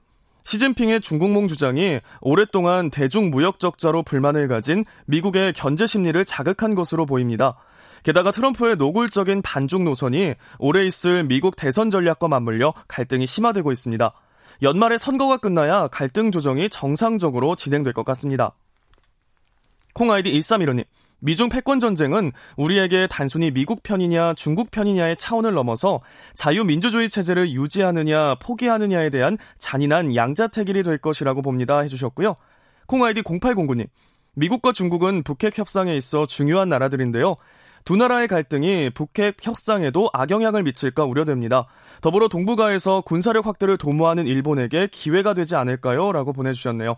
시진핑의 0.44 1.02
중국몽 1.02 1.48
주장이 1.48 2.00
오랫동안 2.22 2.90
대중 2.90 3.30
무역 3.30 3.60
적자로 3.60 4.04
불만을 4.04 4.48
가진 4.48 4.84
미국의 5.06 5.54
견제 5.54 5.86
심리를 5.86 6.24
자극한 6.26 6.76
것으로 6.76 7.06
보입니다. 7.06 7.58
게다가 8.04 8.32
트럼프의 8.32 8.78
노골적인 8.78 9.42
반중 9.44 9.84
노선이 9.84 10.34
오래 10.58 10.86
있을 10.86 11.24
미국 11.24 11.56
대선 11.56 11.90
전략과 11.90 12.28
맞물려 12.28 12.74
갈등이 12.88 13.28
심화되고 13.28 13.72
있습니다. 13.72 14.12
연말에 14.64 14.98
선거가 14.98 15.38
끝나야 15.38 15.88
갈등 15.88 16.32
조정이 16.32 16.70
정상적으로 16.70 17.56
진행될 17.56 17.94
것 17.94 18.06
같습니다. 18.06 18.54
콩아이디 19.94 20.32
1315님. 20.34 20.86
미중 21.22 21.50
패권 21.50 21.80
전쟁은 21.80 22.32
우리에게 22.58 23.08
단순히 23.08 23.52
미국 23.52 23.84
편이냐 23.84 24.34
중국 24.34 24.72
편이냐의 24.72 25.16
차원을 25.16 25.54
넘어서 25.54 26.02
자유민주주의 26.34 27.10
체제를 27.10 27.52
유지하느냐 27.52 28.36
포기하느냐에 28.36 29.10
대한 29.12 29.38
잔인한 29.60 30.16
양자택일이 30.16 30.84
될 30.84 30.98
것이라고 30.98 31.42
봅니다 31.42 31.80
해주셨고요. 31.82 32.36
콩아이디 32.88 33.22
0809님. 33.22 33.88
미국과 34.34 34.72
중국은 34.72 35.24
북핵 35.24 35.58
협상에 35.58 35.96
있어 35.96 36.26
중요한 36.26 36.70
나라들인데요. 36.70 37.36
두 37.86 37.96
나라의 37.96 38.28
갈등이 38.28 38.92
북핵 38.92 39.38
협상에도 39.42 40.10
악영향을 40.14 40.64
미칠까 40.64 41.04
우려됩니다. 41.06 41.68
더불어 42.02 42.28
동북아에서 42.28 43.02
군사력 43.02 43.46
확대를 43.48 43.78
도모하는 43.78 44.28
일본에게 44.28 44.90
기회가 44.92 45.34
되지 45.34 45.56
않을까요? 45.56 46.12
라고 46.12 46.34
보내주셨네요. 46.34 46.98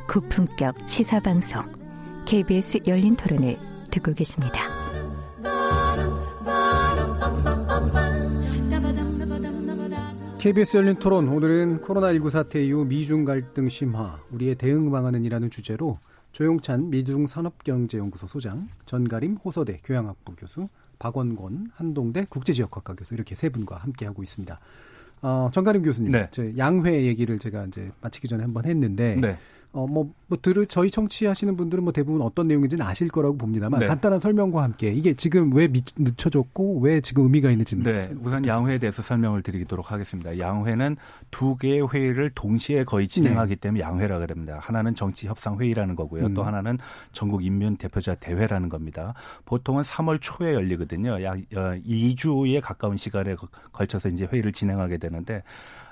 고품격 0.11 0.75
시사방송 0.89 1.63
KBS 2.25 2.79
열린 2.85 3.15
토론을 3.15 3.55
듣고 3.91 4.13
계십니다. 4.13 4.59
KBS 10.37 10.75
열린 10.75 10.95
토론 10.95 11.29
오늘은 11.29 11.79
코로나19 11.83 12.29
사태 12.29 12.61
이후 12.61 12.83
미중 12.83 13.23
갈등 13.23 13.69
심화 13.69 14.19
우리의 14.31 14.55
대응 14.55 14.91
방안은이라는 14.91 15.49
주제로 15.49 15.97
조용찬 16.33 16.89
미중 16.89 17.27
산업경제연구소 17.27 18.27
소장, 18.27 18.67
전가림 18.85 19.35
호서대 19.35 19.79
교양학부 19.85 20.35
교수, 20.35 20.67
박원권 20.99 21.71
한동대 21.75 22.25
국제지역학과 22.29 22.95
교수 22.95 23.13
이렇게 23.13 23.33
세 23.33 23.47
분과 23.47 23.77
함께 23.77 24.07
하고 24.07 24.23
있습니다. 24.23 24.59
어, 25.21 25.49
전가림 25.53 25.83
교수님, 25.83 26.11
네. 26.11 26.29
양회 26.57 27.05
얘기를 27.05 27.39
제가 27.39 27.65
이제 27.67 27.91
마치기 28.01 28.27
전에 28.27 28.43
한번 28.43 28.65
했는데 28.65 29.15
네. 29.21 29.37
어, 29.73 29.87
뭐, 29.87 30.11
뭐, 30.27 30.37
들을, 30.41 30.65
저희 30.65 30.91
청취하시는 30.91 31.55
분들은 31.55 31.85
뭐 31.85 31.93
대부분 31.93 32.21
어떤 32.21 32.47
내용인지는 32.47 32.85
아실 32.85 33.07
거라고 33.07 33.37
봅니다만, 33.37 33.79
네. 33.79 33.87
간단한 33.87 34.19
설명과 34.19 34.63
함께, 34.63 34.91
이게 34.91 35.13
지금 35.13 35.53
왜 35.53 35.69
미, 35.69 35.81
늦춰졌고, 35.97 36.79
왜 36.81 36.99
지금 36.99 37.23
의미가 37.23 37.51
있는지. 37.51 37.77
네. 37.77 38.11
우선 38.21 38.45
양회에 38.45 38.79
대해서 38.79 39.01
설명을 39.01 39.43
드리도록 39.43 39.93
하겠습니다. 39.93 40.37
양회는 40.37 40.97
두 41.31 41.55
개의 41.55 41.87
회의를 41.87 42.31
동시에 42.35 42.83
거의 42.83 43.07
진행하기 43.07 43.55
네. 43.55 43.59
때문에 43.61 43.81
양회라 43.81 44.19
그럽니다. 44.19 44.59
하나는 44.59 44.93
정치협상회의라는 44.93 45.95
거고요. 45.95 46.25
음. 46.25 46.33
또 46.33 46.43
하나는 46.43 46.77
전국 47.13 47.45
인면 47.45 47.77
대표자 47.77 48.15
대회라는 48.15 48.67
겁니다. 48.67 49.13
보통은 49.45 49.83
3월 49.83 50.19
초에 50.19 50.53
열리거든요. 50.53 51.23
약 51.23 51.37
2주에 51.49 52.57
어, 52.57 52.61
가까운 52.61 52.97
시간에 52.97 53.37
걸쳐서 53.71 54.09
이제 54.09 54.27
회의를 54.29 54.51
진행하게 54.51 54.97
되는데, 54.97 55.43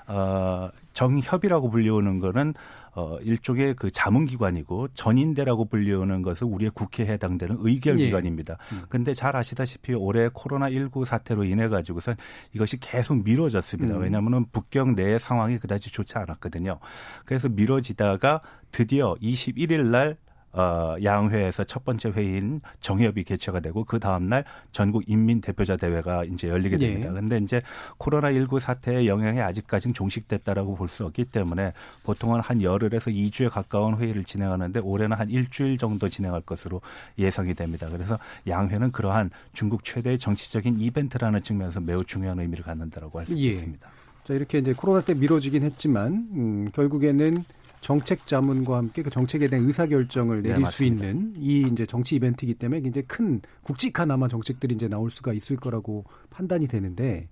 어, 0.06 0.70
정협이라고 0.92 1.70
불리우는 1.70 2.18
거는 2.18 2.54
어, 2.94 3.18
일종의 3.22 3.74
그 3.74 3.90
자문기관이고 3.90 4.88
전인대라고 4.94 5.66
불리우는 5.66 6.22
것은 6.22 6.46
우리의 6.48 6.70
국회에 6.74 7.06
해당되는 7.06 7.58
의결기관입니다. 7.60 8.58
예. 8.72 8.76
음. 8.76 8.82
근데 8.88 9.14
잘 9.14 9.36
아시다시피 9.36 9.94
올해 9.94 10.28
코로나19 10.28 11.04
사태로 11.04 11.44
인해 11.44 11.68
가지고선 11.68 12.16
이것이 12.52 12.78
계속 12.78 13.22
미뤄졌습니다. 13.22 13.96
음. 13.96 14.02
왜냐하면 14.02 14.46
북경 14.52 14.96
내 14.96 15.18
상황이 15.18 15.58
그다지 15.58 15.92
좋지 15.92 16.18
않았거든요. 16.18 16.78
그래서 17.24 17.48
미뤄지다가 17.48 18.40
드디어 18.72 19.14
21일 19.20 19.88
날 19.88 20.16
어, 20.52 20.96
양회에서 21.02 21.64
첫 21.64 21.84
번째 21.84 22.10
회의인 22.10 22.60
정협이 22.80 23.24
개최가 23.24 23.60
되고 23.60 23.84
그 23.84 23.98
다음날 23.98 24.44
전국 24.72 25.04
인민 25.08 25.40
대표자 25.40 25.76
대회가 25.76 26.24
이제 26.24 26.48
열리게 26.48 26.76
예. 26.80 26.86
됩니다. 26.88 27.10
그런데 27.10 27.36
예. 27.36 27.40
이제 27.40 27.62
코로나 27.98 28.32
19 28.32 28.58
사태의 28.60 29.06
영향이 29.06 29.40
아직까지는 29.40 29.94
종식됐다라고 29.94 30.74
볼 30.76 30.90
수 30.90 31.04
없기 31.06 31.26
때문에 31.26 31.72
보통은 32.02 32.40
한 32.40 32.62
열흘에서 32.62 33.12
2주에 33.12 33.48
가까운 33.48 33.96
회의를 33.96 34.24
진행하는데 34.24 34.80
올해는 34.80 35.16
한 35.16 35.30
일주일 35.30 35.78
정도 35.78 36.08
진행할 36.08 36.40
것으로 36.40 36.80
예상이 37.16 37.54
됩니다. 37.54 37.86
그래서 37.90 38.18
양회는 38.48 38.90
그러한 38.90 39.30
중국 39.52 39.84
최대의 39.84 40.18
정치적인 40.18 40.80
이벤트라는 40.80 41.42
측면에서 41.42 41.80
매우 41.80 42.04
중요한 42.04 42.40
의미를 42.40 42.64
갖는다라고 42.64 43.20
할수 43.20 43.38
예. 43.38 43.50
있습니다. 43.50 43.88
자, 44.26 44.34
이렇게 44.34 44.58
이제 44.58 44.72
코로나 44.72 45.00
때 45.00 45.14
미뤄지긴 45.14 45.62
했지만 45.62 46.28
음, 46.34 46.70
결국에는 46.72 47.44
정책 47.80 48.26
자문과 48.26 48.76
함께 48.76 49.02
그 49.02 49.10
정책에 49.10 49.48
대한 49.48 49.66
의사 49.66 49.86
결정을 49.86 50.42
네, 50.42 50.50
내릴 50.50 50.64
네, 50.64 50.70
수 50.70 50.84
있는 50.84 51.32
이 51.36 51.66
이제 51.72 51.86
정치 51.86 52.16
이벤트이기 52.16 52.54
때문에 52.54 52.80
굉장히 52.82 53.06
큰 53.06 53.40
굵직한 53.62 54.10
아마 54.10 54.28
정책들이 54.28 54.74
이제 54.74 54.88
나올 54.88 55.10
수가 55.10 55.32
있을 55.32 55.56
거라고 55.56 56.04
판단이 56.30 56.68
되는데 56.68 57.28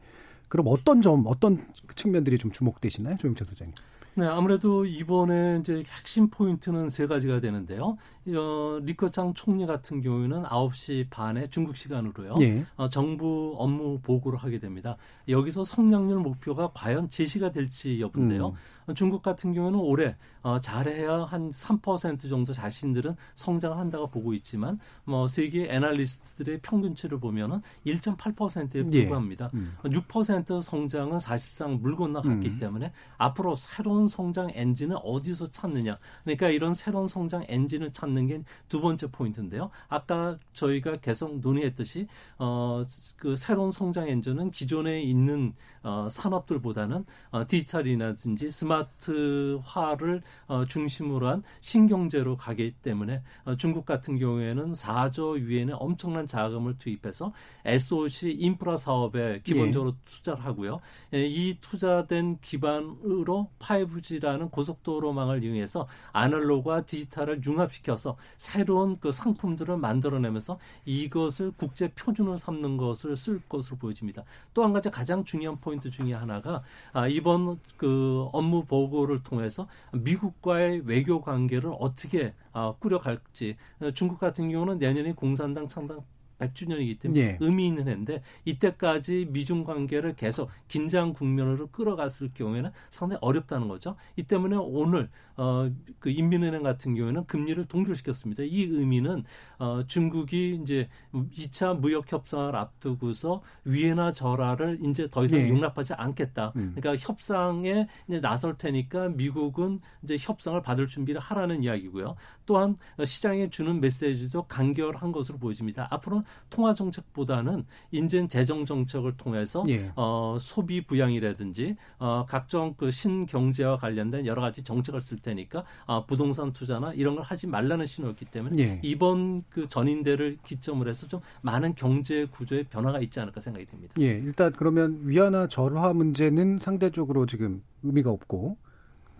그럼 0.48 0.66
어떤 0.68 1.02
점 1.02 1.24
어떤 1.26 1.58
측면들이 1.94 2.38
좀 2.38 2.50
주목되시나요, 2.50 3.16
조영철 3.18 3.46
소장님? 3.46 3.74
네, 4.14 4.26
아무래도 4.26 4.84
이번에 4.84 5.58
이제 5.60 5.84
핵심 5.86 6.28
포인트는 6.28 6.88
세 6.88 7.06
가지가 7.06 7.38
되는데요. 7.40 7.96
어, 8.36 8.78
리커창 8.82 9.34
총리 9.34 9.66
같은 9.66 10.00
경우에는 10.00 10.42
9시 10.44 11.08
반에 11.10 11.48
중국 11.48 11.76
시간으로요. 11.76 12.36
예. 12.40 12.64
어, 12.76 12.88
정부 12.88 13.54
업무 13.58 14.00
보고를 14.00 14.38
하게 14.38 14.58
됩니다. 14.58 14.96
여기서 15.28 15.64
성장률 15.64 16.18
목표가 16.18 16.70
과연 16.74 17.10
제시가 17.10 17.52
될지 17.52 18.00
여부인데요. 18.00 18.48
음. 18.48 18.94
중국 18.94 19.22
같은 19.22 19.52
경우는 19.52 19.78
올해 19.78 20.16
어, 20.42 20.58
잘해야 20.60 21.24
한 21.24 21.50
3% 21.50 22.28
정도 22.28 22.52
자신들은 22.52 23.16
성장을 23.34 23.76
한다고 23.76 24.08
보고 24.08 24.32
있지만 24.34 24.78
뭐 25.04 25.26
세계 25.26 25.68
애널리스트들의 25.70 26.60
평균치를 26.62 27.20
보면은 27.20 27.60
1.8%에 27.86 28.84
불과합니다. 28.84 29.50
예. 29.52 29.58
음. 29.58 29.76
6% 29.84 30.62
성장은 30.62 31.18
사실상 31.18 31.78
물 31.80 31.96
건너갔기 31.96 32.48
음. 32.48 32.58
때문에 32.58 32.92
앞으로 33.18 33.56
새로운 33.56 34.08
성장 34.08 34.50
엔진을 34.54 34.96
어디서 35.02 35.50
찾느냐. 35.50 35.98
그러니까 36.24 36.48
이런 36.48 36.74
새로운 36.74 37.08
성장 37.08 37.44
엔진을 37.48 37.92
찾는 37.92 38.17
게 38.26 38.42
두 38.68 38.80
번째 38.80 39.06
포인트인데요. 39.10 39.70
아까 39.88 40.38
저희가 40.52 40.96
계속 40.98 41.40
논의했듯이 41.40 42.06
어, 42.38 42.82
그 43.16 43.36
새로운 43.36 43.70
성장 43.70 44.08
엔진은 44.08 44.50
기존에 44.50 45.00
있는 45.02 45.54
어, 45.82 46.08
산업들보다는 46.10 47.04
어, 47.30 47.46
디지털이라든지 47.46 48.50
스마트화를 48.50 50.22
어, 50.46 50.64
중심으로 50.64 51.28
한 51.28 51.42
신경제로 51.60 52.36
가기 52.36 52.74
때문에 52.82 53.22
어, 53.44 53.56
중국 53.56 53.84
같은 53.84 54.18
경우에는 54.18 54.72
4조 54.72 55.38
유엔의 55.40 55.76
엄청난 55.78 56.26
자금을 56.26 56.78
투입해서 56.78 57.32
SOC 57.64 58.32
인프라 58.38 58.76
사업에 58.76 59.40
기본적으로 59.42 59.90
예. 59.90 59.94
투자를 60.04 60.44
하고요. 60.44 60.80
예, 61.14 61.26
이 61.26 61.58
투자된 61.60 62.38
기반으로 62.40 63.50
5G라는 63.58 64.50
고속도로망을 64.50 65.42
이용해서 65.42 65.88
아날로그와 66.12 66.82
디지털을 66.82 67.42
융합시켜서 67.44 68.16
새로운 68.36 68.98
그 69.00 69.10
상품들을 69.10 69.76
만들어내면서 69.76 70.58
이것을 70.84 71.52
국제 71.56 71.88
표준으로 71.88 72.36
삼는 72.36 72.76
것을 72.76 73.16
쓸 73.16 73.40
것으로 73.48 73.76
보여집니다. 73.76 74.24
또 74.54 74.68
한 74.68 74.74
가지 74.74 74.90
가장 74.90 75.24
중요한 75.24 75.58
포인트 75.60 75.90
중에 75.90 76.12
하나가 76.12 76.62
아, 76.92 77.08
이번 77.08 77.58
그 77.76 78.28
업무 78.32 78.64
보고를 78.64 79.22
통해서 79.22 79.68
미국과의 79.92 80.82
외교 80.86 81.20
관계를 81.20 81.72
어떻게 81.78 82.34
아, 82.52 82.74
꾸려갈지. 82.78 83.56
중국 83.94 84.18
같은 84.18 84.50
경우는 84.50 84.78
내년에 84.78 85.12
공산당 85.12 85.68
창당 85.68 86.00
100주년이기 86.38 87.00
때문에 87.00 87.20
예. 87.20 87.38
의미 87.40 87.66
있는 87.66 87.88
해인데 87.88 88.22
이때까지 88.44 89.28
미중 89.30 89.64
관계를 89.64 90.14
계속 90.16 90.50
긴장 90.68 91.12
국면으로 91.12 91.68
끌어갔을 91.68 92.30
경우에는 92.34 92.70
상당히 92.90 93.18
어렵다는 93.20 93.68
거죠. 93.68 93.96
이 94.16 94.22
때문에 94.22 94.56
오늘 94.56 95.08
어, 95.36 95.70
그 96.00 96.10
인민은행 96.10 96.64
같은 96.64 96.96
경우에는 96.96 97.26
금리를 97.26 97.64
동결시켰습니다. 97.66 98.42
이 98.42 98.64
의미는 98.64 99.24
어, 99.58 99.84
중국이 99.86 100.58
이제 100.60 100.88
2차 101.12 101.78
무역 101.78 102.12
협상을 102.12 102.54
앞두고서 102.54 103.42
위에나 103.64 104.12
절하를 104.12 104.80
이제 104.84 105.08
더 105.08 105.24
이상 105.24 105.40
예. 105.40 105.48
용납하지 105.48 105.94
않겠다. 105.94 106.52
음. 106.56 106.74
그러니까 106.74 107.06
협상에 107.06 107.86
이제 108.08 108.20
나설 108.20 108.56
테니까 108.56 109.10
미국은 109.10 109.80
이제 110.02 110.16
협상을 110.18 110.60
받을 110.60 110.88
준비를 110.88 111.20
하라는 111.20 111.62
이야기고요. 111.62 112.16
또한 112.44 112.74
시장에 113.04 113.48
주는 113.48 113.80
메시지도 113.80 114.44
간결한 114.44 115.12
것으로 115.12 115.38
보여집니다. 115.38 115.86
앞으로 115.90 116.24
통화 116.50 116.74
정책보다는 116.74 117.64
인젠 117.90 118.28
재정 118.28 118.64
정책을 118.64 119.16
통해서 119.16 119.64
예. 119.68 119.92
어, 119.96 120.36
소비 120.40 120.84
부양이라든지 120.84 121.76
어, 121.98 122.24
각종 122.28 122.74
그 122.76 122.90
신경제와 122.90 123.78
관련된 123.78 124.26
여러 124.26 124.42
가지 124.42 124.62
정책을 124.62 125.00
쓸 125.00 125.18
테니까 125.18 125.64
어, 125.86 126.06
부동산 126.06 126.52
투자나 126.52 126.92
이런 126.94 127.14
걸 127.14 127.24
하지 127.24 127.46
말라는 127.46 127.86
신호였기 127.86 128.26
때문에 128.26 128.62
예. 128.62 128.80
이번 128.82 129.42
그 129.48 129.68
전인대를 129.68 130.38
기점으로 130.44 130.90
해서 130.90 131.06
좀 131.06 131.20
많은 131.42 131.74
경제 131.74 132.26
구조의 132.26 132.64
변화가 132.64 133.00
있지 133.00 133.20
않을까 133.20 133.40
생각이 133.40 133.66
듭니다. 133.66 133.94
예, 134.00 134.06
일단 134.06 134.52
그러면 134.52 135.00
위안화 135.02 135.48
절하 135.48 135.92
문제는 135.92 136.58
상대적으로 136.60 137.26
지금 137.26 137.62
의미가 137.82 138.10
없고 138.10 138.56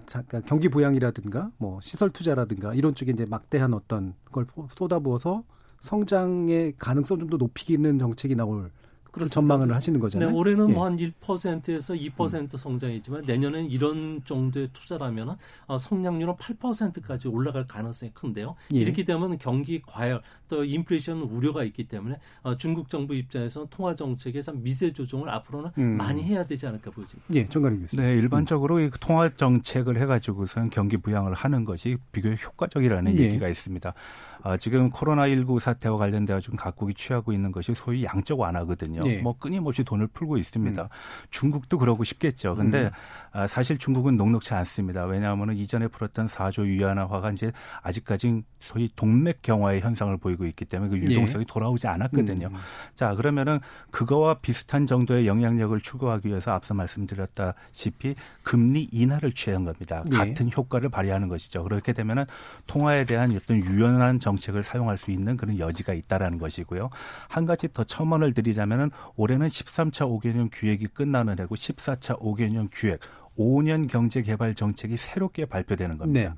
그러니까 0.07 0.41
경기 0.43 0.69
부양이라든가 0.69 1.51
뭐 1.59 1.81
시설 1.83 2.11
투자라든가 2.11 2.75
이런 2.75 2.95
쪽에 2.95 3.13
이제 3.13 3.27
막대한 3.29 3.75
어떤 3.75 4.15
걸 4.33 4.47
쏟아부어서 4.71 5.45
성장의 5.81 6.75
가능성 6.79 7.19
좀 7.19 7.29
더 7.29 7.37
높이기는 7.37 7.99
정책이 7.99 8.35
나올 8.35 8.71
그런 9.19 9.29
전망을 9.29 9.75
하시는 9.75 9.99
거잖아요. 10.01 10.31
네, 10.31 10.37
올해는 10.37 10.71
예. 10.71 10.73
뭐한 10.73 10.97
1%에서 10.97 11.95
2% 11.95 12.35
음. 12.35 12.47
성장이지만 12.57 13.23
내년엔 13.27 13.67
이런 13.67 14.23
정도의 14.25 14.69
투자라면 14.73 15.37
어, 15.67 15.79
성장률은 15.79 16.35
8%까지 16.35 17.29
올라갈 17.29 17.67
가능성이 17.67 18.13
큰데요. 18.15 18.55
예. 18.75 18.79
이렇게 18.79 19.05
되면 19.05 19.39
경기 19.39 19.83
과열 19.83 20.23
또 20.49 20.65
인플레이션 20.65 21.23
우려가 21.23 21.65
있기 21.65 21.89
때문에 21.89 22.19
어, 22.43 22.57
중국 22.57 22.89
정부 22.91 23.15
입장에서는 23.15 23.69
통화 23.71 23.97
정책에 23.97 24.41
서 24.43 24.53
미세 24.53 24.93
조정을 24.93 25.29
앞으로는 25.31 25.71
음. 25.79 25.97
많이 25.97 26.23
해야 26.23 26.47
되지 26.47 26.67
않을까 26.67 26.91
보입니다. 26.91 27.19
예, 27.35 27.49
정관님 27.49 27.81
교수님. 27.83 28.05
네, 28.05 28.13
일반적으로 28.13 28.77
음. 28.77 28.91
통화 29.01 29.31
정책을 29.35 30.01
해가지고선 30.01 30.71
경기 30.71 30.97
부양을 30.97 31.35
하는 31.35 31.65
것이 31.65 31.97
비교적 32.13 32.47
효과적이라는 32.47 33.19
예. 33.19 33.23
얘기가 33.25 33.49
있습니다. 33.49 33.95
어, 34.43 34.57
지금 34.57 34.91
코로나19 34.91 35.59
사태와 35.59 35.99
관련되어 35.99 36.41
지금 36.41 36.57
각국이 36.57 36.95
취하고 36.95 37.33
있는 37.33 37.53
것이 37.53 37.75
소위 37.75 38.05
양적 38.05 38.39
완화거든요. 38.39 39.03
예. 39.07 39.19
뭐 39.19 39.37
끊임없이 39.39 39.85
돈을 39.85 40.09
풀고 40.09 40.39
있습니다. 40.39 40.83
음. 40.83 40.89
중국도 41.31 41.79
그러고 41.79 42.05
싶겠죠. 42.05 42.55
근데 42.55 42.85
음. 42.85 42.91
아, 43.33 43.47
사실 43.47 43.79
중국은 43.79 44.17
녹록치 44.17 44.55
않습니다. 44.55 45.05
왜냐하면 45.05 45.57
이전에 45.57 45.89
풀었던 45.89 46.27
4조 46.27 46.65
위안화화가 46.65 47.33
이제 47.33 47.53
아직까지 47.83 48.43
소위 48.61 48.91
동맥 48.97 49.43
경화의 49.43 49.81
현상을 49.81 50.17
보이고 50.17 50.45
있기 50.47 50.65
때문에 50.65 50.91
그 50.91 50.99
유동성이 50.99 51.45
예. 51.49 51.53
돌아오지 51.53 51.87
않았거든요. 51.87 52.49
음. 52.49 52.57
자, 52.95 53.15
그러면은 53.15 53.61
그거와 53.91 54.41
비슷한 54.41 54.87
정도의 54.87 55.27
영향력을 55.27 55.79
추구하기 55.81 56.29
위해서 56.29 56.53
앞서 56.53 56.75
말씀드렸다시피 56.75 58.15
금리 58.43 58.89
인하를 58.91 59.33
취한 59.33 59.65
겁니다. 59.65 60.05
예. 60.13 60.17
같은 60.17 60.51
효과를 60.55 60.89
발휘하는 60.89 61.29
것이죠. 61.29 61.63
그렇게 61.63 61.93
되면은 61.93 62.25
통화에 62.67 63.05
대한 63.05 63.35
어떤 63.37 63.59
유연한 63.59 64.21
정책을 64.21 64.63
사용할 64.63 64.99
수 64.99 65.11
있는 65.11 65.37
그런 65.37 65.59
여지가 65.59 65.93
있다라는 65.95 66.39
것이고요. 66.39 66.91
한 67.29 67.47
가지 67.47 67.73
더 67.73 67.85
첨언을 67.85 68.35
드리자면은 68.35 68.91
올해는 69.17 69.49
13차 69.49 70.09
5개년 70.09 70.51
기획이 70.51 70.89
끝나는 70.89 71.39
해고 71.39 71.55
14차 71.55 72.19
5개년 72.21 72.69
기획 72.73 73.01
5년 73.39 73.89
경제 73.89 74.23
개발 74.23 74.55
정책이 74.55 74.97
새롭게 74.97 75.47
발표되는 75.47 75.99
겁니다. 75.99 76.31
네. 76.31 76.35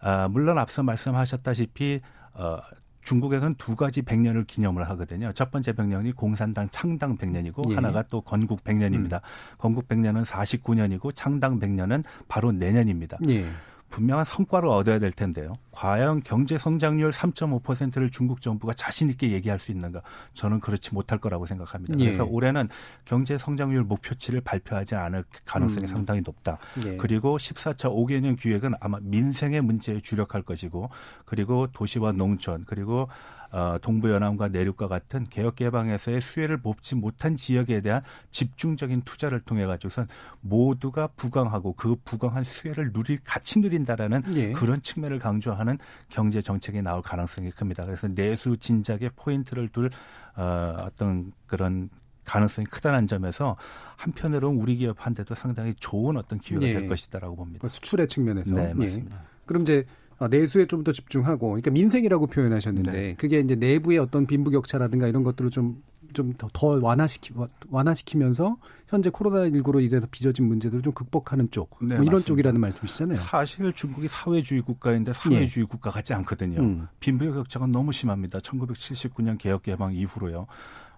아, 0.00 0.28
물론 0.28 0.58
앞서 0.58 0.82
말씀하셨다시피 0.82 2.00
어, 2.34 2.58
중국에서는 3.04 3.54
두 3.54 3.76
가지 3.76 4.02
100년을 4.02 4.46
기념을 4.46 4.88
하거든요. 4.90 5.32
첫 5.32 5.50
번째 5.50 5.72
100년이 5.72 6.16
공산당 6.16 6.68
창당 6.70 7.16
100년이고 7.16 7.70
예. 7.70 7.74
하나가 7.74 8.02
또 8.02 8.20
건국 8.20 8.64
100년입니다. 8.64 9.14
음. 9.14 9.58
건국 9.58 9.88
100년은 9.88 10.24
49년이고 10.24 11.14
창당 11.14 11.60
100년은 11.60 12.04
바로 12.28 12.50
내년입니다. 12.50 13.18
예. 13.28 13.46
분명한 13.94 14.24
성과를 14.24 14.68
얻어야 14.68 14.98
될 14.98 15.12
텐데요. 15.12 15.54
과연 15.70 16.24
경제 16.24 16.58
성장률 16.58 17.12
3.5%를 17.12 18.10
중국 18.10 18.40
정부가 18.40 18.74
자신 18.74 19.08
있게 19.08 19.30
얘기할 19.30 19.60
수 19.60 19.70
있는가? 19.70 20.02
저는 20.32 20.58
그렇지 20.58 20.92
못할 20.92 21.20
거라고 21.20 21.46
생각합니다. 21.46 21.96
예. 22.00 22.06
그래서 22.06 22.24
올해는 22.24 22.68
경제 23.04 23.38
성장률 23.38 23.84
목표치를 23.84 24.40
발표하지 24.40 24.96
않을 24.96 25.22
가능성이 25.44 25.84
음. 25.84 25.86
상당히 25.86 26.22
높다. 26.26 26.58
예. 26.84 26.96
그리고 26.96 27.38
14차 27.38 27.88
5개년 27.88 28.36
기획은 28.36 28.74
아마 28.80 28.98
민생의 29.00 29.60
문제에 29.60 30.00
주력할 30.00 30.42
것이고 30.42 30.90
그리고 31.24 31.68
도시와 31.68 32.10
농촌 32.10 32.64
그리고 32.66 33.08
어, 33.54 33.78
동부연암과 33.80 34.48
내륙과 34.48 34.88
같은 34.88 35.22
개혁개방에서의 35.22 36.20
수혜를 36.20 36.56
뽑지 36.56 36.96
못한 36.96 37.36
지역에 37.36 37.80
대한 37.82 38.02
집중적인 38.32 39.02
투자를 39.02 39.38
통해 39.38 39.64
가지고선 39.64 40.08
모두가 40.40 41.06
부강하고 41.16 41.74
그 41.74 41.94
부강한 42.04 42.42
수혜를 42.42 42.92
누릴 42.92 43.20
같이 43.22 43.60
누린다라는 43.60 44.22
예. 44.34 44.50
그런 44.50 44.82
측면을 44.82 45.20
강조하는 45.20 45.78
경제 46.08 46.42
정책이 46.42 46.82
나올 46.82 47.00
가능성이 47.00 47.52
큽니다. 47.52 47.84
그래서 47.84 48.08
내수 48.08 48.56
진작에 48.56 49.10
포인트를 49.14 49.68
둘 49.68 49.88
어, 50.34 50.86
어떤 50.88 51.30
그런 51.46 51.90
가능성이 52.24 52.66
크다는 52.66 53.06
점에서 53.06 53.56
한편으로는 53.98 54.60
우리 54.60 54.74
기업한테도 54.78 55.36
상당히 55.36 55.74
좋은 55.78 56.16
어떤 56.16 56.40
기회가 56.40 56.66
예. 56.66 56.72
될 56.72 56.88
것이다라고 56.88 57.36
봅니다. 57.36 57.60
그 57.62 57.68
수출의 57.68 58.08
측면에서. 58.08 58.52
네, 58.52 58.74
맞습니다. 58.74 59.16
예. 59.16 59.34
그럼 59.46 59.62
이제 59.62 59.78
어, 59.78 60.03
내수에 60.30 60.66
좀 60.66 60.84
더 60.84 60.92
집중하고, 60.92 61.48
그러니까 61.48 61.70
민생이라고 61.70 62.26
표현하셨는데, 62.26 62.92
네. 62.92 63.14
그게 63.14 63.40
이제 63.40 63.54
내부의 63.54 63.98
어떤 63.98 64.26
빈부격차라든가 64.26 65.06
이런 65.06 65.22
것들을 65.24 65.50
좀, 65.50 65.82
좀더 66.12 66.48
완화시키, 66.80 67.32
완화시키면서 67.70 68.56
현재 68.88 69.10
코로나 69.10 69.48
19로 69.48 69.82
인해서 69.82 70.06
빚어진 70.10 70.46
문제들을 70.46 70.82
좀 70.82 70.92
극복하는 70.92 71.50
쪽, 71.50 71.70
네, 71.80 71.94
뭐 71.96 72.04
이런 72.04 72.04
맞습니다. 72.04 72.26
쪽이라는 72.26 72.60
말씀이시잖아요. 72.60 73.18
사실 73.18 73.72
중국이 73.72 74.06
사회주의 74.08 74.60
국가인데 74.60 75.12
사회주의 75.12 75.64
예. 75.64 75.66
국가 75.68 75.90
같지 75.90 76.14
않거든요. 76.14 76.60
음. 76.60 76.86
빈부격차가 77.00 77.66
너무 77.66 77.90
심합니다. 77.92 78.38
1979년 78.40 79.38
개혁 79.38 79.62
개방 79.62 79.92
이후로요. 79.94 80.46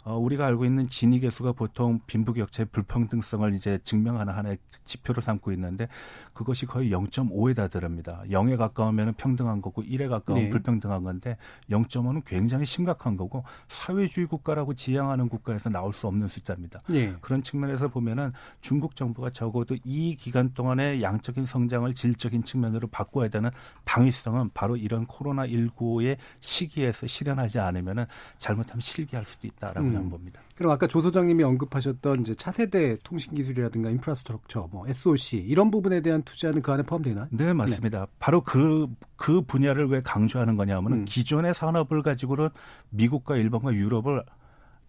어, 0.05 0.17
우리가 0.19 0.47
알고 0.47 0.65
있는 0.65 0.89
진위 0.89 1.19
계수가 1.19 1.53
보통 1.53 1.99
빈부격차의 2.07 2.67
불평등성을 2.71 3.55
이제 3.55 3.79
증명하는 3.83 4.33
하나의 4.35 4.59
지표로 4.85 5.21
삼고 5.21 5.51
있는데 5.53 5.89
그것이 6.37 6.67
거의 6.67 6.91
0.5에 6.91 7.57
다다릅니다. 7.57 8.23
0에 8.29 8.59
가까우면 8.59 9.15
평등한 9.15 9.63
거고 9.63 9.83
1에 9.83 10.07
가까우면 10.11 10.45
네. 10.45 10.51
불평등한 10.51 11.03
건데 11.03 11.39
0.5는 11.71 12.23
굉장히 12.27 12.67
심각한 12.67 13.17
거고 13.17 13.43
사회주의 13.69 14.27
국가라고 14.27 14.75
지향하는 14.75 15.31
국가에서 15.31 15.71
나올 15.71 15.95
수 15.95 16.07
없는 16.07 16.29
숫자입니다. 16.29 16.83
네. 16.91 17.15
그런 17.23 17.43
측면에서 17.43 17.89
보면은 17.89 18.33
중국 18.61 18.97
정부가 18.97 19.31
적어도 19.31 19.77
이 19.83 20.15
기간 20.17 20.53
동안의 20.53 21.01
양적인 21.03 21.47
성장을 21.47 21.93
질적인 21.95 22.45
측면으로 22.45 22.89
바꿔야 22.89 23.29
되는 23.29 23.51
당위성은 23.85 24.51
바로 24.53 24.77
이런 24.77 25.07
코로나 25.07 25.47
19의 25.47 26.19
시기에서 26.43 27.07
실현하지 27.07 27.61
않으면은 27.61 28.05
잘못하면 28.37 28.83
실기할 28.83 29.25
수도 29.25 29.47
있다라고 29.47 29.87
음. 29.87 29.97
음. 29.97 30.11
봅니다. 30.11 30.43
그럼 30.55 30.73
아까 30.73 30.87
조 30.87 31.01
소장님이 31.01 31.45
언급하셨던 31.45 32.23
이제 32.23 32.35
차세대 32.35 32.97
통신 33.05 33.35
기술이라든가 33.35 33.89
인프라스트럭처, 33.91 34.69
뭐 34.71 34.87
SOC 34.87 35.39
이런 35.39 35.71
부분에 35.71 36.01
대한 36.01 36.23
투자는 36.27 36.61
그 36.61 36.71
안에 36.73 36.83
포함되나요? 36.83 37.29
네, 37.31 37.55
맞습니다. 37.55 38.01
네. 38.01 38.07
바로 38.19 38.43
그그 38.43 38.89
그 39.17 39.41
분야를 39.41 39.89
왜 39.89 40.03
강조하는 40.03 40.57
거냐면 40.57 40.93
음. 40.93 41.05
기존의 41.07 41.55
산업을 41.55 42.03
가지고는 42.03 42.51
미국과 42.91 43.37
일본과 43.37 43.73
유럽을 43.73 44.23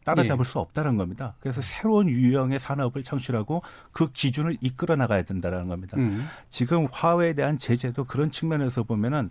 따라잡을 0.03 0.45
예. 0.45 0.49
수 0.49 0.59
없다는 0.59 0.97
겁니다. 0.97 1.35
그래서 1.39 1.61
새로운 1.61 2.09
유형의 2.09 2.59
산업을 2.59 3.03
창출하고 3.03 3.61
그 3.91 4.11
기준을 4.11 4.57
이끌어 4.61 4.95
나가야 4.95 5.23
된다는 5.23 5.67
겁니다. 5.67 5.97
음. 5.97 6.27
지금 6.49 6.87
화웨이에 6.91 7.33
대한 7.33 7.57
제재도 7.57 8.05
그런 8.05 8.31
측면에서 8.31 8.83
보면은 8.83 9.29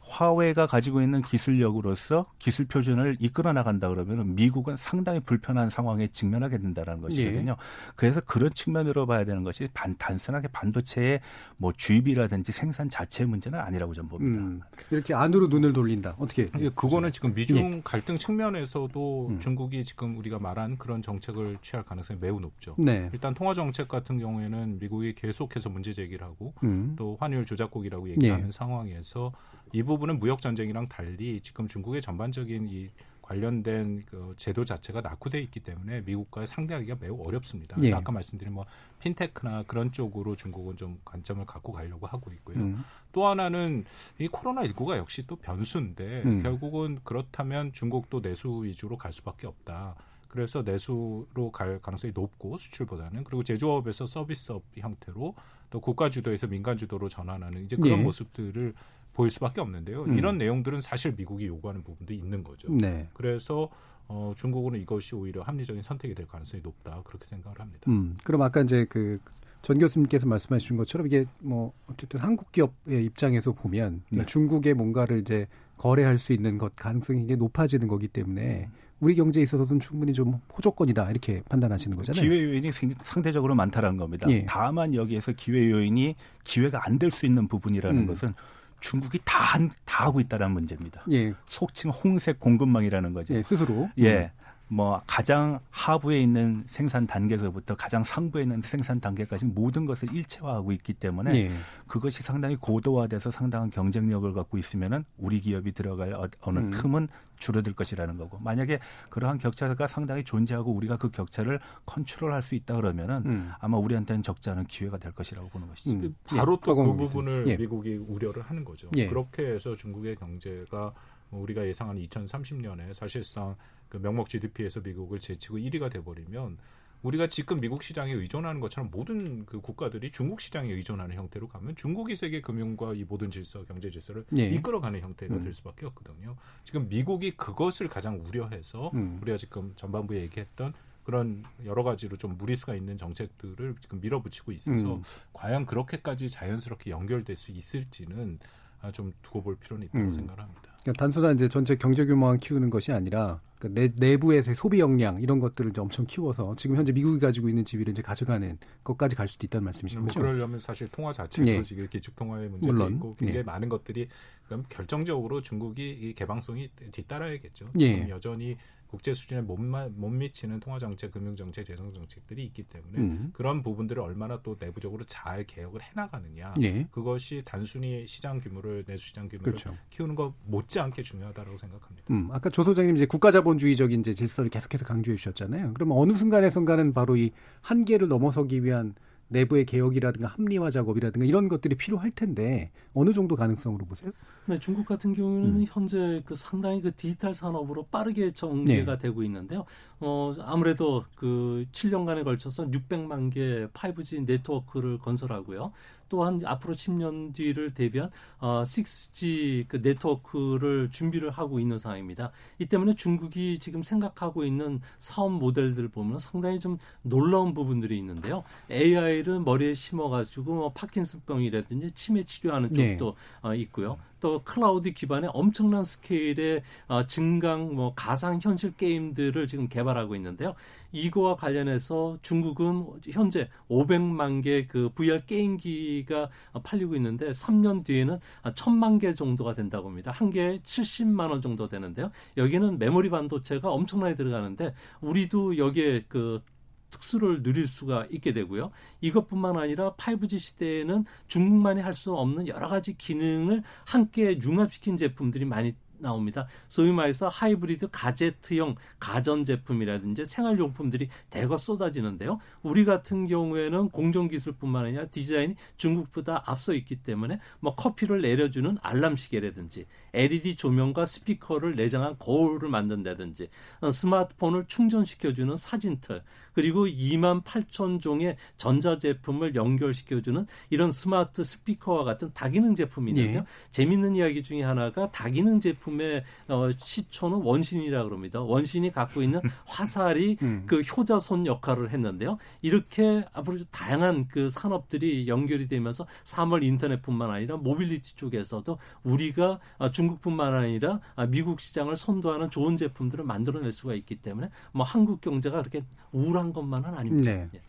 화웨이가 0.00 0.66
가지고 0.66 1.02
있는 1.02 1.22
기술력으로서 1.22 2.26
기술 2.38 2.66
표준을 2.66 3.16
이끌어 3.20 3.52
나간다 3.52 3.88
그러면 3.88 4.34
미국은 4.34 4.76
상당히 4.76 5.20
불편한 5.20 5.68
상황에 5.70 6.08
직면하게 6.08 6.58
된다는 6.58 7.00
것이거든요. 7.00 7.52
예. 7.52 7.56
그래서 7.94 8.20
그런 8.20 8.50
측면으로 8.50 9.06
봐야 9.06 9.24
되는 9.24 9.44
것이 9.44 9.68
반, 9.74 9.96
단순하게 9.96 10.48
반도체의 10.48 11.20
뭐 11.56 11.72
주입이라든지 11.76 12.52
생산 12.52 12.88
자체의 12.88 13.28
문제는 13.28 13.58
아니라고 13.58 13.94
저는 13.94 14.08
봅니다. 14.08 14.42
음, 14.42 14.60
이렇게 14.90 15.14
안으로 15.14 15.48
눈을 15.48 15.72
돌린다. 15.72 16.14
어떻게? 16.18 16.48
예, 16.58 16.70
그거는 16.70 17.12
지금 17.12 17.34
미중 17.34 17.58
예. 17.58 17.80
갈등 17.84 18.16
측면에서도 18.16 19.28
음. 19.28 19.38
중국이 19.38 19.84
지금 19.84 20.16
우리가 20.18 20.38
말한 20.38 20.78
그런 20.78 21.02
정책을 21.02 21.58
취할 21.60 21.84
가능성이 21.84 22.18
매우 22.20 22.40
높죠. 22.40 22.74
네. 22.78 23.10
일단 23.12 23.34
통화 23.34 23.52
정책 23.54 23.88
같은 23.88 24.18
경우에는 24.18 24.78
미국이 24.78 25.14
계속해서 25.14 25.68
문제 25.68 25.92
제기를 25.92 26.26
하고 26.26 26.54
음. 26.62 26.94
또 26.96 27.16
환율 27.20 27.44
조작국이라고 27.44 28.08
얘기하는 28.10 28.46
예. 28.46 28.52
상황에서 28.52 29.32
이 29.72 29.82
부분은 29.82 30.18
무역 30.18 30.40
전쟁이랑 30.40 30.88
달리 30.88 31.40
지금 31.40 31.68
중국의 31.68 32.00
전반적인 32.00 32.68
이 32.68 32.90
관련된 33.28 34.04
그 34.06 34.32
제도 34.38 34.64
자체가 34.64 35.02
낙후돼 35.02 35.38
있기 35.42 35.60
때문에 35.60 36.00
미국과 36.00 36.46
상대하기가 36.46 36.96
매우 36.98 37.20
어렵습니다. 37.22 37.76
예. 37.82 37.92
아까 37.92 38.10
말씀드린 38.10 38.54
뭐 38.54 38.64
핀테크나 39.00 39.64
그런 39.64 39.92
쪽으로 39.92 40.34
중국은 40.34 40.76
좀 40.76 40.98
관점을 41.04 41.44
갖고 41.44 41.72
가려고 41.72 42.06
하고 42.06 42.32
있고요. 42.32 42.56
음. 42.56 42.82
또 43.12 43.26
하나는 43.26 43.84
이 44.18 44.28
코로나 44.28 44.62
19가 44.62 44.96
역시 44.96 45.26
또 45.26 45.36
변수인데 45.36 46.22
음. 46.24 46.42
결국은 46.42 47.00
그렇다면 47.04 47.72
중국도 47.72 48.22
내수 48.22 48.64
위주로 48.64 48.96
갈 48.96 49.12
수밖에 49.12 49.46
없다. 49.46 49.94
그래서 50.28 50.62
내수로 50.62 51.50
갈 51.52 51.80
가능성이 51.80 52.12
높고 52.14 52.56
수출보다는 52.56 53.24
그리고 53.24 53.42
제조업에서 53.42 54.06
서비스업 54.06 54.62
형태로 54.76 55.34
또 55.70 55.80
국가 55.80 56.08
주도에서 56.08 56.46
민간 56.46 56.76
주도로 56.76 57.08
전환하는 57.08 57.64
이제 57.64 57.76
그런 57.76 57.98
예. 57.98 58.02
모습들을 58.02 58.74
보일 59.18 59.30
수밖에 59.30 59.60
없는데요. 59.60 60.04
음. 60.04 60.16
이런 60.16 60.38
내용들은 60.38 60.80
사실 60.80 61.12
미국이 61.16 61.46
요구하는 61.48 61.82
부분도 61.82 62.14
있는 62.14 62.44
거죠. 62.44 62.72
네. 62.72 63.08
그래서 63.14 63.68
어, 64.06 64.32
중국은 64.36 64.80
이것이 64.80 65.16
오히려 65.16 65.42
합리적인 65.42 65.82
선택이 65.82 66.14
될 66.14 66.26
가능성이 66.28 66.62
높다 66.62 67.02
그렇게 67.04 67.26
생각을 67.26 67.58
합니다. 67.58 67.90
음, 67.90 68.16
그럼 68.24 68.42
아까 68.42 68.62
이제 68.62 68.84
그 68.84 69.18
전 69.60 69.78
교수님께서 69.78 70.26
말씀하신 70.26 70.76
것처럼 70.76 71.08
이게 71.08 71.26
뭐 71.40 71.72
어쨌든 71.88 72.20
한국 72.20 72.52
기업의 72.52 73.04
입장에서 73.04 73.50
보면 73.52 74.02
네. 74.08 74.24
중국의 74.24 74.74
뭔가를 74.74 75.18
이제 75.18 75.48
거래할 75.76 76.16
수 76.16 76.32
있는 76.32 76.58
것 76.58 76.74
가능성이 76.76 77.24
이게 77.24 77.34
높아지는 77.34 77.88
거기 77.88 78.06
때문에 78.06 78.68
음. 78.68 78.72
우리 79.00 79.16
경제에 79.16 79.42
있어서는 79.42 79.80
충분히 79.80 80.12
좀 80.12 80.40
호조건이다 80.56 81.10
이렇게 81.10 81.42
판단하시는 81.48 81.96
거잖아요. 81.96 82.22
기회 82.22 82.44
요인이 82.44 82.70
상대적으로 83.02 83.56
많다는 83.56 83.96
겁니다. 83.96 84.30
예. 84.30 84.44
다만 84.48 84.94
여기에서 84.94 85.32
기회 85.32 85.70
요인이 85.70 86.14
기회가 86.44 86.86
안 86.86 86.98
될 86.98 87.10
수 87.10 87.26
있는 87.26 87.48
부분이라는 87.48 88.02
음. 88.02 88.06
것은 88.06 88.34
중국이 88.80 89.18
다, 89.24 89.58
다 89.84 90.04
하고 90.04 90.20
있다는 90.20 90.52
문제입니다. 90.52 91.04
예. 91.10 91.32
속칭 91.46 91.90
홍색 91.90 92.38
공급망이라는 92.40 93.12
거죠. 93.12 93.34
예, 93.34 93.42
스스로. 93.42 93.88
예. 93.98 94.32
음. 94.70 94.74
뭐 94.76 95.02
가장 95.06 95.60
하부에 95.70 96.20
있는 96.20 96.64
생산 96.68 97.06
단계에서부터 97.06 97.76
가장 97.76 98.04
상부에 98.04 98.42
있는 98.42 98.62
생산 98.62 99.00
단계까지 99.00 99.46
모든 99.46 99.86
것을 99.86 100.12
일체화하고 100.14 100.72
있기 100.72 100.94
때문에 100.94 101.34
예. 101.34 101.50
그것이 101.86 102.22
상당히 102.22 102.56
고도화돼서 102.56 103.30
상당한 103.30 103.70
경쟁력을 103.70 104.30
갖고 104.32 104.58
있으면은 104.58 105.04
우리 105.16 105.40
기업이 105.40 105.72
들어갈 105.72 106.12
어, 106.12 106.28
어느 106.40 106.58
음. 106.58 106.70
틈은 106.70 107.08
줄어들 107.38 107.72
것이라는 107.72 108.16
거고 108.16 108.38
만약에 108.40 108.80
그러한 109.10 109.38
격차가 109.38 109.86
상당히 109.86 110.24
존재하고 110.24 110.72
우리가 110.72 110.96
그 110.96 111.10
격차를 111.10 111.60
컨트롤할 111.86 112.42
수 112.42 112.54
있다 112.54 112.76
그러면은 112.76 113.22
음. 113.26 113.52
아마 113.60 113.78
우리한테는 113.78 114.22
적지 114.22 114.50
않은 114.50 114.64
기회가 114.64 114.98
될 114.98 115.12
것이라고 115.12 115.48
보는 115.48 115.68
것이죠. 115.68 115.90
음. 115.90 116.14
바로 116.24 116.54
예. 116.60 116.66
또그 116.66 116.96
부분을 116.96 117.44
예. 117.46 117.56
미국이 117.56 117.96
우려를 117.96 118.42
하는 118.42 118.64
거죠. 118.64 118.90
예. 118.96 119.06
그렇게 119.06 119.46
해서 119.46 119.76
중국의 119.76 120.16
경제가 120.16 120.76
뭐 120.78 120.92
우리가 121.30 121.66
예상하는 121.66 122.02
2030년에 122.02 122.94
사실상 122.94 123.56
그 123.88 123.96
명목 123.98 124.28
GDP에서 124.28 124.80
미국을 124.80 125.18
제치고 125.18 125.58
1위가 125.58 125.90
돼버리면 125.92 126.58
우리가 127.02 127.28
지금 127.28 127.60
미국 127.60 127.82
시장에 127.82 128.12
의존하는 128.12 128.60
것처럼 128.60 128.90
모든 128.90 129.46
그 129.46 129.60
국가들이 129.60 130.10
중국 130.10 130.40
시장에 130.40 130.72
의존하는 130.72 131.14
형태로 131.14 131.48
가면 131.48 131.76
중국이 131.76 132.16
세계 132.16 132.40
금융과 132.40 132.94
이 132.94 133.04
모든 133.04 133.30
질서, 133.30 133.64
경제 133.64 133.88
질서를 133.88 134.24
네. 134.30 134.48
이끌어가는 134.48 135.00
형태가 135.00 135.36
음. 135.36 135.44
될 135.44 135.54
수밖에 135.54 135.86
없거든요. 135.86 136.36
지금 136.64 136.88
미국이 136.88 137.36
그것을 137.36 137.88
가장 137.88 138.20
우려해서 138.24 138.90
음. 138.94 139.20
우리가 139.22 139.36
지금 139.38 139.72
전반부에 139.76 140.22
얘기했던 140.22 140.74
그런 141.04 141.44
여러 141.64 141.84
가지로 141.84 142.16
좀 142.16 142.36
무리수가 142.36 142.74
있는 142.74 142.96
정책들을 142.96 143.76
지금 143.80 144.00
밀어붙이고 144.00 144.52
있어서 144.52 144.96
음. 144.96 145.02
과연 145.32 145.66
그렇게까지 145.66 146.28
자연스럽게 146.28 146.90
연결될 146.90 147.36
수 147.36 147.52
있을지는 147.52 148.38
아, 148.82 148.92
좀 148.92 149.12
두고 149.22 149.42
볼 149.42 149.56
필요는 149.56 149.86
있다고 149.86 150.04
음. 150.04 150.12
생각을 150.12 150.42
합니다. 150.42 150.67
그러니까 150.88 150.92
단순한 151.04 151.34
이제 151.34 151.48
전체 151.48 151.76
경제 151.76 152.06
규모만 152.06 152.40
키우는 152.40 152.70
것이 152.70 152.92
아니라 152.92 153.40
그 153.58 153.66
내, 153.72 153.92
내부에서의 153.96 154.54
소비 154.54 154.80
역량 154.80 155.20
이런 155.20 155.38
것들을 155.38 155.70
이제 155.70 155.80
엄청 155.80 156.06
키워서 156.06 156.54
지금 156.56 156.76
현재 156.76 156.92
미국이 156.92 157.20
가지고 157.20 157.48
있는 157.48 157.64
지위를 157.64 157.92
이제 157.92 158.00
가져가는 158.00 158.58
것까지 158.84 159.14
갈 159.14 159.28
수도 159.28 159.46
있다는 159.46 159.66
말씀이신 159.66 160.00
거죠. 160.02 160.20
그러려면 160.20 160.58
사실 160.58 160.88
통화 160.88 161.12
자체도 161.12 161.48
예. 161.48 161.62
지금 161.62 161.86
기축 161.88 162.16
통화의 162.16 162.48
문제도 162.48 162.72
물론. 162.72 162.94
있고 162.94 163.16
굉장히 163.16 163.40
예. 163.40 163.42
많은 163.42 163.68
것들이 163.68 164.08
그럼 164.46 164.64
결정적으로 164.68 165.42
중국이 165.42 165.90
이 165.90 166.14
개방성이 166.14 166.70
뒤따라야겠죠. 166.92 167.70
예. 167.80 168.08
여전히 168.08 168.56
국제 168.88 169.12
수준에 169.12 169.42
못, 169.42 169.60
못 169.60 170.08
미치는 170.08 170.60
통화 170.60 170.78
정책, 170.78 171.12
금융 171.12 171.36
정책, 171.36 171.64
재정 171.64 171.92
정책들이 171.92 172.42
있기 172.46 172.64
때문에 172.64 172.98
음. 172.98 173.30
그런 173.34 173.62
부분들을 173.62 174.02
얼마나 174.02 174.40
또 174.42 174.56
내부적으로 174.58 175.04
잘 175.04 175.44
개혁을 175.44 175.82
해나가느냐 175.82 176.54
예. 176.62 176.88
그것이 176.90 177.42
단순히 177.44 178.06
시장 178.06 178.40
규모를 178.40 178.84
내수 178.86 179.08
시장 179.08 179.28
규모를 179.28 179.52
그렇죠. 179.52 179.76
키우는 179.90 180.14
것 180.14 180.34
못지않게 180.46 181.02
중요하다고 181.02 181.58
생각합니다. 181.58 182.14
음, 182.14 182.28
아까 182.32 182.48
조 182.48 182.64
소장님 182.64 182.96
이제 182.96 183.04
국가자본주의적인 183.06 184.00
이제 184.00 184.14
질서를 184.14 184.50
계속해서 184.50 184.86
강조해 184.86 185.16
주셨잖아요. 185.16 185.74
그러면 185.74 185.98
어느 185.98 186.14
순간에선가는 186.14 186.94
바로 186.94 187.16
이 187.16 187.32
한계를 187.60 188.08
넘어서기 188.08 188.64
위한 188.64 188.94
내부의 189.28 189.66
개혁이라든가 189.66 190.28
합리화 190.28 190.70
작업이라든가 190.70 191.26
이런 191.26 191.48
것들이 191.48 191.76
필요할 191.76 192.10
텐데 192.10 192.70
어느 192.94 193.12
정도 193.12 193.36
가능성으로 193.36 193.84
보세요? 193.84 194.10
네, 194.46 194.58
중국 194.58 194.86
같은 194.86 195.14
경우에는 195.14 195.60
음. 195.60 195.66
현재 195.68 196.22
그 196.24 196.34
상당히 196.34 196.80
그 196.80 196.94
디지털 196.94 197.34
산업으로 197.34 197.86
빠르게 197.90 198.30
전개가 198.30 198.92
네. 198.92 198.98
되고 198.98 199.22
있는데요. 199.22 199.64
어, 200.00 200.34
아무래도 200.40 201.04
그 201.16 201.66
7년간에 201.72 202.24
걸쳐서 202.24 202.70
600만 202.70 203.32
개 203.32 203.66
5G 203.72 204.26
네트워크를 204.26 204.98
건설하고요. 204.98 205.72
또한 206.08 206.40
앞으로 206.44 206.74
10년 206.74 207.34
뒤를 207.34 207.74
대비한 207.74 208.10
어, 208.38 208.62
6G 208.64 209.66
그 209.68 209.76
네트워크를 209.76 210.90
준비를 210.90 211.30
하고 211.30 211.60
있는 211.60 211.78
상황입니다. 211.78 212.32
이 212.58 212.66
때문에 212.66 212.94
중국이 212.94 213.58
지금 213.58 213.82
생각하고 213.82 214.44
있는 214.44 214.80
사업 214.98 215.32
모델들 215.32 215.88
보면 215.88 216.18
상당히 216.18 216.60
좀 216.60 216.78
놀라운 217.02 217.52
부분들이 217.52 217.98
있는데요. 217.98 218.44
AI를 218.70 219.40
머리에 219.40 219.74
심어가지고 219.74 220.54
뭐 220.54 220.72
파킨슨병이라든지 220.72 221.92
치매 221.92 222.22
치료하는 222.22 222.72
네. 222.72 222.96
쪽도 222.96 223.16
네. 223.42 223.48
어, 223.48 223.54
있고요. 223.54 223.98
또 224.20 224.42
클라우드 224.44 224.92
기반의 224.92 225.30
엄청난 225.32 225.82
스케일의 225.82 226.62
어, 226.86 227.06
증강 227.06 227.74
뭐 227.74 227.92
가상 227.94 228.38
현실 228.42 228.72
게임들을 228.76 229.46
지금 229.46 229.68
개발하고 229.68 230.14
있는데요. 230.16 230.54
이거와 230.92 231.36
관련해서 231.36 232.18
중국은 232.22 232.86
현재 233.10 233.48
500만 233.68 234.42
개 234.42 234.68
그 234.68 234.90
VR 234.94 235.24
게임기가 235.26 236.28
팔리고 236.62 236.94
있는데 236.96 237.30
3년 237.30 237.84
뒤에는 237.84 238.18
1000만 238.44 239.00
개 239.00 239.14
정도가 239.14 239.54
된다고 239.54 239.88
합니다. 239.88 240.10
한 240.10 240.30
개에 240.30 240.58
70만 240.58 241.30
원 241.30 241.40
정도 241.40 241.68
되는데요. 241.68 242.10
여기는 242.36 242.78
메모리 242.78 243.10
반도체가 243.10 243.70
엄청나게 243.70 244.14
들어가는데 244.14 244.74
우리도 245.00 245.58
여기에 245.58 246.04
그 246.08 246.42
특수를 246.90 247.42
누릴 247.42 247.66
수가 247.66 248.06
있게 248.10 248.32
되고요. 248.32 248.70
이것뿐만 249.00 249.56
아니라 249.56 249.92
5G 249.94 250.38
시대에는 250.38 251.04
중국만이 251.26 251.80
할 251.82 251.98
수 251.98 252.14
없는 252.14 252.46
여러 252.46 252.68
가지 252.68 252.96
기능을 252.96 253.64
함께 253.84 254.38
융합시킨 254.40 254.96
제품들이 254.96 255.44
많이 255.44 255.74
나옵니다. 256.00 256.46
소위 256.68 256.92
말해서 256.92 257.28
하이브리드 257.28 257.88
가제트형 257.90 258.76
가전 258.98 259.44
제품이라든지 259.44 260.24
생활용품들이 260.24 261.08
대거 261.30 261.58
쏟아지는데요. 261.58 262.38
우리 262.62 262.84
같은 262.84 263.26
경우에는 263.26 263.90
공정 263.90 264.28
기술뿐만 264.28 264.86
아니라 264.86 265.06
디자인이 265.06 265.56
중국보다 265.76 266.42
앞서 266.46 266.72
있기 266.74 267.02
때문에 267.02 267.40
뭐 267.60 267.74
커피를 267.74 268.22
내려주는 268.22 268.78
알람 268.80 269.16
시계라든지 269.16 269.86
LED 270.14 270.56
조명과 270.56 271.04
스피커를 271.04 271.74
내장한 271.74 272.16
거울을 272.18 272.68
만든다든지 272.68 273.48
어, 273.80 273.90
스마트폰을 273.90 274.66
충전시켜주는 274.66 275.56
사진틀 275.56 276.22
그리고 276.58 276.86
2만 276.86 277.44
8천 277.44 278.00
종의 278.00 278.36
전자 278.56 278.98
제품을 278.98 279.54
연결시켜주는 279.54 280.44
이런 280.70 280.90
스마트 280.90 281.44
스피커와 281.44 282.02
같은 282.02 282.32
다기능 282.34 282.74
제품이 282.74 283.12
있는데요. 283.12 283.42
예. 283.42 283.70
재밌는 283.70 284.16
이야기 284.16 284.42
중에 284.42 284.64
하나가 284.64 285.08
다기능 285.12 285.60
제품의 285.60 286.24
어, 286.48 286.68
시초는 286.76 287.42
원시인이라고 287.42 288.08
그럽니다. 288.08 288.40
원시인이 288.40 288.90
갖고 288.90 289.22
있는 289.22 289.40
화살이 289.66 290.36
음. 290.42 290.64
그 290.66 290.80
효자손 290.80 291.46
역할을 291.46 291.90
했는데요. 291.90 292.38
이렇게 292.60 293.24
앞으로 293.32 293.58
다양한 293.70 294.26
그 294.26 294.50
산업들이 294.50 295.28
연결이 295.28 295.68
되면서 295.68 296.08
사물 296.24 296.64
인터넷뿐만 296.64 297.30
아니라 297.30 297.56
모빌리티 297.56 298.16
쪽에서도 298.16 298.78
우리가 299.04 299.60
어, 299.78 299.92
중국뿐만 299.92 300.54
아니라 300.54 300.98
아, 301.14 301.24
미국 301.24 301.60
시장을 301.60 301.94
선도하는 301.94 302.50
좋은 302.50 302.76
제품들을 302.76 303.24
만들어낼 303.24 303.70
수가 303.70 303.94
있기 303.94 304.16
때문에 304.16 304.48
뭐 304.72 304.84
한국 304.84 305.20
경제가 305.20 305.58
그렇게 305.58 305.84
우울한 306.12 306.47
것만은 306.52 306.90
아닙니다. 306.94 307.30
네. 307.30 307.48
예. 307.54 307.60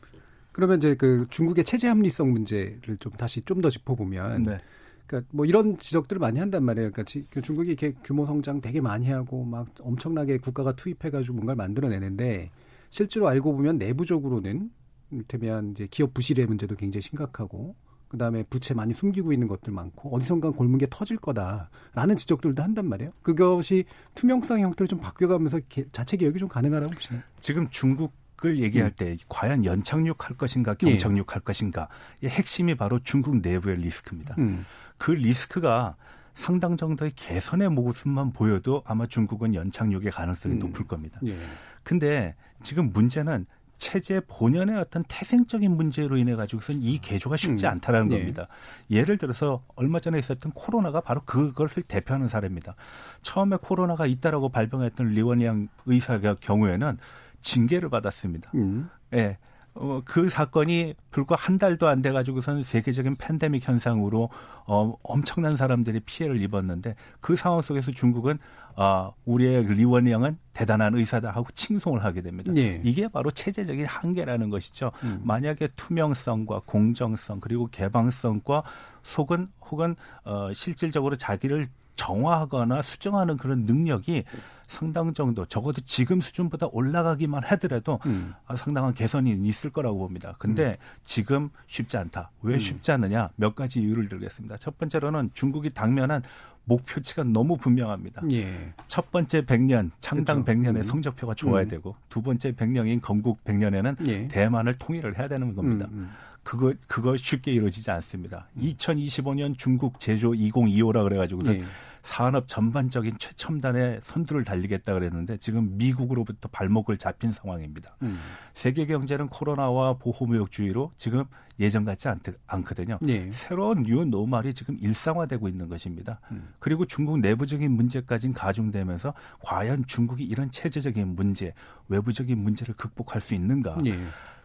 그러면 0.52 0.78
이제 0.80 0.96
그 0.96 1.28
중국의 1.30 1.64
체제 1.64 1.88
합리성 1.88 2.32
문제를 2.32 2.98
좀 3.00 3.12
다시 3.14 3.42
좀 3.42 3.62
더 3.62 3.70
짚어보면 3.70 4.44
네. 4.44 4.58
그러니까 5.06 5.30
뭐 5.34 5.46
이런 5.46 5.78
지적들을 5.78 6.20
많이 6.20 6.40
한단 6.40 6.64
말이에요. 6.64 6.92
그러니까 6.92 7.26
그 7.30 7.42
중국이 7.42 7.70
이렇게 7.70 7.94
규모 8.04 8.26
성장 8.26 8.62
되게 8.62 8.80
많이 8.82 9.10
하고 9.10 9.44
막 9.44 9.68
엄청나게 9.80 10.38
국가가 10.38 10.74
투입해가지고 10.76 11.36
뭔가를 11.36 11.56
만들어내는데 11.56 12.52
실제로 12.90 13.28
알고 13.28 13.54
보면 13.54 13.78
내부적으로는 13.78 14.72
이를테면 15.12 15.72
이제 15.72 15.88
기업 15.90 16.14
부실의 16.14 16.46
문제도 16.46 16.76
굉장히 16.76 17.02
심각하고 17.02 17.76
그다음에 18.10 18.44
부채 18.44 18.74
많이 18.74 18.94
숨기고 18.94 19.32
있는 19.34 19.48
것들 19.48 19.72
많고 19.72 20.16
어디선가 20.16 20.52
골문게 20.52 20.88
터질 20.90 21.18
거다라는 21.18 22.16
지적들도 22.18 22.62
한단 22.62 22.88
말이에요. 22.90 23.12
그것이 23.22 23.86
투명성 24.16 24.60
형태를 24.60 24.88
좀 24.88 25.00
바뀌어가면서 25.00 25.60
자체 25.92 26.18
개혁이 26.18 26.40
좀 26.40 26.48
가능하다고 26.50 26.92
보시나요? 26.94 27.22
지금 27.40 27.70
중국 27.70 28.14
을 28.46 28.60
얘기할 28.60 28.90
음. 28.90 28.94
때 28.96 29.18
과연 29.28 29.66
연착륙할 29.66 30.38
것인가 30.38 30.74
경착륙할 30.74 31.38
예. 31.38 31.44
것인가 31.44 31.90
이 32.22 32.28
핵심이 32.28 32.74
바로 32.76 33.00
중국 33.04 33.42
내부의 33.42 33.78
리스크입니다. 33.78 34.36
음. 34.38 34.66
그 34.98 35.12
리스크가 35.12 35.96
상당 36.36 36.78
정도의 36.78 37.12
개선의 37.16 37.70
모습만 37.70 38.32
보여도 38.32 38.82
아마 38.86 39.08
중국은 39.08 39.56
연착륙의 39.56 40.12
가능성이 40.12 40.56
음. 40.56 40.60
높을 40.60 40.88
겁니다. 40.88 41.20
예. 41.26 41.38
근데 41.84 42.36
지금 42.62 42.92
문제는 42.92 43.46
체제 43.78 44.22
본연의 44.28 44.78
어떤 44.78 45.04
태생적인 45.08 45.72
문제로 45.72 46.18
인해 46.18 46.36
가지고선 46.36 46.84
이 46.84 47.00
개조가 47.00 47.38
쉽지 47.38 47.66
음. 47.66 47.72
않다라는 47.72 48.10
네. 48.10 48.20
겁니다. 48.20 48.48
예를 48.92 49.18
들어서 49.18 49.64
얼마 49.76 50.00
전에 50.00 50.20
있었던 50.20 50.52
코로나가 50.52 51.02
바로 51.02 51.22
그것을 51.26 51.84
대표하는 51.84 52.28
사례입니다. 52.28 52.76
처음에 53.22 53.58
코로나가 53.62 54.06
있다라고 54.06 54.50
발병했던 54.50 55.08
리원양 55.08 55.70
의사의 55.86 56.36
경우에는 56.42 56.98
징계를 57.42 57.90
받았습니다. 57.90 58.52
음. 58.56 58.90
예. 59.14 59.38
어, 59.76 60.02
그 60.04 60.30
사건이 60.30 60.96
불과 61.12 61.36
한 61.36 61.58
달도 61.58 61.88
안 61.88 62.02
돼가지고선 62.02 62.64
세계적인 62.64 63.16
팬데믹 63.16 63.68
현상으로 63.68 64.30
어, 64.66 64.94
엄청난 65.04 65.56
사람들이 65.56 66.02
피해를 66.02 66.42
입었는데 66.42 66.96
그 67.22 67.36
상황 67.36 67.62
속에서 67.62 67.92
중국은 67.92 68.40
아, 68.76 69.12
우리의 69.26 69.66
리원영은 69.66 70.38
대단한 70.54 70.96
의사다 70.96 71.32
하고 71.32 71.48
칭송을 71.54 72.04
하게 72.04 72.22
됩니다. 72.22 72.52
예. 72.56 72.80
이게 72.84 73.08
바로 73.08 73.30
체제적인 73.30 73.86
한계라는 73.86 74.50
것이죠. 74.50 74.92
음. 75.04 75.22
만약에 75.24 75.70
투명성과 75.76 76.62
공정성 76.66 77.40
그리고 77.42 77.68
개방성과 77.68 78.64
속은 79.04 79.50
혹은 79.70 79.96
어, 80.24 80.52
실질적으로 80.54 81.16
자기를 81.16 81.68
정화하거나 81.96 82.82
수정하는 82.82 83.36
그런 83.36 83.66
능력이 83.66 84.24
상당 84.70 85.14
정도 85.14 85.46
적어도 85.46 85.82
지금 85.82 86.22
수준보다 86.22 86.68
올라가기만 86.72 87.44
하더라도 87.44 88.00
음. 88.06 88.34
아, 88.46 88.56
상당한 88.56 88.94
개선이 88.94 89.32
있을 89.44 89.72
거라고 89.72 89.98
봅니다. 89.98 90.36
근데 90.38 90.78
음. 90.80 91.00
지금 91.04 91.50
쉽지 91.68 91.98
않다. 91.98 92.32
왜 92.44 92.54
음. 92.54 92.60
쉽지 92.60 92.92
않느냐? 92.92 93.32
몇 93.36 93.56
가지 93.56 93.82
이유를 93.82 94.08
들겠습니다. 94.10 94.58
첫 94.58 94.78
번째로는 94.78 95.32
중국이 95.34 95.72
당면한 95.72 96.22
목표치가 96.66 97.24
너무 97.24 97.58
분명합니다. 97.58 98.22
예. 98.32 98.74
첫 98.86 99.12
번째 99.12 99.42
100년 99.42 99.90
창당 100.00 100.44
그렇죠. 100.44 100.62
100년의 100.62 100.78
음. 100.78 100.84
성적표가 100.84 101.34
좋아야 101.34 101.64
음. 101.64 101.68
되고 101.68 101.96
두 102.10 102.22
번째 102.22 102.52
100년인 102.52 103.02
건국 103.02 103.44
100년에는 103.44 104.08
예. 104.08 104.28
대만을 104.28 104.78
통일을 104.78 105.18
해야 105.18 105.28
되는 105.28 105.56
겁니다. 105.56 105.88
음, 105.92 105.98
음. 105.98 106.10
그거 106.44 106.74
그거 106.88 107.18
쉽게 107.18 107.52
이루어지지 107.52 107.90
않습니다. 107.90 108.48
2025년 108.60 109.58
중국 109.58 110.00
제조 110.00 110.32
2025라 110.32 111.04
그래 111.04 111.18
가지고서 111.18 111.56
예. 111.56 111.64
산업 112.10 112.47
전반적인 112.47 113.20
최첨단의 113.20 113.99
선두를 114.01 114.43
달리겠다 114.43 114.93
그랬는데 114.93 115.38
지금 115.38 115.78
미국으로부터 115.78 116.49
발목을 116.51 116.97
잡힌 116.97 117.32
상황입니다. 117.32 117.95
음. 118.01 118.20
세계 118.55 118.88
경제는 118.88 119.28
코로나와 119.28 119.93
보호무역주의로 119.93 120.91
지금 120.97 121.26
예전 121.60 121.86
같지 121.86 122.07
않, 122.07 122.20
않거든요. 122.47 122.97
네. 123.01 123.30
새로운 123.32 123.84
new 123.84 124.06
normal이 124.06 124.56
지금 124.55 124.76
일상화되고 124.82 125.47
있는 125.47 125.70
것입니다. 125.70 126.20
음. 126.32 126.49
그리고 126.57 126.86
중국 126.86 127.20
내부적인 127.20 127.72
문제까지 127.72 128.32
가중되면서 128.32 129.14
과연 129.41 129.86
중국이 129.86 130.24
이런 130.24 130.49
체제적인 130.49 131.16
문제, 131.16 131.53
외부적인 131.89 132.39
문제를 132.39 132.74
극복할 132.74 133.22
수 133.22 133.36
있는가? 133.36 133.78
네. 133.84 133.99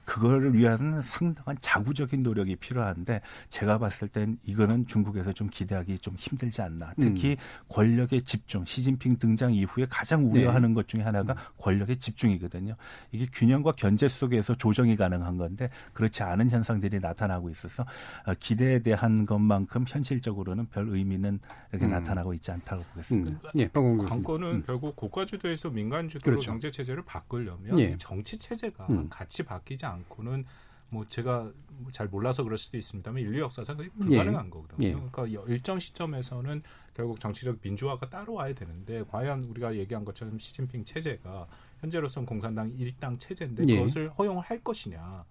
그거를 0.04 0.54
위한 0.54 1.00
상당한 1.02 1.56
자구적인 1.60 2.22
노력이 2.22 2.56
필요한데 2.56 3.20
제가 3.48 3.78
봤을 3.78 4.08
땐 4.08 4.38
이거는 4.44 4.86
중국에서 4.86 5.32
좀 5.32 5.48
기대하기 5.48 5.98
좀 5.98 6.14
힘들지 6.16 6.62
않나. 6.62 6.92
특히 7.00 7.32
음. 7.32 7.36
권력의 7.68 8.22
집중, 8.22 8.64
시진핑 8.64 9.18
등장 9.18 9.52
이후에 9.52 9.86
가장 9.88 10.30
우려하는 10.30 10.70
네. 10.70 10.74
것 10.74 10.88
중에 10.88 11.02
하나가 11.02 11.32
음. 11.32 11.38
권력의 11.58 11.96
집중이거든요. 11.98 12.74
이게 13.12 13.26
균형과 13.32 13.72
견제 13.72 14.08
속에서 14.08 14.54
조정이 14.54 14.96
가능한 14.96 15.36
건데 15.36 15.70
그렇지 15.92 16.22
않은 16.22 16.50
현상들이 16.50 17.00
나타나고 17.00 17.50
있어서 17.50 17.84
어, 18.26 18.34
기대에 18.38 18.80
대한 18.80 19.24
것만큼 19.24 19.84
현실적으로는 19.86 20.66
별 20.66 20.88
의미는 20.88 21.40
이렇게 21.70 21.86
음. 21.86 21.90
나타나고 21.90 22.34
있지 22.34 22.50
않다고 22.50 22.82
보겠습니다. 22.82 23.50
음. 23.54 23.60
예, 23.60 23.68
관건은 23.68 24.48
음. 24.48 24.62
결국 24.66 24.96
고가 24.96 25.24
주도에서 25.24 25.70
민간 25.70 26.08
주도로 26.08 26.36
그렇죠. 26.36 26.50
경제 26.50 26.70
체제를 26.70 27.04
바꾸려면 27.04 27.78
예. 27.78 27.96
정치 27.96 28.38
체제가 28.38 28.86
음. 28.90 29.08
같이 29.08 29.42
바뀌지 29.42 29.86
않 29.86 29.93
않고는 29.94 30.44
뭐 30.90 31.04
제가 31.08 31.50
잘 31.90 32.06
몰라서 32.06 32.44
그럴 32.44 32.56
수도 32.56 32.76
있습니다만 32.76 33.20
인류 33.20 33.40
역사상 33.40 33.76
그게 33.76 33.90
불가능한 33.98 34.46
예. 34.46 34.50
거거든요. 34.50 34.86
예. 34.86 34.92
그러니까 34.92 35.26
일정 35.48 35.78
시점에서는 35.78 36.62
결국 36.94 37.18
정치적 37.18 37.58
민주화가 37.62 38.08
따로 38.08 38.34
와야 38.34 38.54
되는데 38.54 39.02
과연 39.10 39.44
우리가 39.44 39.74
얘기한 39.74 40.04
것처럼 40.04 40.38
시진핑 40.38 40.84
체제가 40.84 41.48
현재로서는 41.80 42.26
공산당 42.26 42.70
일당 42.70 43.18
체제인데 43.18 43.64
예. 43.68 43.76
그것을 43.76 44.10
허용할 44.10 44.60
것이냐. 44.60 45.24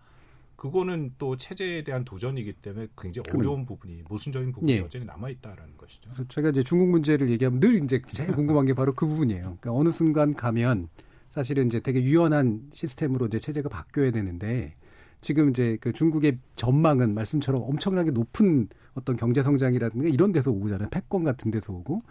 그거는 0.57 1.13
또 1.17 1.35
체제에 1.35 1.83
대한 1.83 2.05
도전이기 2.05 2.53
때문에 2.53 2.87
굉장히 2.97 3.29
어려운 3.37 3.65
부분이 3.65 4.03
모순적인 4.07 4.51
부분이 4.51 4.71
예. 4.73 4.79
여전히 4.79 5.05
남아 5.05 5.29
있다라는 5.29 5.77
것이죠. 5.77 6.09
그래서 6.09 6.25
제가 6.27 6.49
이제 6.49 6.63
중국 6.63 6.89
문제를 6.89 7.29
얘기하면 7.29 7.59
늘 7.59 7.83
이제 7.83 8.01
제일 8.11 8.33
궁금한 8.33 8.65
게 8.65 8.73
바로 8.73 8.93
그 8.93 9.05
부분이에요. 9.05 9.41
그러니까 9.59 9.73
어느 9.73 9.91
순간 9.91 10.33
가면 10.33 10.89
사실은 11.33 11.65
이제 11.65 11.79
되게 11.79 12.03
유연한 12.03 12.61
시스템으로 12.73 13.25
이제 13.25 13.39
체제가 13.39 13.67
바뀌어야 13.67 14.11
되는데 14.11 14.75
지금 15.19 15.49
이제 15.49 15.79
그 15.81 15.91
중국의 15.91 16.37
전망은 16.55 17.15
말씀처럼 17.15 17.63
엄청나게 17.63 18.11
높은 18.11 18.67
어떤 18.93 19.17
경제 19.17 19.41
성장이라든가 19.41 20.09
이런 20.09 20.31
데서 20.31 20.51
오잖아요. 20.51 20.89
패권 20.91 21.23
같은 21.23 21.49
데서 21.49 21.73
오고 21.73 22.03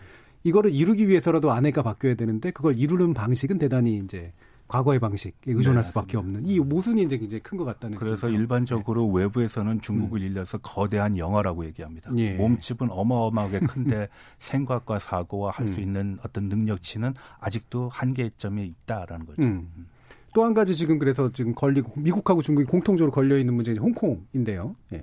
이거를 0.42 0.72
이루기 0.72 1.08
위해서라도 1.08 1.52
아내가 1.52 1.84
바뀌어야 1.84 2.16
되는데 2.16 2.50
그걸 2.50 2.76
이루는 2.76 3.14
방식은 3.14 3.58
대단히 3.58 3.98
이제 3.98 4.32
과거의 4.72 4.98
방식에 5.00 5.34
의존할 5.52 5.82
네, 5.82 5.86
수밖에 5.88 6.16
없는 6.16 6.46
이 6.46 6.58
모순이 6.58 7.02
이제 7.02 7.18
굉장히 7.18 7.42
큰 7.42 7.58
것 7.58 7.66
같다는 7.66 7.98
그래서 7.98 8.30
일반적으로 8.30 9.06
네. 9.06 9.20
외부에서는 9.20 9.82
중국을 9.82 10.22
음. 10.22 10.26
일러서 10.26 10.56
거대한 10.58 11.18
영화라고 11.18 11.66
얘기합니다. 11.66 12.10
예. 12.16 12.36
몸집은 12.36 12.90
어마어마하게 12.90 13.60
큰데 13.60 14.08
생각과 14.40 14.98
사고와 14.98 15.50
할수 15.50 15.74
음. 15.74 15.82
있는 15.82 16.18
어떤 16.24 16.48
능력치는 16.48 17.12
아직도 17.38 17.90
한계점이 17.90 18.64
있다라는 18.64 19.26
거죠. 19.26 19.42
음. 19.42 19.70
음. 19.76 19.86
또한 20.32 20.54
가지 20.54 20.74
지금 20.74 20.98
그래서 20.98 21.30
지금 21.32 21.54
걸리고 21.54 21.92
미국하고 22.00 22.40
중국이 22.40 22.66
공통적으로 22.66 23.12
걸려 23.12 23.36
있는 23.36 23.52
문제는 23.52 23.82
홍콩인데요. 23.82 24.74
예. 24.94 25.02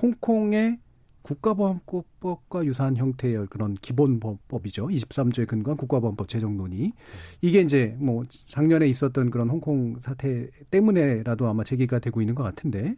홍콩의 0.00 0.78
국가보안법과 1.22 2.64
유사한 2.64 2.96
형태의 2.96 3.46
그런 3.48 3.74
기본법이죠. 3.74 4.88
23조에 4.88 5.46
근거한 5.46 5.76
국가보안법 5.76 6.28
제정론이 6.28 6.92
이게 7.40 7.60
이제 7.60 7.96
뭐 7.98 8.24
작년에 8.46 8.86
있었던 8.86 9.30
그런 9.30 9.50
홍콩 9.50 9.96
사태 10.00 10.48
때문에라도 10.70 11.48
아마 11.48 11.64
제기가 11.64 11.98
되고 11.98 12.20
있는 12.20 12.34
것 12.34 12.42
같은데 12.42 12.96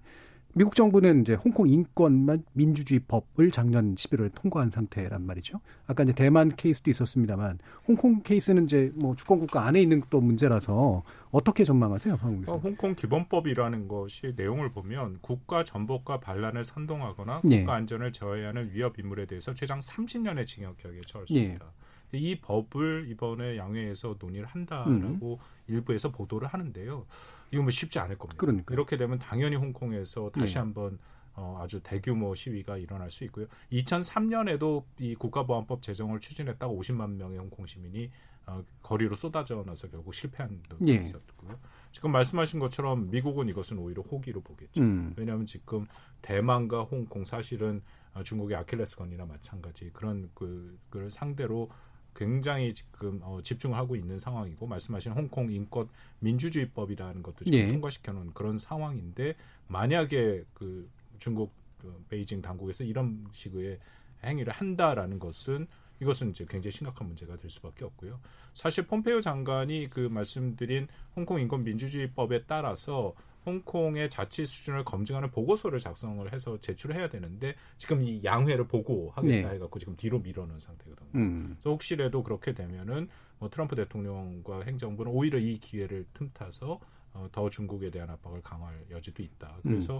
미국 0.54 0.76
정부는 0.76 1.22
이제 1.22 1.34
홍콩 1.34 1.66
인권만 1.66 2.44
민주주의 2.52 3.00
법을 3.00 3.50
작년 3.50 3.94
11월에 3.94 4.34
통과한 4.34 4.68
상태란 4.68 5.24
말이죠. 5.24 5.60
아까 5.86 6.02
이제 6.02 6.12
대만 6.12 6.54
케이스도 6.54 6.90
있었습니다만 6.90 7.58
홍콩 7.88 8.22
케이스는 8.22 8.64
이제 8.64 8.90
뭐 8.96 9.16
주권 9.16 9.38
국가 9.38 9.64
안에 9.66 9.80
있는 9.80 10.02
또 10.10 10.20
문제라서 10.20 11.04
어떻게 11.30 11.64
전망하세요, 11.64 12.18
방금 12.18 12.52
어, 12.52 12.58
홍콩 12.58 12.94
기본법이라는 12.94 13.88
것이 13.88 14.34
내용을 14.36 14.72
보면 14.72 15.18
국가 15.22 15.64
전복과 15.64 16.20
반란을 16.20 16.64
선동하거나 16.64 17.40
국가 17.40 17.56
예. 17.56 17.64
안전을 17.66 18.12
저해하는 18.12 18.70
위협 18.72 18.98
인물에 18.98 19.24
대해서 19.24 19.54
최장 19.54 19.80
30년의 19.80 20.46
징역형에 20.46 21.00
처했습니다. 21.06 21.64
예. 21.64 21.81
이 22.12 22.40
법을 22.40 23.06
이번에 23.10 23.56
양회에서 23.56 24.16
논의를 24.18 24.46
한다라고 24.46 25.40
음. 25.40 25.72
일부에서 25.72 26.10
보도를 26.10 26.48
하는데요. 26.48 27.06
이건 27.50 27.64
뭐 27.64 27.70
쉽지 27.70 27.98
않을 27.98 28.18
겁니다. 28.18 28.38
그러니까 28.38 28.72
이렇게 28.72 28.96
되면 28.96 29.18
당연히 29.18 29.56
홍콩에서 29.56 30.30
다시 30.30 30.54
네. 30.54 30.60
한번 30.60 30.98
어, 31.34 31.58
아주 31.60 31.80
대규모 31.82 32.34
시위가 32.34 32.76
일어날 32.76 33.10
수 33.10 33.24
있고요. 33.24 33.46
2003년에도 33.72 34.84
이 34.98 35.14
국가보안법 35.14 35.82
제정을 35.82 36.20
추진했다가 36.20 36.72
50만 36.72 37.16
명의 37.16 37.38
홍콩 37.38 37.66
시민이 37.66 38.10
어, 38.46 38.62
거리로 38.82 39.16
쏟아져 39.16 39.62
나서 39.64 39.88
결국 39.88 40.14
실패한 40.14 40.62
적이 40.68 40.92
예. 40.92 40.94
있었고요. 40.96 41.58
지금 41.90 42.10
말씀하신 42.12 42.58
것처럼 42.58 43.10
미국은 43.10 43.48
이것은 43.48 43.78
오히려 43.78 44.02
호기로 44.02 44.40
보겠죠. 44.40 44.82
음. 44.82 45.14
왜냐하면 45.16 45.46
지금 45.46 45.86
대만과 46.22 46.82
홍콩 46.84 47.24
사실은 47.24 47.82
어, 48.14 48.22
중국의 48.22 48.56
아킬레스건이나 48.56 49.24
마찬가지 49.26 49.90
그런 49.92 50.30
그, 50.34 50.78
그 50.90 51.08
상대로 51.10 51.70
굉장히 52.14 52.74
지금 52.74 53.20
어, 53.22 53.40
집중하고 53.42 53.96
있는 53.96 54.18
상황이고 54.18 54.66
말씀하신 54.66 55.12
홍콩 55.12 55.50
인권 55.50 55.88
민주주의법이라는 56.20 57.22
것도 57.22 57.44
지금 57.44 57.58
예. 57.58 57.66
통과시켜 57.68 58.12
놓은 58.12 58.32
그런 58.34 58.58
상황인데 58.58 59.34
만약에 59.68 60.44
그 60.54 60.88
중국 61.18 61.52
그 61.78 62.04
베이징 62.08 62.42
당국에서 62.42 62.84
이런 62.84 63.26
식의 63.32 63.78
행위를 64.24 64.52
한다라는 64.52 65.18
것은 65.18 65.66
이것은 66.00 66.30
이제 66.30 66.44
굉장히 66.48 66.72
심각한 66.72 67.06
문제가 67.06 67.36
될 67.36 67.50
수밖에 67.50 67.84
없고요. 67.84 68.20
사실 68.54 68.86
폼페이오 68.86 69.20
장관이 69.20 69.88
그 69.88 70.00
말씀드린 70.00 70.88
홍콩 71.14 71.40
인권 71.40 71.64
민주주의법에 71.64 72.44
따라서 72.46 73.14
홍콩의 73.44 74.08
자치 74.10 74.46
수준을 74.46 74.84
검증하는 74.84 75.30
보고서를 75.30 75.78
작성을 75.78 76.32
해서 76.32 76.58
제출해야 76.60 77.08
되는데 77.08 77.54
지금 77.76 78.02
이 78.02 78.22
양회를 78.22 78.68
보고 78.68 79.10
하겠다 79.14 79.48
네. 79.48 79.54
해갖고 79.54 79.78
지금 79.78 79.96
뒤로 79.96 80.18
밀어놓은 80.20 80.58
상태거든요. 80.58 81.10
음. 81.14 81.46
그래서 81.54 81.70
혹시라도 81.70 82.22
그렇게 82.22 82.54
되면은 82.54 83.08
뭐 83.38 83.50
트럼프 83.50 83.74
대통령과 83.74 84.62
행정부는 84.62 85.10
오히려 85.10 85.38
이 85.38 85.58
기회를 85.58 86.06
틈타서 86.14 86.80
어, 87.14 87.28
더 87.30 87.50
중국에 87.50 87.90
대한 87.90 88.08
압박을 88.10 88.40
강화할 88.42 88.84
여지도 88.90 89.22
있다. 89.22 89.58
그래서 89.62 89.98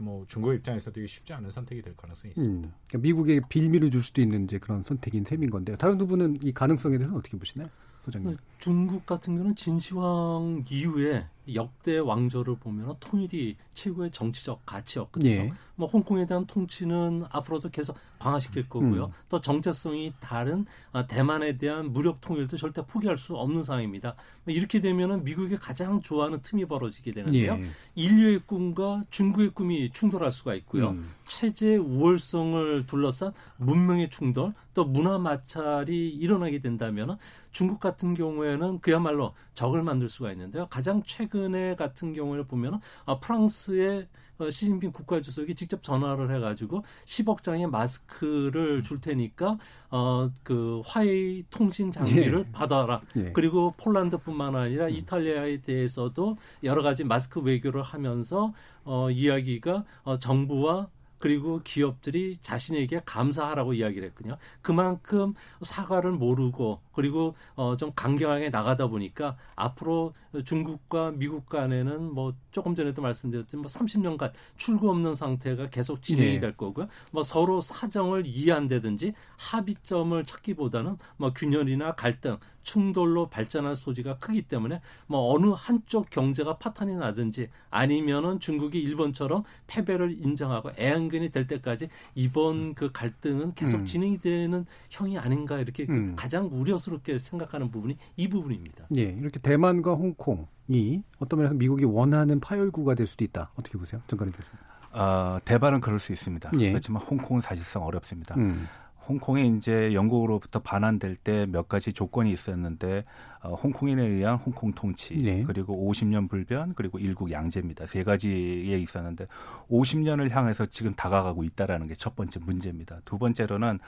음. 0.00 0.04
뭐 0.04 0.24
중국 0.26 0.54
입장에서도 0.54 0.98
이게 0.98 1.06
쉽지 1.06 1.32
않은 1.32 1.50
선택이 1.50 1.82
될 1.82 1.96
가능성이 1.96 2.32
있습니다. 2.32 2.68
음. 2.68 2.72
그러니까 2.88 2.98
미국에 2.98 3.40
빌미를 3.48 3.90
줄 3.90 4.02
수도 4.02 4.20
있는 4.20 4.44
이제 4.44 4.58
그런 4.58 4.82
선택인 4.82 5.24
셈인 5.24 5.50
건데요. 5.50 5.76
다른 5.76 5.98
두 5.98 6.06
분은 6.06 6.38
이 6.42 6.52
가능성에 6.52 6.98
대해서 6.98 7.14
어떻게 7.14 7.38
보시나요? 7.38 7.68
소장님. 8.04 8.36
중국 8.58 9.06
같은 9.06 9.34
경우는 9.34 9.54
진시황 9.54 10.64
이후에 10.68 11.26
역대 11.54 11.98
왕조를 11.98 12.56
보면 12.56 12.96
통일이 13.00 13.56
최고의 13.74 14.10
정치적 14.10 14.64
가치였거든요. 14.66 15.30
예. 15.30 15.52
뭐 15.74 15.88
홍콩에 15.88 16.26
대한 16.26 16.44
통치는 16.46 17.24
앞으로도 17.30 17.70
계속 17.70 17.96
강화시킬 18.18 18.68
거고요. 18.68 19.06
음. 19.06 19.12
또 19.30 19.40
정체성이 19.40 20.12
다른 20.20 20.66
아, 20.92 21.06
대만에 21.06 21.56
대한 21.56 21.92
무력 21.92 22.20
통일도 22.20 22.58
절대 22.58 22.84
포기할 22.84 23.16
수 23.16 23.34
없는 23.34 23.62
상황입니다. 23.62 24.14
뭐 24.44 24.54
이렇게 24.54 24.80
되면은 24.80 25.24
미국이 25.24 25.56
가장 25.56 26.02
좋아하는 26.02 26.42
틈이 26.42 26.66
벌어지게 26.66 27.12
되는데요. 27.12 27.54
예. 27.54 27.64
인류의 27.94 28.40
꿈과 28.40 29.04
중국의 29.08 29.50
꿈이 29.50 29.90
충돌할 29.90 30.32
수가 30.32 30.54
있고요. 30.56 30.90
음. 30.90 31.08
체제 31.26 31.76
우월성을 31.76 32.86
둘러싼 32.86 33.32
문명의 33.56 34.10
충돌, 34.10 34.52
또 34.74 34.84
문화 34.84 35.18
마찰이 35.18 36.10
일어나게 36.10 36.60
된다면은 36.60 37.16
중국 37.52 37.80
같은 37.80 38.14
경우에는 38.14 38.80
그야말로 38.80 39.34
적을 39.54 39.82
만들 39.82 40.08
수가 40.08 40.30
있는데요. 40.32 40.66
가장 40.68 41.02
최근 41.04 41.39
에 41.54 41.74
같은 41.74 42.12
경우를 42.12 42.44
보면 42.44 42.80
아, 43.06 43.18
프랑스의 43.18 44.08
어, 44.38 44.50
시진핑 44.50 44.92
국가 44.92 45.20
주석이 45.20 45.54
직접 45.54 45.82
전화를 45.82 46.34
해가지고 46.34 46.82
10억 47.04 47.42
장의 47.42 47.66
마스크를 47.66 48.82
줄 48.82 49.00
테니까 49.00 49.58
어 49.90 50.30
그 50.42 50.82
화웨이 50.84 51.44
통신 51.50 51.92
장비를 51.92 52.44
예. 52.46 52.52
받아라. 52.52 53.00
예. 53.16 53.32
그리고 53.32 53.74
폴란드뿐만 53.76 54.56
아니라 54.56 54.86
음. 54.86 54.90
이탈리아에 54.90 55.60
대해서도 55.60 56.36
여러 56.64 56.82
가지 56.82 57.04
마스크 57.04 57.40
외교를 57.40 57.82
하면서 57.82 58.52
어 58.84 59.10
이야기가 59.10 59.84
어 60.02 60.18
정부와 60.18 60.88
그리고 61.20 61.60
기업들이 61.62 62.38
자신에게 62.40 63.02
감사하라고 63.04 63.74
이야기를 63.74 64.08
했거든요. 64.08 64.36
그만큼 64.62 65.34
사과를 65.62 66.12
모르고 66.12 66.80
그리고 66.92 67.34
어 67.54 67.76
좀 67.80 67.92
강경하게 67.94 68.50
나가다 68.50 68.88
보니까 68.88 69.36
앞으로 69.56 70.12
중국과 70.44 71.12
미국 71.12 71.46
간에는 71.48 72.12
뭐 72.12 72.34
조금 72.50 72.74
전에도 72.74 73.00
말씀드렸지만 73.00 73.62
뭐 73.62 73.70
30년간 73.70 74.32
출구 74.56 74.90
없는 74.90 75.14
상태가 75.14 75.70
계속 75.70 76.02
진행이 76.02 76.32
네. 76.32 76.40
될 76.40 76.56
거고요. 76.56 76.88
뭐 77.10 77.22
서로 77.22 77.60
사정을 77.60 78.26
이해한다든지 78.26 79.14
합의점을 79.38 80.22
찾기보다는 80.24 80.98
뭐 81.16 81.32
균열이나 81.32 81.94
갈등, 81.94 82.36
충돌로 82.62 83.30
발전할 83.30 83.76
소지가 83.76 84.18
크기 84.18 84.42
때문에 84.42 84.80
뭐 85.06 85.32
어느 85.34 85.46
한쪽 85.56 86.10
경제가 86.10 86.58
파탄이 86.58 86.94
나든지 86.94 87.48
아니면은 87.70 88.40
중국이 88.40 88.78
일본처럼 88.80 89.44
패배를 89.66 90.12
인정하고 90.20 90.70
애 90.78 90.90
완견이 91.10 91.30
될 91.30 91.46
때까지 91.46 91.88
이번 92.14 92.74
그 92.74 92.90
갈등은 92.92 93.52
계속 93.52 93.78
음. 93.78 93.84
진행이 93.84 94.18
되는 94.18 94.64
형이 94.88 95.18
아닌가 95.18 95.58
이렇게 95.58 95.86
음. 95.88 96.14
가장 96.16 96.48
우려스럽게 96.50 97.18
생각하는 97.18 97.70
부분이 97.70 97.96
이 98.16 98.28
부분입니다. 98.28 98.86
예, 98.96 99.02
이렇게 99.02 99.40
대만과 99.40 99.94
홍콩이 99.94 101.02
어떤 101.18 101.38
면에서 101.38 101.54
미국이 101.54 101.84
원하는 101.84 102.40
파열구가 102.40 102.94
될 102.94 103.06
수도 103.06 103.24
있다. 103.24 103.50
어떻게 103.56 103.76
보세요, 103.76 104.00
정관님 104.06 104.32
교수님? 104.32 104.58
어, 104.92 105.38
대만은 105.44 105.80
그럴 105.80 105.98
수 105.98 106.12
있습니다. 106.12 106.50
예. 106.58 106.70
그렇지만 106.70 107.02
홍콩은 107.02 107.40
사실상 107.40 107.82
어렵습니다. 107.82 108.34
음. 108.36 108.66
홍콩이 109.10 109.56
이제 109.56 109.92
영국으로부터 109.94 110.60
반환될 110.60 111.16
때 111.16 111.46
몇 111.46 111.68
가지 111.68 111.92
조건이 111.92 112.32
있었는데 112.32 113.04
어, 113.42 113.54
홍콩인에 113.54 114.02
의한 114.06 114.36
홍콩 114.36 114.72
통치 114.72 115.16
네. 115.16 115.42
그리고 115.46 115.88
50년 115.90 116.28
불변 116.28 116.74
그리고 116.74 116.98
일국 116.98 117.30
양제입니다. 117.30 117.86
세 117.86 118.04
가지에 118.04 118.76
있었는데 118.78 119.26
50년을 119.70 120.30
향해서 120.30 120.66
지금 120.66 120.92
다가가고 120.94 121.44
있다라는 121.44 121.86
게 121.88 121.94
첫 122.00 122.16
번째 122.16 122.40
문제입니다. 122.40 123.00
두 123.04 123.18
번째로는 123.18 123.78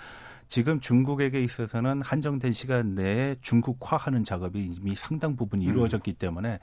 지금 0.48 0.80
중국에게 0.80 1.42
있어서는 1.42 2.02
한정된 2.02 2.52
시간 2.52 2.94
내에 2.94 3.36
중국화하는 3.40 4.22
작업이 4.24 4.60
이미 4.62 4.94
상당 4.94 5.34
부분 5.34 5.60
음. 5.60 5.64
이루어졌기 5.64 6.12
때문에 6.14 6.58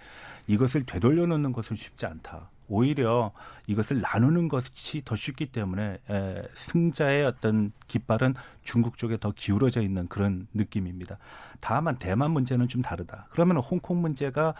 이것을 0.47 0.84
되돌려 0.86 1.26
놓는 1.26 1.53
것은 1.53 1.76
쉽지 1.76 2.05
않다. 2.05 2.51
오히려 2.70 3.32
이것을 3.68 4.00
나누는 4.02 4.48
것이 4.48 5.02
더 5.04 5.16
쉽기 5.16 5.48
때문에 5.48 5.98
에, 6.10 6.44
승자의 6.54 7.26
어떤 7.26 7.72
깃발은 7.88 8.36
중국 8.64 8.98
쪽에 8.98 9.18
더 9.18 9.34
기울어져 9.36 9.82
있는 9.82 10.08
그런 10.08 10.48
느낌입니다. 10.54 11.18
다만 11.60 11.98
대만 11.98 12.32
문제는 12.32 12.68
좀 12.68 12.82
다르다. 12.82 13.28
그러면 13.32 13.58
홍콩 13.58 14.02
문제가 14.02 14.54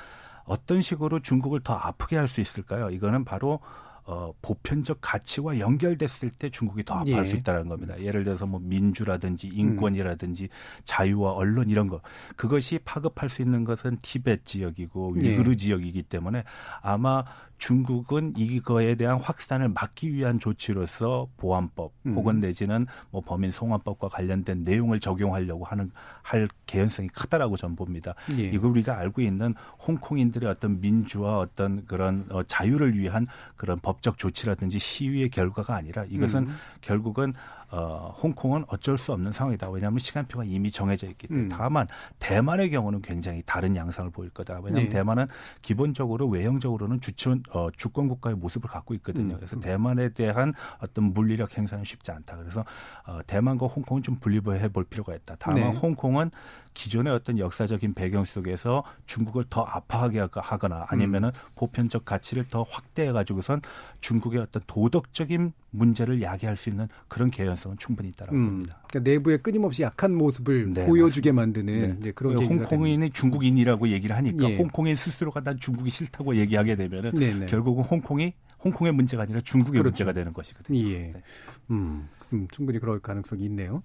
어떤 0.46 0.82
식으로 0.82 1.20
중국을 1.22 1.60
더 1.62 1.76
아프게 1.76 2.18
할 2.18 2.28
수 2.28 2.42
있을까요? 2.42 2.90
이거는 2.90 3.24
바로 3.24 3.60
어, 4.06 4.34
보편적 4.42 4.98
가치와 5.02 5.60
연결됐을 5.60 6.32
때 6.32 6.50
중국이 6.50 6.84
더 6.84 6.96
아파할 6.96 7.26
예. 7.28 7.30
수 7.30 7.36
있다는 7.36 7.68
겁니다. 7.68 8.00
예를 8.02 8.24
들어서 8.24 8.48
뭐 8.48 8.60
민주라든지 8.60 9.48
인권이라든지 9.48 10.46
음. 10.46 10.82
자유와 10.84 11.34
언론 11.34 11.70
이런 11.70 11.88
거 11.88 12.02
그것이 12.36 12.80
파급할 12.80 13.30
수 13.30 13.44
있는 13.44 13.64
것은 13.66 14.00
티벳 14.02 14.46
지역이고 14.48 15.12
위그르 15.12 15.52
예. 15.52 15.56
지역이기 15.56 16.04
때문에 16.04 16.44
아마 16.82 17.24
중국은 17.60 18.34
이거에 18.36 18.96
대한 18.96 19.20
확산을 19.20 19.70
막기 19.70 20.14
위한 20.14 20.40
조치로서 20.40 21.28
보안법 21.38 21.92
음. 22.08 22.16
혹은 22.16 22.40
내지는 22.40 22.88
뭐 23.12 23.22
범인 23.22 23.52
송환법과 23.52 24.08
관련된 24.08 24.64
내용을 24.64 25.00
적용하려고 25.00 25.66
하는 25.66 25.92
할 26.24 26.48
개연성이 26.66 27.10
크다라고 27.10 27.58
저는 27.58 27.76
봅니다. 27.76 28.16
예. 28.38 28.44
이거 28.46 28.68
우리가 28.70 28.98
알고 28.98 29.22
있는 29.22 29.54
홍콩인들의 29.86 30.50
어떤 30.50 30.80
민주와 30.80 31.40
어떤 31.40 31.86
그런 31.86 32.26
어, 32.30 32.44
자유를 32.44 32.98
위한 32.98 33.28
그런 33.56 33.78
법적 33.80 34.18
조치라든지 34.18 34.80
시위의 34.80 35.30
결과가 35.30 35.76
아니라 35.76 36.06
이것은 36.06 36.48
음. 36.48 36.56
결국은 36.82 37.34
어, 37.72 38.16
홍콩은 38.22 38.66
어쩔 38.68 38.98
수 38.98 39.14
없는 39.14 39.32
상황이다. 39.32 39.70
왜냐하면 39.70 40.00
시간표가 40.00 40.44
이미 40.46 40.72
정해져 40.72 41.08
있기 41.08 41.28
때문에. 41.28 41.46
음. 41.46 41.50
다만 41.50 41.88
대만의 42.20 42.72
경우는 42.72 43.02
굉장히 43.02 43.44
다른 43.46 43.76
양상을 43.76 44.10
보일 44.12 44.30
거다. 44.32 44.56
왜냐하면 44.56 44.86
네. 44.86 44.90
대만은 44.90 45.28
기본적으로 45.62 46.28
외형적으로는 46.28 47.00
주권 47.02 47.44
어, 47.52 47.70
주권 47.76 48.08
국가의 48.08 48.36
모습을 48.36 48.70
갖고 48.70 48.94
있거든요. 48.96 49.36
음. 49.36 49.38
그래서 49.38 49.60
대만에 49.60 50.10
대한 50.10 50.54
어떤 50.80 51.14
물리력 51.14 51.58
행사는 51.58 51.84
쉽지 51.84 52.12
않다. 52.12 52.38
그래서 52.38 52.66
어, 53.06 53.20
대만과 53.28 53.68
홍콩은 53.68 54.04
좀 54.04 54.16
분리해 54.16 54.70
볼 54.70 54.84
필요가 54.84 55.14
있다. 55.14 55.36
다만 55.40 55.60
네. 55.60 55.78
홍콩은 55.78 56.32
기존의 56.80 57.12
어떤 57.12 57.38
역사적인 57.38 57.94
배경 57.94 58.24
속에서 58.24 58.86
중국을 59.06 59.44
더 59.50 59.64
아파하게 59.64 60.28
하거나 60.34 60.86
아니면은 60.88 61.28
음. 61.28 61.50
보편적 61.56 62.06
가치를 62.06 62.46
더 62.50 62.64
확대해 62.64 63.12
가지고선 63.12 63.60
중국의 64.00 64.40
어떤 64.40 64.62
도덕적인 64.66 65.52
문제를 65.72 66.22
야기할 66.22 66.56
수 66.56 66.70
있는 66.70 66.88
그런 67.10 67.30
개연성은 67.32 67.78
충분히 67.80 68.08
있다라고 68.10 68.38
음. 68.38 68.48
봅니다. 68.48 68.82
그러니까 68.88 69.12
내부에 69.12 69.38
끊임없이 69.38 69.82
약한 69.82 70.16
모습을 70.16 70.72
네, 70.72 70.86
보여주게 70.86 71.34
만드는 71.34 72.00
네. 72.00 72.12
그런 72.14 72.42
홍콩인이 72.42 73.10
중국인이라고 73.10 73.90
얘기를 73.90 74.16
하니까 74.16 74.50
예. 74.50 74.56
홍콩인 74.56 74.96
스스로가 74.96 75.42
난 75.42 75.60
중국이 75.60 75.90
싫다고 75.90 76.38
얘기하게 76.38 76.78
되면은 76.78 77.12
네, 77.12 77.34
네. 77.34 77.46
결국은 77.48 77.84
홍콩이 77.84 78.32
홍콩의 78.64 78.94
문제가 78.94 79.24
아니라 79.24 79.42
중국의 79.42 79.80
그렇죠. 79.80 80.06
문제가 80.06 80.14
되는 80.14 80.32
것이거든요. 80.32 80.80
예. 80.80 81.12
네. 81.12 81.24
음, 81.72 82.08
음, 82.32 82.48
충분히 82.52 82.80
그럴 82.80 83.00
가능성이 83.00 83.44
있네요. 83.46 83.84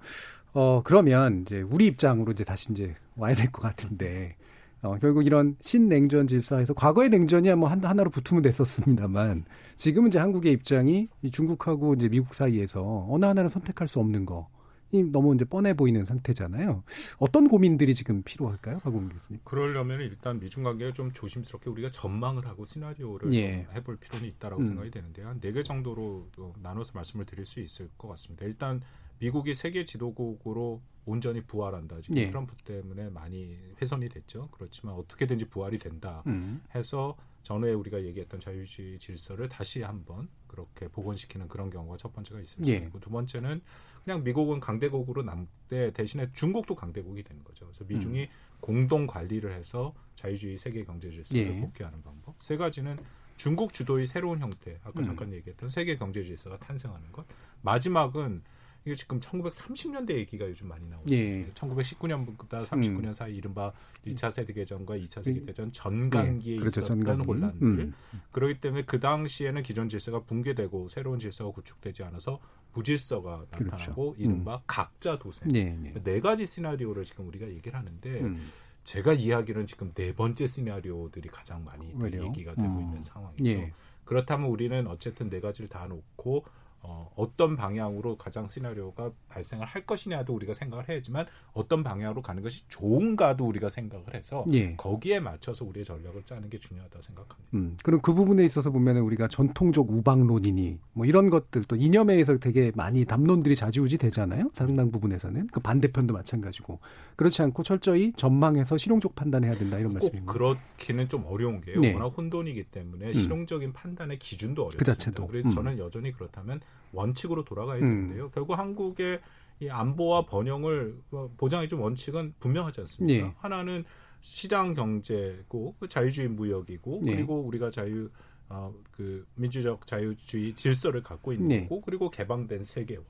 어, 0.55 0.83
그러면 0.85 1.43
이제 1.43 1.61
우리 1.63 1.87
입장으로 1.87 2.33
이제 2.33 2.45
다시 2.45 2.73
이제 2.73 2.95
와야 3.17 3.35
될 3.35 3.51
것 3.51 3.61
같은데, 3.63 4.37
어, 4.83 4.97
결국 4.99 5.27
이런 5.27 5.57
신냉전 5.61 6.27
질서에서 6.29 6.75
과거의 6.75 7.09
냉전이야 7.11 7.57
뭐 7.57 7.69
하나로 7.69 8.11
붙으면 8.11 8.43
됐었습니다만, 8.43 9.45
지금은 9.77 10.09
이제 10.09 10.19
한국의 10.19 10.53
입장이 10.53 11.09
중국하고 11.33 11.95
이제 11.95 12.09
미국 12.09 12.35
사이에서 12.35 13.07
어느 13.11 13.25
하나를 13.25 13.51
선택할 13.51 13.89
수 13.89 13.99
없는 13.99 14.27
거, 14.27 14.49
이 14.93 15.03
너무 15.03 15.35
이제 15.35 15.45
뻔해 15.45 15.75
보이는 15.75 16.05
상태잖아요. 16.05 16.85
어떤 17.19 17.49
고민들이 17.49 17.95
지금 17.97 18.23
필요할까요, 18.23 18.79
박웅 18.79 19.09
교수님? 19.09 19.41
그러려면 19.43 20.01
일단 20.03 20.39
미중 20.39 20.63
관계를 20.63 20.93
좀 20.93 21.11
조심스럽게 21.13 21.69
우리가 21.71 21.91
전망을 21.91 22.47
하고 22.47 22.65
시나리오를 22.65 23.35
예. 23.35 23.67
해볼 23.75 23.97
필요는 23.97 24.29
있다라고 24.29 24.63
음. 24.63 24.65
생각이 24.65 24.91
되는데요. 24.93 25.27
한 25.29 25.41
네 25.41 25.53
개 25.53 25.65
정도로 25.65 26.29
나눠서 26.63 26.93
말씀을 26.95 27.27
드릴 27.27 27.45
수 27.45 27.59
있을 27.59 27.89
것 27.99 28.07
같습니다. 28.09 28.45
일단 28.47 28.81
미국이 29.19 29.55
세계 29.55 29.85
지도국으로 29.85 30.83
온전히 31.07 31.43
부활한다. 31.43 32.01
지금 32.01 32.17
예. 32.19 32.27
트럼프 32.27 32.57
때문에 32.57 33.11
많이 33.11 33.59
훼손이 33.81 34.09
됐죠. 34.09 34.49
그렇지만 34.53 34.95
어떻게든지 34.95 35.47
부활이 35.47 35.79
된다 35.79 36.23
음. 36.27 36.63
해서 36.75 37.17
전에 37.43 37.73
우리가 37.73 38.03
얘기했던 38.05 38.41
자유주의 38.41 38.99
질서를 38.99 39.51
다시 39.51 39.83
한번 39.83 40.29
그렇게 40.47 40.89
복원시키는 40.89 41.49
그런 41.49 41.69
경우가 41.69 41.99
첫 41.99 42.13
번째가 42.15 42.43
수 42.47 42.57
예. 42.67 42.89
두 43.01 43.11
번째는 43.11 43.61
그냥 44.03 44.25
미국은 44.25 44.61
강대국으로 44.61 45.23
남때 45.23 45.93
대신에 45.93 46.31
중국도 46.33 46.75
강대국이 46.75 47.23
되는 47.23 47.45
거죠. 47.45 47.67
그래서 47.67 47.85
미중이 47.85 48.23
음. 48.23 48.29
공동 48.61 49.07
관리를 49.07 49.53
해서 49.53 49.95
자유주의 50.15 50.57
세계 50.57 50.85
경제 50.85 51.11
질서를 51.11 51.47
예. 51.47 51.61
복귀하는 51.61 52.03
방법. 52.03 52.35
세 52.41 52.57
가지는 52.57 52.99
중국 53.37 53.73
주도의 53.73 54.07
새로운 54.07 54.39
형태, 54.39 54.79
아까 54.83 55.01
음. 55.01 55.03
잠깐 55.03 55.33
얘기했던 55.33 55.69
세계 55.69 55.97
경제 55.97 56.23
질서가 56.23 56.59
탄생하는 56.59 57.13
것. 57.13 57.27
마지막은 57.63 58.43
이게 58.87 58.95
지금 58.95 59.19
1930년대 59.19 60.11
얘기가 60.11 60.47
요즘 60.47 60.69
많이 60.69 60.87
나오고 60.89 61.11
예. 61.11 61.25
있습니다. 61.25 61.55
1919년부터 61.55 62.65
39년 62.67 63.07
음. 63.07 63.13
사이 63.15 63.35
이른바 63.35 63.73
1차 64.07 64.31
세계대전과 64.31 64.99
2차 64.99 65.23
세계 65.23 65.43
대전 65.47 65.73
전간기에 65.73 66.55
예. 66.55 66.59
그렇죠. 66.59 66.81
있었던 66.81 66.99
전간기. 66.99 67.25
혼란들. 67.25 67.63
음. 67.63 67.95
그렇기 68.33 68.61
때문에 68.61 68.83
그 68.85 69.01
당시에는 69.01 69.63
기존 69.63 69.89
질서가 69.89 70.21
붕괴되고 70.25 70.89
새로운 70.89 71.19
질서가 71.19 71.53
구축되지 71.53 72.05
않아서 72.05 72.39
부질서가 72.73 73.47
나타나고 73.51 74.13
그렇죠. 74.13 74.15
이른바 74.19 74.57
음. 74.57 74.61
각자 74.67 75.19
도생. 75.19 75.49
네, 75.49 75.79
네. 75.81 75.95
네 76.03 76.21
가지 76.21 76.45
시나리오를 76.45 77.05
지금 77.05 77.27
우리가 77.29 77.49
얘기를 77.49 77.79
하는데 77.79 78.21
음. 78.21 78.51
제가 78.83 79.15
이해하기로는 79.15 79.67
지금 79.67 79.93
네 79.95 80.15
번째 80.15 80.47
시나리오들이 80.47 81.31
가장 81.31 81.65
많이 81.65 81.87
얘기가 81.89 82.55
되고 82.55 82.69
음. 82.69 82.81
있는 82.83 83.01
상황이죠. 83.01 83.47
예. 83.47 83.73
그렇다면 84.05 84.51
우리는 84.51 84.87
어쨌든 84.87 85.31
네 85.31 85.41
가지를 85.41 85.71
다 85.71 85.87
놓고 85.87 86.45
어, 86.87 87.11
어떤 87.17 87.57
방향으로 87.57 88.19
가장 88.19 88.47
시나리오가 88.47 89.11
발생을 89.31 89.65
할 89.65 89.87
것이냐도 89.87 90.35
우리가 90.35 90.53
생각을 90.53 90.87
해야지만 90.89 91.27
어떤 91.55 91.83
방향으로 91.83 92.21
가는 92.21 92.43
것이 92.43 92.63
좋은가도 92.69 93.47
우리가 93.47 93.71
생각을 93.71 94.13
해서 94.13 94.45
예. 94.53 94.77
거기에 94.77 95.19
맞춰서 95.19 95.65
우리의 95.65 95.85
전략을 95.85 96.25
짜는 96.25 96.51
게 96.51 96.59
중요하다고 96.59 97.01
생각합니다. 97.01 97.51
음, 97.55 97.77
그럼 97.83 98.01
그 98.03 98.13
부분에 98.13 98.45
있어서 98.45 98.71
보면 98.71 98.99
우리가 98.99 99.29
전통적 99.29 99.91
우방론이니 99.91 100.79
뭐 100.93 101.07
이런 101.07 101.31
것들 101.31 101.65
또 101.65 101.75
이념에서 101.75 102.37
되게 102.37 102.71
많이 102.75 103.07
담론들이 103.07 103.57
자지우지 103.57 103.97
되잖아요. 103.97 104.51
상당 104.55 104.91
부분에서는 104.91 105.47
그 105.47 105.61
반대편도 105.61 106.13
마찬가지고 106.13 106.81
그렇지 107.17 107.41
않고 107.41 107.63
철저히 107.63 108.13
전망해서 108.13 108.77
실용적 108.77 109.15
판단해야 109.15 109.55
된다 109.55 109.79
이런 109.79 109.95
말씀입니다. 109.95 110.31
그렇기는 110.31 111.09
좀 111.09 111.25
어려운 111.27 111.63
게요. 111.63 111.81
네. 111.81 111.95
워낙 111.95 112.09
혼돈이기 112.09 112.65
때문에 112.65 113.07
음. 113.07 113.15
실용적인 113.15 113.73
판단의 113.73 114.19
기준도 114.19 114.63
어렵습니다. 114.63 114.93
그 114.93 114.99
자체도. 114.99 115.27
그래서 115.29 115.49
음. 115.49 115.55
저는 115.55 115.79
여전히 115.79 116.13
그렇다면 116.13 116.61
원칙으로 116.93 117.45
돌아가야 117.45 117.79
음. 117.79 117.81
되는데요. 117.81 118.31
결국 118.31 118.59
한국의 118.59 119.21
이 119.61 119.69
안보와 119.69 120.27
번영을 120.27 120.99
보장해 121.37 121.69
준 121.69 121.81
원칙은 121.81 122.35
분명하지 122.41 122.81
않습니까? 122.83 123.27
네. 123.27 123.35
하나는 123.39 123.85
시장 124.21 124.75
경제고 124.75 125.75
자유주의 125.89 126.29
무역이고 126.29 127.03
네. 127.05 127.15
그리고 127.15 127.41
우리가 127.41 127.71
자유 127.71 128.11
어, 128.49 128.73
그 128.91 129.27
민주적 129.35 129.87
자유주의 129.87 130.55
질서를 130.55 131.03
갖고 131.03 131.33
있는 131.33 131.49
네. 131.49 131.63
거고 131.63 131.81
그리고 131.83 132.11
개방된 132.11 132.63
세계화 132.63 133.03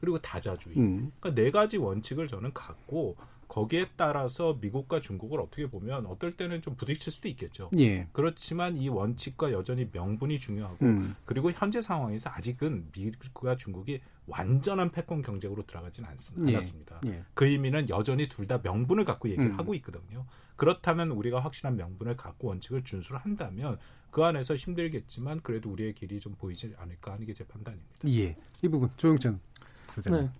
그리고 0.00 0.18
다자주의. 0.18 0.76
음. 0.76 1.12
그러니까 1.20 1.42
네 1.42 1.50
가지 1.50 1.78
원칙을 1.78 2.28
저는 2.28 2.52
갖고 2.52 3.16
거기에 3.54 3.86
따라서 3.94 4.58
미국과 4.60 5.00
중국을 5.00 5.40
어떻게 5.40 5.70
보면 5.70 6.06
어떨 6.06 6.36
때는 6.36 6.60
좀 6.60 6.74
부딪힐 6.74 7.12
수도 7.12 7.28
있겠죠. 7.28 7.70
예. 7.78 8.08
그렇지만 8.10 8.76
이 8.76 8.88
원칙과 8.88 9.52
여전히 9.52 9.88
명분이 9.92 10.40
중요하고 10.40 10.84
음. 10.84 11.14
그리고 11.24 11.52
현재 11.52 11.80
상황에서 11.80 12.30
아직은 12.30 12.88
미국과 12.92 13.56
중국이 13.56 14.00
완전한 14.26 14.90
패권 14.90 15.22
경쟁으로 15.22 15.64
들어가지는 15.66 16.08
않, 16.08 16.16
예. 16.48 16.54
않았습니다. 16.56 17.00
예. 17.06 17.22
그 17.34 17.46
의미는 17.46 17.88
여전히 17.90 18.28
둘 18.28 18.48
다 18.48 18.58
명분을 18.60 19.04
갖고 19.04 19.28
얘기를 19.28 19.52
음. 19.52 19.56
하고 19.58 19.72
있거든요. 19.74 20.26
그렇다면 20.56 21.12
우리가 21.12 21.38
확실한 21.38 21.76
명분을 21.76 22.16
갖고 22.16 22.48
원칙을 22.48 22.82
준수를 22.82 23.20
한다면 23.20 23.78
그 24.10 24.24
안에서 24.24 24.56
힘들겠지만 24.56 25.42
그래도 25.44 25.70
우리의 25.70 25.94
길이 25.94 26.18
좀 26.18 26.34
보이지 26.34 26.74
않을까 26.76 27.12
하는 27.12 27.24
게 27.24 27.32
제 27.32 27.44
판단입니다. 27.44 28.08
예. 28.08 28.36
이 28.62 28.68
부분 28.68 28.90
조영찬 28.96 29.38
소장님. 29.94 30.22
네. 30.24 30.30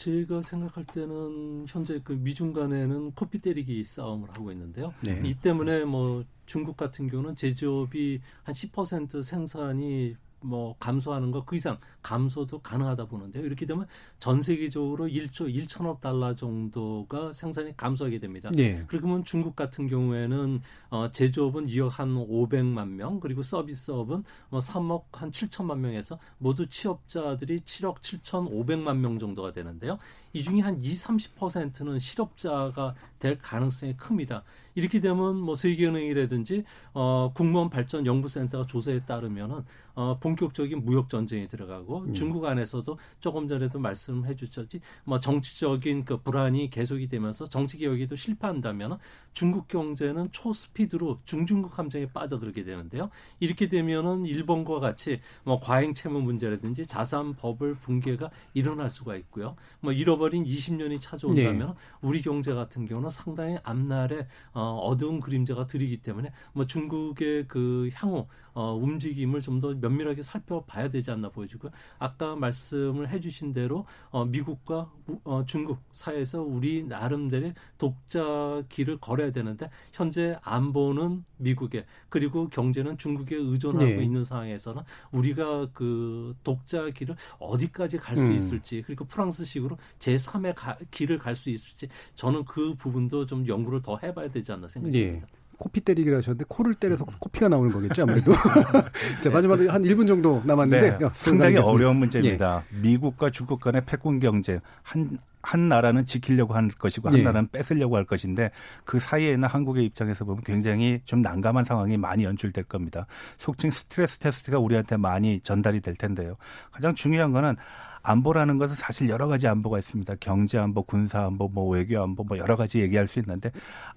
제가 0.00 0.40
생각할 0.40 0.84
때는 0.86 1.66
현재 1.68 2.00
그 2.02 2.14
미중 2.14 2.54
간에는 2.54 3.12
코피 3.12 3.38
때리기 3.38 3.84
싸움을 3.84 4.30
하고 4.30 4.50
있는데요. 4.50 4.94
네. 5.02 5.20
이 5.22 5.34
때문에 5.34 5.84
뭐 5.84 6.24
중국 6.46 6.78
같은 6.78 7.06
경우는 7.06 7.36
제조업이 7.36 8.22
한 8.42 8.54
10% 8.54 9.22
생산이 9.22 10.16
뭐 10.42 10.76
감소하는 10.78 11.30
거 11.32 11.40
그 11.50 11.56
이상 11.56 11.78
감소도 12.02 12.60
가능하다 12.60 13.06
보는데요. 13.06 13.44
이렇게 13.44 13.66
되면 13.66 13.86
전 14.18 14.40
세계적으로 14.40 15.06
1조 15.08 15.52
1천억 15.52 16.00
달러 16.00 16.34
정도가 16.34 17.32
생산이 17.32 17.76
감소하게 17.76 18.18
됩니다. 18.20 18.50
네. 18.54 18.84
그러면 18.86 19.24
중국 19.24 19.56
같은 19.56 19.88
경우에는 19.88 20.60
어 20.90 21.10
제조업은 21.10 21.66
2억 21.66 21.90
한 21.90 22.14
500만 22.14 22.88
명 22.88 23.20
그리고 23.20 23.42
서비스업은 23.42 24.22
뭐 24.50 24.60
3억 24.60 25.04
한 25.12 25.30
7천만 25.30 25.78
명에서 25.78 26.18
모두 26.38 26.66
취업자들이 26.68 27.60
7억 27.60 27.96
7천5백만 27.96 28.98
명 28.98 29.18
정도가 29.18 29.52
되는데요. 29.52 29.98
이 30.32 30.42
중에 30.44 30.60
한 30.60 30.80
20, 30.82 31.08
30%는 31.36 31.98
실업자가 31.98 32.94
될 33.18 33.36
가능성이 33.38 33.96
큽니다. 33.96 34.44
이렇게 34.74 35.00
되면 35.00 35.36
뭐 35.36 35.54
세계은행이라든지 35.54 36.64
어 36.94 37.32
국무원 37.34 37.70
발전 37.70 38.06
연구센터가 38.06 38.66
조사에 38.66 39.00
따르면은 39.00 39.64
어 39.94 40.18
본격적인 40.18 40.84
무역 40.84 41.08
전쟁에 41.08 41.46
들어가고 41.48 42.00
음. 42.00 42.12
중국 42.12 42.44
안에서도 42.44 42.98
조금 43.20 43.48
전에도 43.48 43.78
말씀해 43.78 44.36
주셨지 44.36 44.80
뭐 45.04 45.18
정치적인 45.20 46.04
그 46.04 46.18
불안이 46.18 46.70
계속이 46.70 47.08
되면서 47.08 47.48
정치 47.48 47.78
개혁에도 47.78 48.16
실패한다면 48.16 48.98
중국 49.32 49.68
경제는 49.68 50.30
초스피드로 50.32 51.20
중중국 51.24 51.78
함정에 51.78 52.06
빠져들게 52.06 52.64
되는데요. 52.64 53.10
이렇게 53.38 53.68
되면은 53.68 54.26
일본과 54.26 54.80
같이 54.80 55.20
뭐 55.44 55.60
과잉 55.60 55.94
채무 55.94 56.20
문제라든지 56.20 56.86
자산 56.86 57.34
버블 57.34 57.76
붕괴가 57.76 58.30
일어날 58.54 58.90
수가 58.90 59.16
있고요. 59.16 59.56
뭐 59.80 59.92
잃어버린 59.92 60.44
20년이 60.44 61.00
찾아온다면 61.00 61.68
네. 61.68 61.74
우리 62.02 62.22
경제 62.22 62.52
같은 62.52 62.86
경우는 62.86 63.10
상당히 63.10 63.58
앞날에 63.62 64.26
어, 64.52 64.59
어두운 64.62 65.20
그림자가 65.20 65.66
들이기 65.66 65.98
때문에 65.98 66.32
뭐 66.52 66.66
중국의 66.66 67.46
그 67.48 67.90
향후 67.94 68.26
어, 68.52 68.74
움직임을 68.74 69.40
좀 69.40 69.60
더 69.60 69.74
면밀하게 69.74 70.22
살펴봐야 70.22 70.88
되지 70.88 71.10
않나 71.10 71.28
보여지고요. 71.28 71.70
아까 71.98 72.34
말씀을 72.34 73.10
해주신 73.10 73.52
대로 73.52 73.84
어, 74.10 74.24
미국과 74.24 74.90
어, 75.24 75.44
중국 75.46 75.80
사이에서 75.92 76.40
우리 76.40 76.82
나름대로의 76.84 77.52
독자 77.76 78.62
길을 78.70 78.98
걸어야 78.98 79.32
되는데 79.32 79.68
현재 79.92 80.38
안보는 80.42 81.24
미국에 81.36 81.84
그리고 82.08 82.48
경제는 82.48 82.96
중국에 82.96 83.36
의존하고 83.36 83.84
네. 83.84 84.02
있는 84.02 84.24
상황에서는 84.24 84.82
우리가 85.12 85.68
그 85.74 86.34
독자 86.42 86.88
길을 86.88 87.16
어디까지 87.38 87.98
갈수 87.98 88.22
음. 88.22 88.32
있을지 88.32 88.82
그리고 88.86 89.04
프랑스식으로 89.04 89.76
제3의 89.98 90.54
가, 90.56 90.78
길을 90.90 91.18
갈 91.18 91.36
수 91.36 91.50
있을지 91.50 91.88
저는 92.14 92.44
그 92.44 92.74
부분도 92.74 93.26
좀 93.26 93.46
연구를 93.46 93.80
더 93.82 93.98
해봐야 94.02 94.28
되지 94.30 94.49
않나 94.52 94.68
생각합니다. 94.68 95.12
네. 95.12 95.22
코피 95.60 95.82
때리기를 95.82 96.18
하셨는데 96.18 96.46
코를 96.48 96.74
때려서 96.74 97.04
코피가 97.04 97.48
나오는 97.48 97.70
거겠죠 97.70 98.02
아무래도. 98.02 98.32
자 99.22 99.30
마지막으로 99.30 99.70
한 99.70 99.82
1분 99.82 100.08
정도 100.08 100.42
남았는데 100.44 100.98
네, 100.98 101.08
상당히 101.12 101.56
어려운 101.58 101.98
문제입니다. 101.98 102.64
예. 102.72 102.78
미국과 102.78 103.30
중국 103.30 103.60
간의 103.60 103.84
패권 103.84 104.18
경쟁 104.18 104.60
한. 104.82 105.18
한 105.42 105.70
나라는 105.70 106.04
지키려고 106.04 106.52
할 106.52 106.68
것이고 106.68 107.08
한 107.08 107.16
예. 107.16 107.22
나라는 107.22 107.48
뺏으려고 107.50 107.96
할 107.96 108.04
것인데 108.04 108.50
그 108.84 108.98
사이에는 108.98 109.48
한국의 109.48 109.86
입장에서 109.86 110.26
보면 110.26 110.42
굉장히 110.44 111.00
좀 111.06 111.22
난감한 111.22 111.64
상황이 111.64 111.96
많이 111.96 112.24
연출될 112.24 112.64
겁니다. 112.64 113.06
속칭 113.38 113.70
스트레스 113.70 114.18
테스트가 114.18 114.58
우리한테 114.58 114.98
많이 114.98 115.40
전달이 115.40 115.80
될 115.80 115.96
텐데요. 115.96 116.36
가장 116.70 116.94
중요한 116.94 117.32
거는 117.32 117.56
안보라는 118.02 118.58
것은 118.58 118.74
사실 118.74 119.08
여러 119.08 119.26
가지 119.28 119.46
안보가 119.46 119.78
있습니다. 119.78 120.14
경제 120.20 120.58
안보, 120.58 120.82
군사 120.82 121.24
안보, 121.24 121.48
뭐 121.48 121.68
외교 121.68 122.02
안보, 122.02 122.24
뭐 122.24 122.38
여러 122.38 122.56
가지 122.56 122.80
얘기할 122.80 123.06
수 123.06 123.18
있는데 123.18 123.50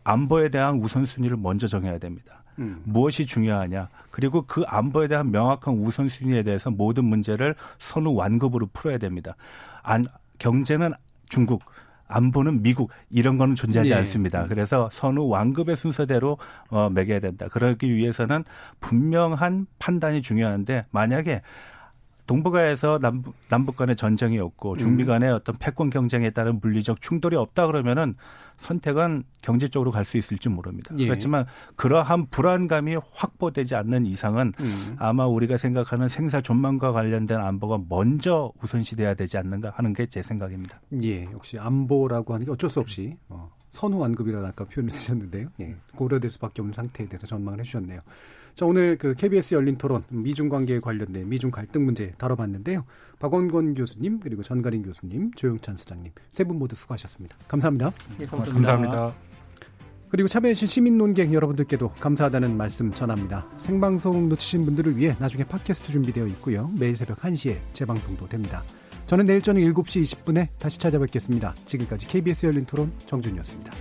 안보에 0.04 0.49
대한 0.49 0.76
우선순위를 0.76 1.38
먼저 1.38 1.68
정해야 1.68 1.97
됩니다. 1.97 2.43
음. 2.60 2.82
무엇이 2.84 3.26
중요하냐. 3.26 3.89
그리고 4.12 4.43
그 4.43 4.64
안보에 4.68 5.08
대한 5.08 5.32
명확한 5.32 5.74
우선순위에 5.76 6.43
대해서 6.43 6.70
모든 6.70 7.06
문제를 7.06 7.56
선후 7.80 8.14
완급으로 8.14 8.68
풀어야 8.74 8.97
됩니다. 8.97 9.36
안, 9.82 10.06
경제는 10.38 10.91
중국, 11.30 11.64
안보는 12.08 12.62
미국 12.62 12.91
이런 13.10 13.38
거는 13.38 13.56
존재하지 13.56 13.89
네. 13.89 13.95
않습니다. 13.97 14.45
그래서 14.47 14.89
선후 14.91 15.28
완급의 15.30 15.76
순서대로 15.76 16.38
어, 16.70 16.89
매겨야 16.89 17.20
된다. 17.20 17.47
그러기 17.47 17.93
위해서는 17.95 18.43
분명한 18.82 19.66
판단이 19.80 20.22
중요한데 20.22 20.84
만약에 20.91 21.41
동북아에서 22.26 22.99
남북, 22.99 23.36
남북 23.49 23.76
간의 23.76 23.95
전쟁이 23.95 24.39
없고 24.39 24.78
중미 24.78 25.03
음. 25.03 25.07
간의 25.07 25.32
어떤 25.32 25.55
패권 25.57 25.89
경쟁에 25.89 26.30
따른 26.30 26.59
물리적 26.61 27.01
충돌이 27.01 27.36
없다 27.36 27.67
그러면은 27.67 28.15
선택은 28.57 29.24
경제 29.41 29.67
쪽으로 29.67 29.91
갈 29.91 30.05
수 30.05 30.17
있을지 30.17 30.47
모릅니다. 30.47 30.93
예. 30.99 31.07
그렇지만 31.07 31.45
그러한 31.76 32.28
불안감이 32.28 32.95
확보되지 33.11 33.76
않는 33.76 34.05
이상은 34.05 34.53
음. 34.59 34.95
아마 34.99 35.26
우리가 35.26 35.57
생각하는 35.57 36.07
생사 36.07 36.39
존망과 36.39 36.91
관련된 36.93 37.39
안보가 37.39 37.80
먼저 37.89 38.51
우선시돼야 38.61 39.15
되지 39.15 39.38
않는가 39.38 39.71
하는 39.76 39.91
게 39.93 40.05
제 40.07 40.21
생각입니다. 40.21 40.80
예, 41.01 41.24
역시 41.32 41.57
안보라고 41.57 42.34
하는 42.36 42.45
게 42.45 42.51
어쩔 42.51 42.69
수 42.69 42.80
없이 42.80 43.17
어, 43.30 43.49
선후 43.71 43.97
완급이라는 43.99 44.47
아까 44.47 44.63
표현을 44.65 44.91
쓰셨는데요. 44.91 45.47
예, 45.61 45.76
고려될 45.95 46.30
수밖에 46.30 46.61
없는 46.61 46.74
상태에 46.74 47.07
대해서 47.07 47.26
전망을 47.26 47.59
해주셨네요. 47.61 48.01
자, 48.56 48.66
오늘 48.66 48.97
그 48.97 49.14
KBS 49.16 49.56
열린 49.56 49.78
토론 49.78 50.04
미중 50.10 50.47
관계에 50.49 50.80
관련된 50.80 51.28
미중 51.28 51.49
갈등 51.51 51.86
문제 51.86 52.12
다뤄봤는데요. 52.18 52.86
박원권 53.20 53.74
교수님 53.74 54.20
그리고 54.20 54.43
전가린 54.43 54.84
교수님, 54.84 55.32
조영찬 55.34 55.78
수장님 55.78 56.12
세 56.32 56.43
분 56.43 56.60
모두 56.60 56.76
수고하셨습니다. 56.76 57.36
감사합니다. 57.47 57.91
네, 58.20 58.26
감사합니다. 58.26 58.54
감사합니다. 58.54 59.14
그리고 60.10 60.28
참여해주신 60.28 60.68
시민 60.68 60.97
논객 60.99 61.34
여러분들께도 61.34 61.89
감사하다는 61.93 62.56
말씀 62.56 62.91
전합니다. 62.91 63.47
생방송 63.58 64.30
놓치신 64.30 64.66
분들을 64.66 64.95
위해 64.97 65.16
나중에 65.20 65.43
팟캐스트 65.43 65.92
준비되어 65.92 66.28
있고요. 66.28 66.70
매일 66.78 66.96
새벽 66.96 67.17
1시에 67.17 67.58
재방송도 67.74 68.28
됩니다. 68.30 68.62
저는 69.08 69.25
내일 69.25 69.42
저녁 69.42 69.62
7시 69.62 70.04
20분에 70.04 70.50
다시 70.59 70.78
찾아뵙겠습니다. 70.78 71.55
지금까지 71.66 72.05
KBS 72.08 72.46
열린 72.46 72.66
토론 72.66 72.92
정준이었습니다. 73.08 73.71